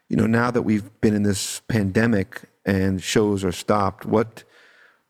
you 0.08 0.16
know, 0.16 0.28
now 0.28 0.52
that 0.52 0.62
we've 0.62 0.90
been 1.02 1.16
in 1.16 1.24
this 1.24 1.62
pandemic 1.68 2.44
and 2.66 3.04
shows 3.04 3.44
are 3.44 3.52
stopped, 3.52 4.06
what 4.06 4.44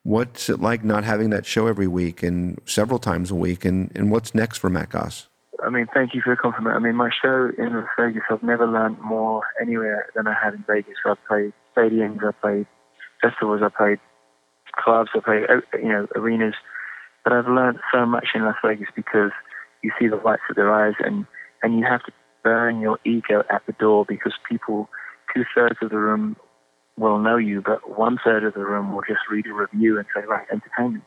what's 0.09 0.49
it 0.49 0.59
like 0.59 0.83
not 0.83 1.03
having 1.03 1.29
that 1.29 1.45
show 1.45 1.67
every 1.67 1.87
week 1.87 2.23
and 2.23 2.59
several 2.65 2.97
times 2.97 3.29
a 3.29 3.35
week? 3.35 3.63
And, 3.63 3.91
and 3.95 4.09
what's 4.11 4.33
next 4.33 4.57
for 4.57 4.69
Matt 4.69 4.89
Goss? 4.89 5.27
I 5.63 5.69
mean, 5.69 5.87
thank 5.93 6.15
you 6.15 6.21
for 6.21 6.31
the 6.33 6.35
compliment. 6.35 6.75
I 6.75 6.79
mean, 6.79 6.95
my 6.95 7.11
show 7.21 7.51
in 7.57 7.75
Las 7.75 7.87
Vegas, 7.97 8.23
I've 8.29 8.41
never 8.41 8.65
learned 8.65 8.99
more 9.01 9.43
anywhere 9.61 10.07
than 10.15 10.25
I 10.25 10.33
have 10.41 10.55
in 10.55 10.65
Vegas. 10.67 10.95
I've 11.05 11.23
played 11.27 11.53
stadiums, 11.77 12.23
I've 12.23 12.39
played 12.41 12.65
festivals, 13.21 13.61
I've 13.63 13.75
played 13.75 13.99
clubs, 14.75 15.11
I've 15.15 15.23
played, 15.23 15.43
uh, 15.43 15.77
you 15.77 15.89
know, 15.89 16.07
arenas. 16.15 16.55
But 17.23 17.33
I've 17.33 17.47
learned 17.47 17.79
so 17.93 18.05
much 18.05 18.29
in 18.33 18.43
Las 18.43 18.55
Vegas 18.65 18.87
because 18.95 19.31
you 19.83 19.91
see 19.99 20.07
the 20.07 20.17
whites 20.17 20.41
of 20.49 20.55
their 20.55 20.73
eyes 20.73 20.95
and, 20.99 21.27
and 21.61 21.77
you 21.77 21.85
have 21.85 22.03
to 22.05 22.11
burn 22.43 22.79
your 22.79 22.97
ego 23.05 23.43
at 23.51 23.61
the 23.67 23.73
door 23.73 24.05
because 24.07 24.33
people, 24.49 24.89
two 25.35 25.43
thirds 25.53 25.77
of 25.83 25.91
the 25.91 25.97
room 25.97 26.35
will 26.99 27.19
know 27.19 27.37
you, 27.37 27.61
but 27.65 27.97
one 27.97 28.19
third 28.23 28.43
of 28.43 28.53
the 28.53 28.59
room 28.59 28.93
will 28.93 29.03
just 29.07 29.21
read 29.31 29.47
a 29.47 29.53
review 29.53 29.97
and 29.97 30.05
say, 30.13 30.21
right, 30.27 30.45
entertainment. 30.51 31.03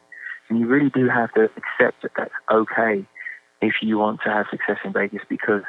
And 0.48 0.58
you 0.58 0.66
really 0.66 0.90
do 0.90 1.08
have 1.08 1.32
to 1.34 1.44
accept 1.44 2.02
that 2.02 2.12
that's 2.16 2.34
okay 2.50 3.06
if 3.60 3.74
you 3.80 3.98
want 3.98 4.20
to 4.24 4.30
have 4.30 4.46
success 4.50 4.78
in 4.84 4.92
Vegas 4.92 5.22
because 5.28 5.62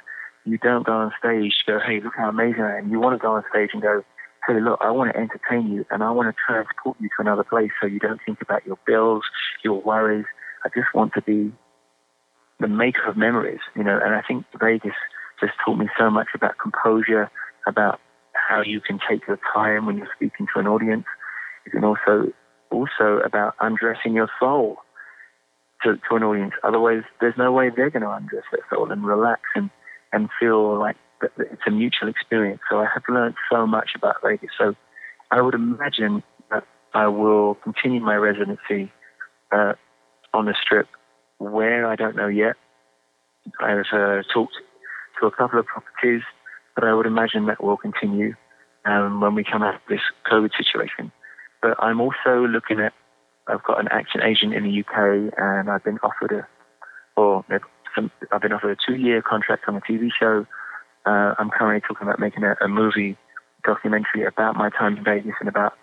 you 0.45 0.57
don't 0.57 0.85
go 0.85 0.93
on 0.93 1.11
stage 1.19 1.53
to 1.65 1.73
go, 1.73 1.79
hey, 1.85 2.01
look 2.01 2.13
how 2.17 2.29
amazing 2.29 2.61
I 2.61 2.79
am. 2.79 2.89
You 2.89 2.99
want 2.99 3.19
to 3.19 3.21
go 3.21 3.33
on 3.33 3.43
stage 3.49 3.69
and 3.73 3.81
go, 3.81 4.03
hey, 4.47 4.59
look, 4.59 4.79
I 4.81 4.91
want 4.91 5.13
to 5.13 5.19
entertain 5.19 5.71
you 5.71 5.85
and 5.91 6.03
I 6.03 6.11
want 6.11 6.33
to 6.33 6.35
transport 6.45 6.97
you 6.99 7.09
to 7.09 7.21
another 7.21 7.43
place 7.43 7.71
so 7.79 7.87
you 7.87 7.99
don't 7.99 8.19
think 8.25 8.41
about 8.41 8.65
your 8.65 8.77
bills, 8.85 9.23
your 9.63 9.81
worries. 9.81 10.25
I 10.65 10.69
just 10.69 10.93
want 10.93 11.13
to 11.13 11.21
be 11.21 11.53
the 12.59 12.67
maker 12.67 13.03
of 13.07 13.17
memories, 13.17 13.59
you 13.75 13.83
know, 13.83 13.99
and 14.03 14.15
I 14.15 14.21
think 14.27 14.45
Vegas 14.59 14.95
just 15.39 15.53
taught 15.63 15.77
me 15.77 15.87
so 15.97 16.09
much 16.09 16.27
about 16.33 16.57
composure, 16.57 17.29
about 17.67 17.99
how 18.53 18.61
you 18.61 18.79
can 18.79 18.99
take 19.09 19.27
your 19.27 19.39
time 19.53 19.85
when 19.85 19.97
you're 19.97 20.09
speaking 20.15 20.47
to 20.53 20.59
an 20.59 20.67
audience. 20.67 21.05
You 21.65 21.71
can 21.71 21.83
also 21.83 22.31
also 22.71 23.19
about 23.25 23.55
undressing 23.59 24.13
your 24.13 24.29
soul 24.39 24.77
to, 25.83 25.95
to 26.09 26.15
an 26.15 26.23
audience. 26.23 26.53
Otherwise, 26.63 27.03
there's 27.19 27.37
no 27.37 27.51
way 27.51 27.69
they're 27.69 27.89
going 27.89 28.03
to 28.03 28.11
undress 28.11 28.43
their 28.51 28.65
soul 28.69 28.91
and 28.91 29.05
relax 29.05 29.41
and, 29.55 29.69
and 30.11 30.29
feel 30.39 30.79
like 30.79 30.95
it's 31.37 31.61
a 31.67 31.71
mutual 31.71 32.09
experience. 32.09 32.61
So 32.69 32.79
I 32.79 32.87
have 32.93 33.03
learned 33.07 33.35
so 33.51 33.65
much 33.67 33.91
about 33.95 34.15
Vegas. 34.23 34.49
So 34.57 34.75
I 35.31 35.41
would 35.41 35.53
imagine 35.53 36.23
that 36.49 36.63
I 36.93 37.07
will 37.07 37.55
continue 37.55 38.01
my 38.01 38.15
residency 38.15 38.91
uh, 39.51 39.73
on 40.33 40.45
the 40.45 40.55
strip 40.61 40.87
where 41.37 41.87
I 41.87 41.95
don't 41.95 42.15
know 42.15 42.27
yet. 42.27 42.55
I've 43.59 43.85
uh, 43.93 44.23
talked 44.33 44.55
to 45.19 45.27
a 45.27 45.31
couple 45.31 45.59
of 45.59 45.65
properties 45.65 46.23
but 46.75 46.83
I 46.83 46.93
would 46.93 47.05
imagine 47.05 47.45
that 47.47 47.63
will 47.63 47.77
continue 47.77 48.33
um, 48.85 49.21
when 49.21 49.35
we 49.35 49.43
come 49.43 49.63
out 49.63 49.75
of 49.75 49.81
this 49.89 50.01
COVID 50.31 50.51
situation. 50.57 51.11
But 51.61 51.81
I'm 51.81 52.01
also 52.01 52.47
looking 52.47 52.79
at, 52.79 52.93
I've 53.47 53.63
got 53.63 53.79
an 53.79 53.87
action 53.91 54.21
agent 54.21 54.53
in 54.53 54.63
the 54.63 54.79
UK 54.79 55.33
and 55.37 55.69
I've 55.69 55.83
been 55.83 55.99
offered 56.03 56.31
a, 56.31 56.47
or 57.19 57.45
some, 57.95 58.11
I've 58.31 58.41
been 58.41 58.53
offered 58.53 58.77
a 58.77 58.91
two 58.91 58.97
year 58.97 59.21
contract 59.21 59.65
on 59.67 59.75
a 59.75 59.81
TV 59.81 60.09
show. 60.17 60.45
Uh, 61.05 61.35
I'm 61.37 61.49
currently 61.49 61.81
talking 61.87 62.07
about 62.07 62.19
making 62.19 62.43
a, 62.43 62.55
a, 62.63 62.67
movie 62.67 63.17
documentary 63.65 64.25
about 64.25 64.55
my 64.55 64.69
time 64.69 64.97
in 64.97 65.03
Vegas 65.03 65.33
and 65.39 65.49
about 65.49 65.73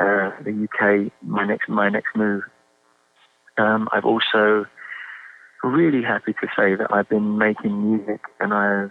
uh, 0.00 0.30
the 0.42 0.66
UK, 0.66 1.12
my 1.22 1.46
next, 1.46 1.68
my 1.68 1.90
next 1.90 2.16
move. 2.16 2.42
Um, 3.58 3.88
I've 3.92 4.06
also 4.06 4.64
really 5.62 6.02
happy 6.02 6.32
to 6.32 6.46
say 6.56 6.74
that 6.74 6.88
I've 6.90 7.08
been 7.08 7.38
making 7.38 7.90
music 7.90 8.20
and 8.40 8.52
I've 8.52 8.90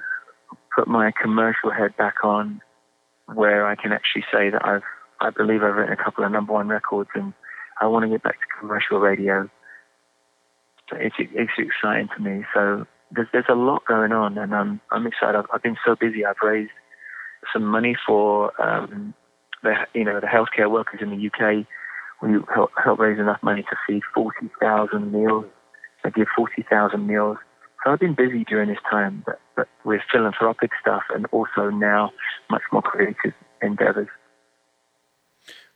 put 0.75 0.87
my 0.87 1.11
commercial 1.21 1.71
head 1.71 1.97
back 1.97 2.23
on 2.23 2.61
where 3.33 3.67
I 3.67 3.75
can 3.75 3.91
actually 3.91 4.23
say 4.31 4.49
that 4.49 4.63
I've, 4.65 4.83
I 5.19 5.29
believe 5.29 5.63
I've 5.63 5.75
written 5.75 5.93
a 5.93 6.03
couple 6.03 6.23
of 6.23 6.31
number 6.31 6.53
one 6.53 6.67
records 6.67 7.09
and 7.15 7.33
I 7.79 7.87
want 7.87 8.03
to 8.03 8.09
get 8.09 8.23
back 8.23 8.33
to 8.33 8.59
commercial 8.59 8.99
radio. 8.99 9.49
So 10.89 10.97
It's, 10.97 11.15
it's 11.19 11.51
exciting 11.57 12.09
to 12.15 12.21
me. 12.21 12.43
So 12.53 12.85
there's, 13.11 13.27
there's 13.31 13.45
a 13.49 13.55
lot 13.55 13.85
going 13.87 14.11
on 14.11 14.37
and 14.37 14.53
I'm, 14.53 14.81
I'm 14.91 15.07
excited. 15.07 15.37
I've, 15.37 15.45
I've 15.53 15.63
been 15.63 15.77
so 15.85 15.95
busy. 15.99 16.25
I've 16.25 16.41
raised 16.43 16.71
some 17.53 17.65
money 17.65 17.95
for, 18.05 18.51
um, 18.61 19.13
the, 19.63 19.73
you 19.93 20.03
know, 20.03 20.19
the 20.19 20.27
healthcare 20.27 20.69
workers 20.69 21.01
in 21.01 21.09
the 21.09 21.27
UK. 21.27 21.65
We 22.21 22.37
help, 22.53 22.71
help 22.83 22.99
raise 22.99 23.19
enough 23.19 23.41
money 23.41 23.63
to 23.63 23.75
feed 23.87 24.01
40,000 24.13 25.11
meals. 25.11 25.45
I 26.03 26.09
give 26.09 26.27
40,000 26.35 27.05
meals 27.05 27.37
so 27.83 27.91
I've 27.91 27.99
been 27.99 28.15
busy 28.15 28.43
during 28.43 28.69
this 28.69 28.77
time, 28.89 29.23
but, 29.25 29.39
but 29.55 29.67
with 29.83 30.01
philanthropic 30.11 30.71
stuff 30.79 31.03
and 31.13 31.25
also 31.31 31.69
now 31.69 32.11
much 32.49 32.61
more 32.71 32.81
creative 32.81 33.33
endeavors. 33.61 34.07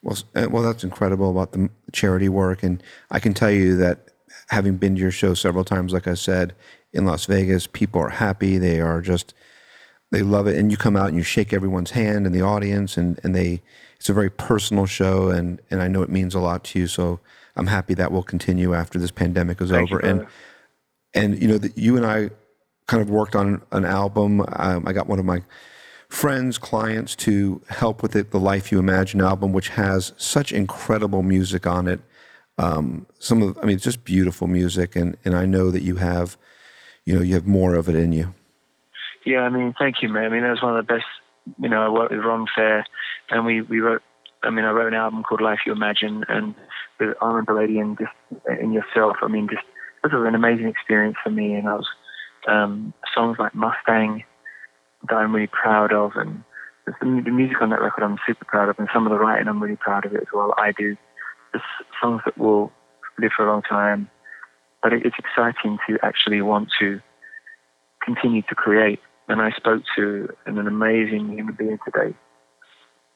Well, 0.03 0.17
uh, 0.35 0.47
well, 0.49 0.61
that's 0.61 0.83
incredible 0.83 1.31
about 1.31 1.53
the 1.53 1.69
charity 1.91 2.29
work, 2.29 2.61
and 2.61 2.83
I 3.09 3.19
can 3.19 3.33
tell 3.33 3.49
you 3.49 3.75
that 3.77 4.09
having 4.49 4.77
been 4.77 4.95
to 4.95 5.01
your 5.01 5.11
show 5.11 5.33
several 5.33 5.63
times, 5.63 5.93
like 5.93 6.07
I 6.07 6.13
said, 6.13 6.53
in 6.93 7.05
Las 7.05 7.25
Vegas, 7.25 7.65
people 7.65 8.01
are 8.01 8.09
happy. 8.09 8.59
They 8.59 8.79
are 8.79 9.01
just 9.01 9.33
they 10.11 10.21
love 10.21 10.45
it, 10.45 10.57
and 10.57 10.69
you 10.69 10.77
come 10.77 10.95
out 10.95 11.07
and 11.07 11.17
you 11.17 11.23
shake 11.23 11.53
everyone's 11.53 11.91
hand 11.91 12.27
in 12.27 12.31
the 12.33 12.41
audience, 12.41 12.97
and 12.97 13.19
and 13.23 13.35
they 13.35 13.63
it's 13.95 14.07
a 14.07 14.13
very 14.13 14.29
personal 14.29 14.85
show, 14.85 15.29
and 15.29 15.59
and 15.71 15.81
I 15.81 15.87
know 15.87 16.03
it 16.03 16.09
means 16.09 16.35
a 16.35 16.39
lot 16.39 16.63
to 16.65 16.79
you. 16.79 16.87
So 16.87 17.19
I'm 17.55 17.67
happy 17.67 17.95
that 17.95 18.11
will 18.11 18.23
continue 18.23 18.75
after 18.75 18.99
this 18.99 19.11
pandemic 19.11 19.59
is 19.59 19.71
Thank 19.71 19.91
over, 19.91 20.05
you, 20.05 20.11
and 20.11 20.27
and 21.15 21.41
you 21.41 21.47
know 21.47 21.57
that 21.57 21.77
you 21.77 21.97
and 21.97 22.05
I 22.05 22.29
kind 22.87 23.01
of 23.01 23.09
worked 23.09 23.35
on 23.35 23.61
an 23.71 23.85
album. 23.85 24.41
Um, 24.53 24.87
I 24.87 24.93
got 24.93 25.07
one 25.07 25.17
of 25.17 25.25
my 25.25 25.41
friends, 26.09 26.57
clients 26.57 27.15
to 27.15 27.61
help 27.69 28.03
with 28.03 28.15
it, 28.15 28.31
the 28.31 28.39
Life 28.39 28.71
You 28.71 28.79
Imagine 28.79 29.21
album, 29.21 29.53
which 29.53 29.69
has 29.69 30.13
such 30.17 30.51
incredible 30.51 31.23
music 31.23 31.65
on 31.65 31.87
it. 31.87 31.99
Um, 32.57 33.07
some 33.19 33.41
of, 33.41 33.57
I 33.57 33.65
mean, 33.65 33.75
it's 33.75 33.83
just 33.83 34.03
beautiful 34.03 34.47
music, 34.47 34.95
and 34.95 35.17
and 35.25 35.35
I 35.35 35.45
know 35.45 35.71
that 35.71 35.81
you 35.81 35.95
have 35.95 36.37
you 37.05 37.15
know 37.15 37.21
you 37.21 37.33
have 37.33 37.47
more 37.47 37.75
of 37.75 37.89
it 37.89 37.95
in 37.95 38.11
you. 38.11 38.33
Yeah, 39.25 39.39
I 39.39 39.49
mean, 39.49 39.73
thank 39.77 40.01
you, 40.01 40.09
man. 40.09 40.25
I 40.25 40.29
mean, 40.29 40.43
that 40.43 40.51
was 40.51 40.61
one 40.61 40.77
of 40.77 40.85
the 40.85 40.93
best. 40.93 41.05
You 41.59 41.69
know, 41.69 41.81
I 41.81 41.89
worked 41.89 42.11
with 42.11 42.23
Ron 42.23 42.45
Fair, 42.55 42.85
and 43.29 43.45
we 43.45 43.61
we 43.61 43.79
wrote. 43.79 44.01
I 44.43 44.51
mean, 44.51 44.63
I 44.63 44.71
wrote 44.71 44.87
an 44.87 44.93
album 44.93 45.23
called 45.23 45.41
Life 45.41 45.59
You 45.65 45.71
Imagine, 45.71 46.23
and 46.27 46.53
with 46.99 47.15
Armin 47.19 47.45
Palladian, 47.45 47.97
just 47.97 48.11
in 48.61 48.71
yourself. 48.71 49.17
I 49.21 49.27
mean, 49.27 49.47
just 49.49 49.65
was 50.13 50.27
an 50.27 50.35
amazing 50.35 50.67
experience 50.67 51.17
for 51.23 51.31
me, 51.31 51.53
and 51.55 51.67
I 51.67 51.75
was 51.75 51.87
um, 52.47 52.93
songs 53.13 53.37
like 53.39 53.55
Mustang 53.55 54.23
that 55.09 55.15
I'm 55.15 55.33
really 55.33 55.47
proud 55.47 55.93
of, 55.93 56.11
and 56.15 56.43
the, 56.85 57.31
music 57.31 57.61
on 57.61 57.69
that 57.69 57.81
record 57.81 58.03
I'm 58.03 58.17
super 58.25 58.45
proud 58.45 58.69
of, 58.69 58.77
and 58.79 58.87
some 58.93 59.05
of 59.05 59.11
the 59.11 59.17
writing 59.17 59.47
I'm 59.47 59.61
really 59.61 59.75
proud 59.75 60.05
of 60.05 60.13
it 60.13 60.21
as 60.21 60.27
well. 60.33 60.53
I 60.57 60.71
do. 60.71 60.95
There's 61.51 61.63
songs 62.01 62.21
that 62.25 62.37
will 62.37 62.71
live 63.19 63.31
for 63.35 63.47
a 63.47 63.51
long 63.51 63.61
time, 63.61 64.09
but 64.83 64.93
it, 64.93 65.05
it's 65.05 65.15
exciting 65.17 65.77
to 65.87 65.97
actually 66.03 66.41
want 66.41 66.69
to 66.79 66.99
continue 68.03 68.41
to 68.43 68.55
create. 68.55 68.99
And 69.27 69.41
I 69.41 69.49
spoke 69.51 69.81
to 69.95 70.29
an, 70.45 70.59
an 70.59 70.67
amazing 70.67 71.29
human 71.29 71.55
being 71.55 71.79
today, 71.83 72.15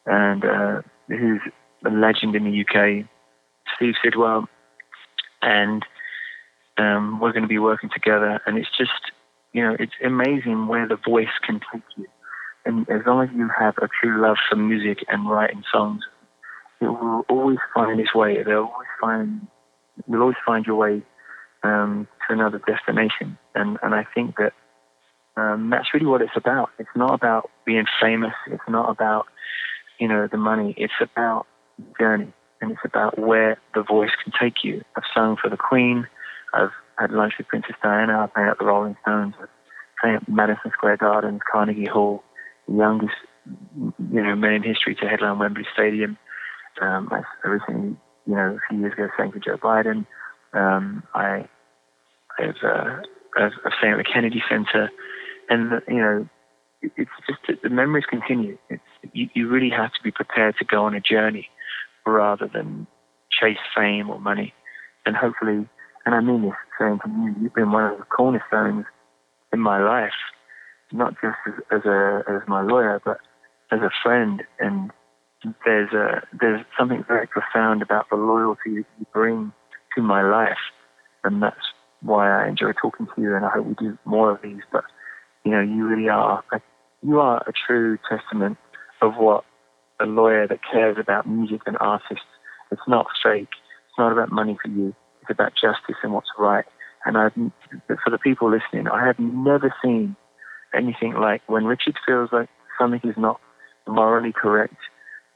and 0.06 0.44
uh, 0.44 0.82
who's 1.08 1.42
a 1.86 1.90
legend 1.90 2.36
in 2.36 2.46
the 2.46 2.62
UK, 2.62 3.06
Steve 3.76 3.94
Sidwell, 4.04 4.48
and 5.42 5.86
um, 6.80 7.20
we're 7.20 7.34
going 7.34 7.44
to 7.44 7.48
be 7.48 7.60
working 7.60 7.90
together. 7.94 8.42
And 8.46 8.58
it's 8.58 8.70
just, 8.78 9.12
you 9.54 9.62
know, 9.62 9.76
it's 9.80 9.94
amazing 10.04 10.68
where 10.68 10.88
the 10.88 10.98
voice 10.98 11.28
can 11.46 11.60
take 11.72 11.84
you. 11.98 12.06
And 12.66 12.90
as 12.90 13.02
long 13.06 13.24
as 13.24 13.30
you 13.36 13.50
have 13.58 13.76
a 13.78 13.90
true 14.02 14.22
love 14.22 14.38
for 14.50 14.56
music 14.56 15.06
and 15.10 15.30
writing 15.30 15.64
songs, 15.72 16.04
it 16.82 16.86
will 16.86 17.26
always 17.30 17.60
find 17.74 18.00
its 18.00 18.16
way. 18.16 18.42
They'll 18.44 18.72
always 18.74 18.88
find, 19.02 19.48
you'll 20.08 20.22
always 20.22 20.38
find 20.46 20.66
your 20.66 20.76
way 20.76 21.04
um, 21.64 22.08
to 22.28 22.34
another 22.34 22.62
destination. 22.66 23.38
And 23.56 23.78
and 23.82 23.94
I 23.94 24.06
think 24.16 24.36
that 24.38 24.54
um, 25.36 25.70
that's 25.70 25.94
really 25.94 26.06
what 26.06 26.22
it's 26.22 26.36
about. 26.36 26.70
It's 26.80 26.90
not 26.96 27.14
about 27.14 27.50
being 27.66 27.86
famous. 28.02 28.34
It's 28.48 28.64
not 28.68 28.90
about 28.90 29.26
you 30.00 30.08
know 30.08 30.28
the 30.32 30.38
money. 30.38 30.74
It's 30.78 30.94
about 31.02 31.48
the 31.78 31.86
journey, 32.00 32.34
and 32.62 32.72
it's 32.72 32.82
about 32.86 33.20
where 33.20 33.60
the 33.74 33.84
voice 33.84 34.12
can 34.24 34.34
take 34.40 34.64
you. 34.64 34.84
I've 34.96 35.04
sung 35.14 35.38
for 35.42 35.50
the 35.50 35.58
Queen. 35.58 36.08
I've 36.54 36.72
had 36.98 37.12
lunch 37.12 37.34
with 37.38 37.48
Princess 37.48 37.76
Diana. 37.82 38.20
I've 38.20 38.34
played 38.34 38.48
at 38.48 38.60
the 38.60 38.66
Rolling 38.66 38.96
Stones. 39.02 39.34
I've 39.40 39.50
played 40.02 40.16
at 40.16 40.30
Madison 40.30 40.72
Square 40.74 40.98
Garden, 40.98 41.40
Carnegie 41.52 41.86
Hall, 41.86 42.24
the 42.68 42.76
youngest 42.76 43.16
you 43.76 44.24
know 44.24 44.36
man 44.36 44.54
in 44.54 44.64
history 44.64 44.96
to 44.96 45.08
headline 45.08 45.40
Wembley 45.40 45.66
Stadium. 45.74 46.18
Um, 46.82 47.10
I, 47.12 47.22
I 47.44 47.48
recently, 47.50 47.98
you 48.26 48.36
know, 48.36 48.58
a 48.58 48.60
few 48.70 48.80
years 48.80 48.94
ago, 48.94 49.08
sang 49.18 49.32
for 49.32 49.40
Joe 49.40 49.58
Biden. 49.58 50.06
Um, 50.54 51.04
I 51.14 51.48
I've, 52.40 52.56
uh, 52.64 53.02
I've 53.38 53.74
sang 53.82 53.92
at 53.92 53.98
the 53.98 54.04
Kennedy 54.04 54.42
Center, 54.50 54.90
and 55.50 55.82
you 55.88 55.98
know, 55.98 56.30
it, 56.82 56.92
it's 56.98 57.12
just 57.28 57.62
the 57.62 57.70
memories 57.70 58.06
continue. 58.10 58.58
It's 58.70 58.82
you, 59.14 59.30
you 59.34 59.50
really 59.50 59.70
have 59.70 59.92
to 59.94 60.04
be 60.04 60.12
prepared 60.12 60.56
to 60.60 60.66
go 60.66 60.86
on 60.86 60.96
a 60.96 61.02
journey 61.02 61.48
rather 62.06 62.50
than 62.52 62.88
chase 63.30 63.58
fame 63.76 64.10
or 64.10 64.20
money. 64.20 64.54
And 65.06 65.16
hopefully, 65.16 65.68
and 66.10 66.16
I 66.16 66.22
mean 66.22 66.42
this 66.42 66.56
saying 66.80 66.98
to 67.06 67.10
you, 67.12 67.36
you've 67.40 67.54
been 67.54 67.72
one 67.72 67.84
of 67.84 68.00
the 68.00 68.04
cornerstones 68.04 68.86
in 69.54 69.60
my 69.60 69.80
life, 69.80 70.18
not 70.92 71.14
just 71.22 71.38
as, 71.46 71.54
as 71.72 71.86
a 71.86 72.24
as 72.28 72.42
my 72.48 72.64
lawyer, 72.64 73.00
but 73.06 73.18
as 73.72 73.82
a 73.82 73.92
friend. 74.02 74.42
And 74.60 74.90
there's 75.66 75.94
a 75.94 76.24
there's 76.42 76.66
something 76.76 77.06
very 77.08 77.28
profound 77.28 77.84
about 77.84 78.10
the 78.10 78.16
loyalty 78.16 78.78
that 78.78 78.86
you 78.98 79.06
bring 79.14 79.54
to 79.96 80.02
my 80.02 80.24
life, 80.24 80.58
and 81.24 81.44
that's 81.44 81.68
why 82.02 82.44
I 82.44 82.50
enjoy 82.50 82.72
talking 82.72 83.06
to 83.06 83.22
you. 83.22 83.36
And 83.36 83.46
I 83.46 83.50
hope 83.50 83.68
we 83.68 83.76
do 83.76 83.96
more 84.04 84.32
of 84.32 84.42
these. 84.42 84.64
But 84.72 84.86
you 85.46 85.52
know, 85.52 85.62
you 85.62 85.86
really 85.86 86.10
are 86.10 86.44
a, 86.52 86.60
you 87.04 87.20
are 87.20 87.44
a 87.46 87.54
true 87.68 88.00
testament 88.10 88.58
of 89.04 89.14
what 89.16 89.44
a 90.00 90.08
lawyer 90.08 90.48
that 90.48 90.62
cares 90.72 90.98
about 91.00 91.30
music 91.30 91.62
and 91.68 91.78
artists. 91.80 92.26
It's 92.72 92.82
not 92.88 93.06
fake. 93.24 93.50
It's 93.52 94.00
not 94.00 94.12
about 94.12 94.32
money 94.32 94.58
for 94.60 94.72
you. 94.72 94.96
About 95.30 95.54
justice 95.54 95.96
and 96.04 96.14
what's 96.14 96.30
right. 96.38 96.66
And 97.06 97.18
I've, 97.18 97.34
for 97.34 98.10
the 98.10 98.18
people 98.18 98.52
listening, 98.52 98.88
I 98.88 99.06
have 99.06 99.20
never 99.20 99.74
seen 99.84 100.16
anything 100.74 101.14
like 101.14 101.42
when 101.48 101.66
Richard 101.66 101.96
feels 102.06 102.30
like 102.32 102.50
something 102.80 103.02
is 103.04 103.16
not 103.18 103.40
morally 103.88 104.34
correct. 104.34 104.76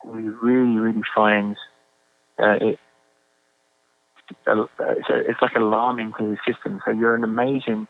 He 0.03 0.09
really, 0.09 0.77
really 0.77 1.03
finds 1.15 1.57
uh, 2.39 2.57
it. 2.59 2.79
Uh, 4.47 4.65
it's, 4.79 5.07
it's 5.09 5.41
like 5.41 5.55
alarming 5.55 6.13
to 6.17 6.31
his 6.31 6.39
system. 6.47 6.81
So 6.85 6.91
you're 6.91 7.15
an 7.15 7.23
amazing, 7.23 7.87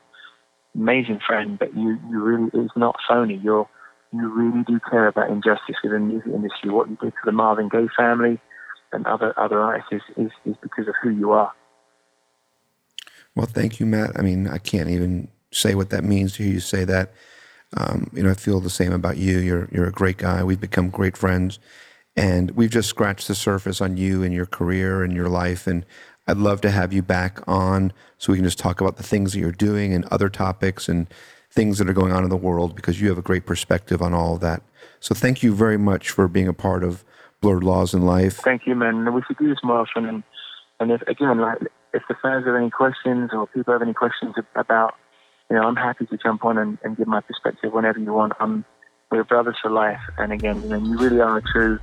amazing 0.76 1.20
friend, 1.26 1.58
but 1.58 1.76
you, 1.76 1.98
you 2.10 2.22
really, 2.22 2.50
it's 2.54 2.74
not 2.76 2.96
phony. 3.08 3.40
You're 3.42 3.68
you 4.14 4.30
really 4.32 4.64
do 4.68 4.80
care 4.92 5.08
about 5.08 5.30
injustice 5.32 5.76
within 5.84 6.08
the 6.08 6.14
music 6.14 6.32
industry. 6.34 6.70
What 6.70 6.88
you 6.88 6.98
did 7.02 7.12
to 7.12 7.26
the 7.26 7.32
Marvin 7.32 7.68
Gaye 7.68 7.88
family 7.98 8.40
and 8.92 9.08
other 9.08 9.34
other 9.40 9.60
artists 9.60 9.92
is, 9.92 10.26
is, 10.26 10.32
is 10.46 10.56
because 10.62 10.88
of 10.88 10.94
who 11.02 11.10
you 11.10 11.32
are. 11.32 11.52
Well, 13.36 13.48
thank 13.48 13.80
you, 13.80 13.86
Matt. 13.86 14.18
I 14.18 14.22
mean, 14.22 14.48
I 14.48 14.58
can't 14.58 14.90
even 14.90 15.28
say 15.52 15.76
what 15.76 15.90
that 15.90 16.04
means 16.04 16.34
to 16.34 16.44
hear 16.44 16.54
you 16.54 16.60
say 16.60 16.84
that. 16.86 17.14
Um, 17.76 18.10
you 18.14 18.22
know, 18.22 18.30
I 18.30 18.36
feel 18.36 18.60
the 18.60 18.70
same 18.70 18.94
about 18.94 19.18
you. 19.18 19.40
You're 19.40 19.68
you're 19.72 19.88
a 19.88 19.92
great 19.92 20.18
guy. 20.18 20.44
We've 20.44 20.60
become 20.60 20.90
great 20.90 21.18
friends, 21.18 21.58
and 22.16 22.52
we've 22.52 22.70
just 22.70 22.90
scratched 22.90 23.28
the 23.28 23.36
surface 23.36 23.82
on 23.82 23.98
you 23.98 24.22
and 24.22 24.34
your 24.34 24.46
career 24.46 25.04
and 25.04 25.14
your 25.14 25.30
life. 25.30 25.66
And 25.66 25.86
I'd 26.28 26.38
love 26.38 26.62
to 26.62 26.72
have 26.72 26.94
you 26.94 27.02
back 27.02 27.40
on 27.48 27.92
so 28.18 28.32
we 28.32 28.38
can 28.38 28.46
just 28.46 28.60
talk 28.60 28.80
about 28.80 28.98
the 28.98 29.04
things 29.04 29.34
that 29.34 29.40
you're 29.40 29.52
doing 29.52 29.94
and 29.94 30.06
other 30.06 30.30
topics 30.30 30.88
and 30.88 31.08
things 31.52 31.80
that 31.80 31.90
are 31.90 31.94
going 31.94 32.12
on 32.12 32.24
in 32.24 32.30
the 32.30 32.38
world 32.38 32.76
because 32.76 33.02
you 33.02 33.10
have 33.10 33.18
a 33.18 33.24
great 33.24 33.46
perspective 33.46 34.02
on 34.02 34.14
all 34.14 34.36
of 34.36 34.42
that. 34.42 34.62
So 35.00 35.14
thank 35.14 35.44
you 35.44 35.54
very 35.54 35.78
much 35.78 36.10
for 36.10 36.28
being 36.28 36.48
a 36.48 36.54
part 36.54 36.84
of 36.84 37.04
Blurred 37.42 37.64
Laws 37.64 37.94
in 37.94 38.04
Life. 38.04 38.38
Thank 38.38 38.66
you, 38.66 38.76
man. 38.76 39.14
We 39.14 39.22
should 39.28 39.38
do 39.38 39.50
this 39.50 39.60
more 39.64 39.80
often. 39.80 40.06
And, 40.06 40.24
and 40.80 40.92
if, 40.92 41.02
again, 41.04 41.40
like 41.40 41.60
if 41.94 42.04
the 42.08 42.16
fans 42.22 42.46
have 42.46 42.56
any 42.56 42.70
questions 42.70 43.32
or 43.34 43.48
people 43.48 43.74
have 43.74 43.82
any 43.82 43.94
questions 43.94 44.36
about, 44.56 44.96
you 45.50 45.56
know, 45.56 45.64
I'm 45.64 45.76
happy 45.76 46.06
to 46.08 46.18
jump 46.18 46.44
on 46.44 46.58
and, 46.58 46.78
and 46.84 46.98
give 46.98 47.08
my 47.08 47.22
perspective 47.22 47.72
whenever 47.72 48.00
you 48.00 48.14
want. 48.14 48.34
I'm 48.40 48.66
we're 49.12 49.24
brothers 49.24 49.58
for 49.62 49.70
life. 49.70 50.00
And 50.18 50.34
again, 50.34 50.62
you 50.64 50.70
know, 50.70 50.78
you 50.78 50.98
really 50.98 51.22
are 51.22 51.38
a 51.38 51.42
true, 51.44 51.78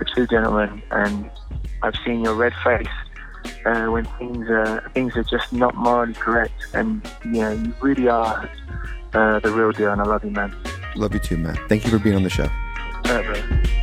a 0.00 0.04
true 0.04 0.28
gentleman. 0.28 0.80
And 0.92 1.28
I've 1.82 1.96
seen 2.04 2.22
your 2.22 2.34
red 2.34 2.52
face 2.62 2.86
uh, 3.66 3.86
when 3.86 4.04
things 4.04 4.48
are 4.48 4.88
things 4.94 5.16
are 5.16 5.24
just 5.24 5.52
not 5.52 5.74
morally 5.74 6.14
correct. 6.14 6.66
And 6.74 7.02
you 7.24 7.40
know, 7.40 7.52
you 7.52 7.74
really 7.80 8.08
are 8.08 8.48
uh, 9.12 9.40
the 9.40 9.50
real 9.50 9.72
deal, 9.72 9.90
and 9.90 10.00
I 10.00 10.04
love 10.04 10.24
you, 10.24 10.30
man. 10.30 10.54
Love 10.94 11.14
you 11.14 11.20
too, 11.20 11.36
man. 11.36 11.56
Thank 11.68 11.84
you 11.84 11.90
for 11.90 11.98
being 11.98 12.16
on 12.16 12.22
the 12.22 12.30
show. 12.30 12.48
All 13.06 13.14
right, 13.14 13.24
bro. 13.24 13.77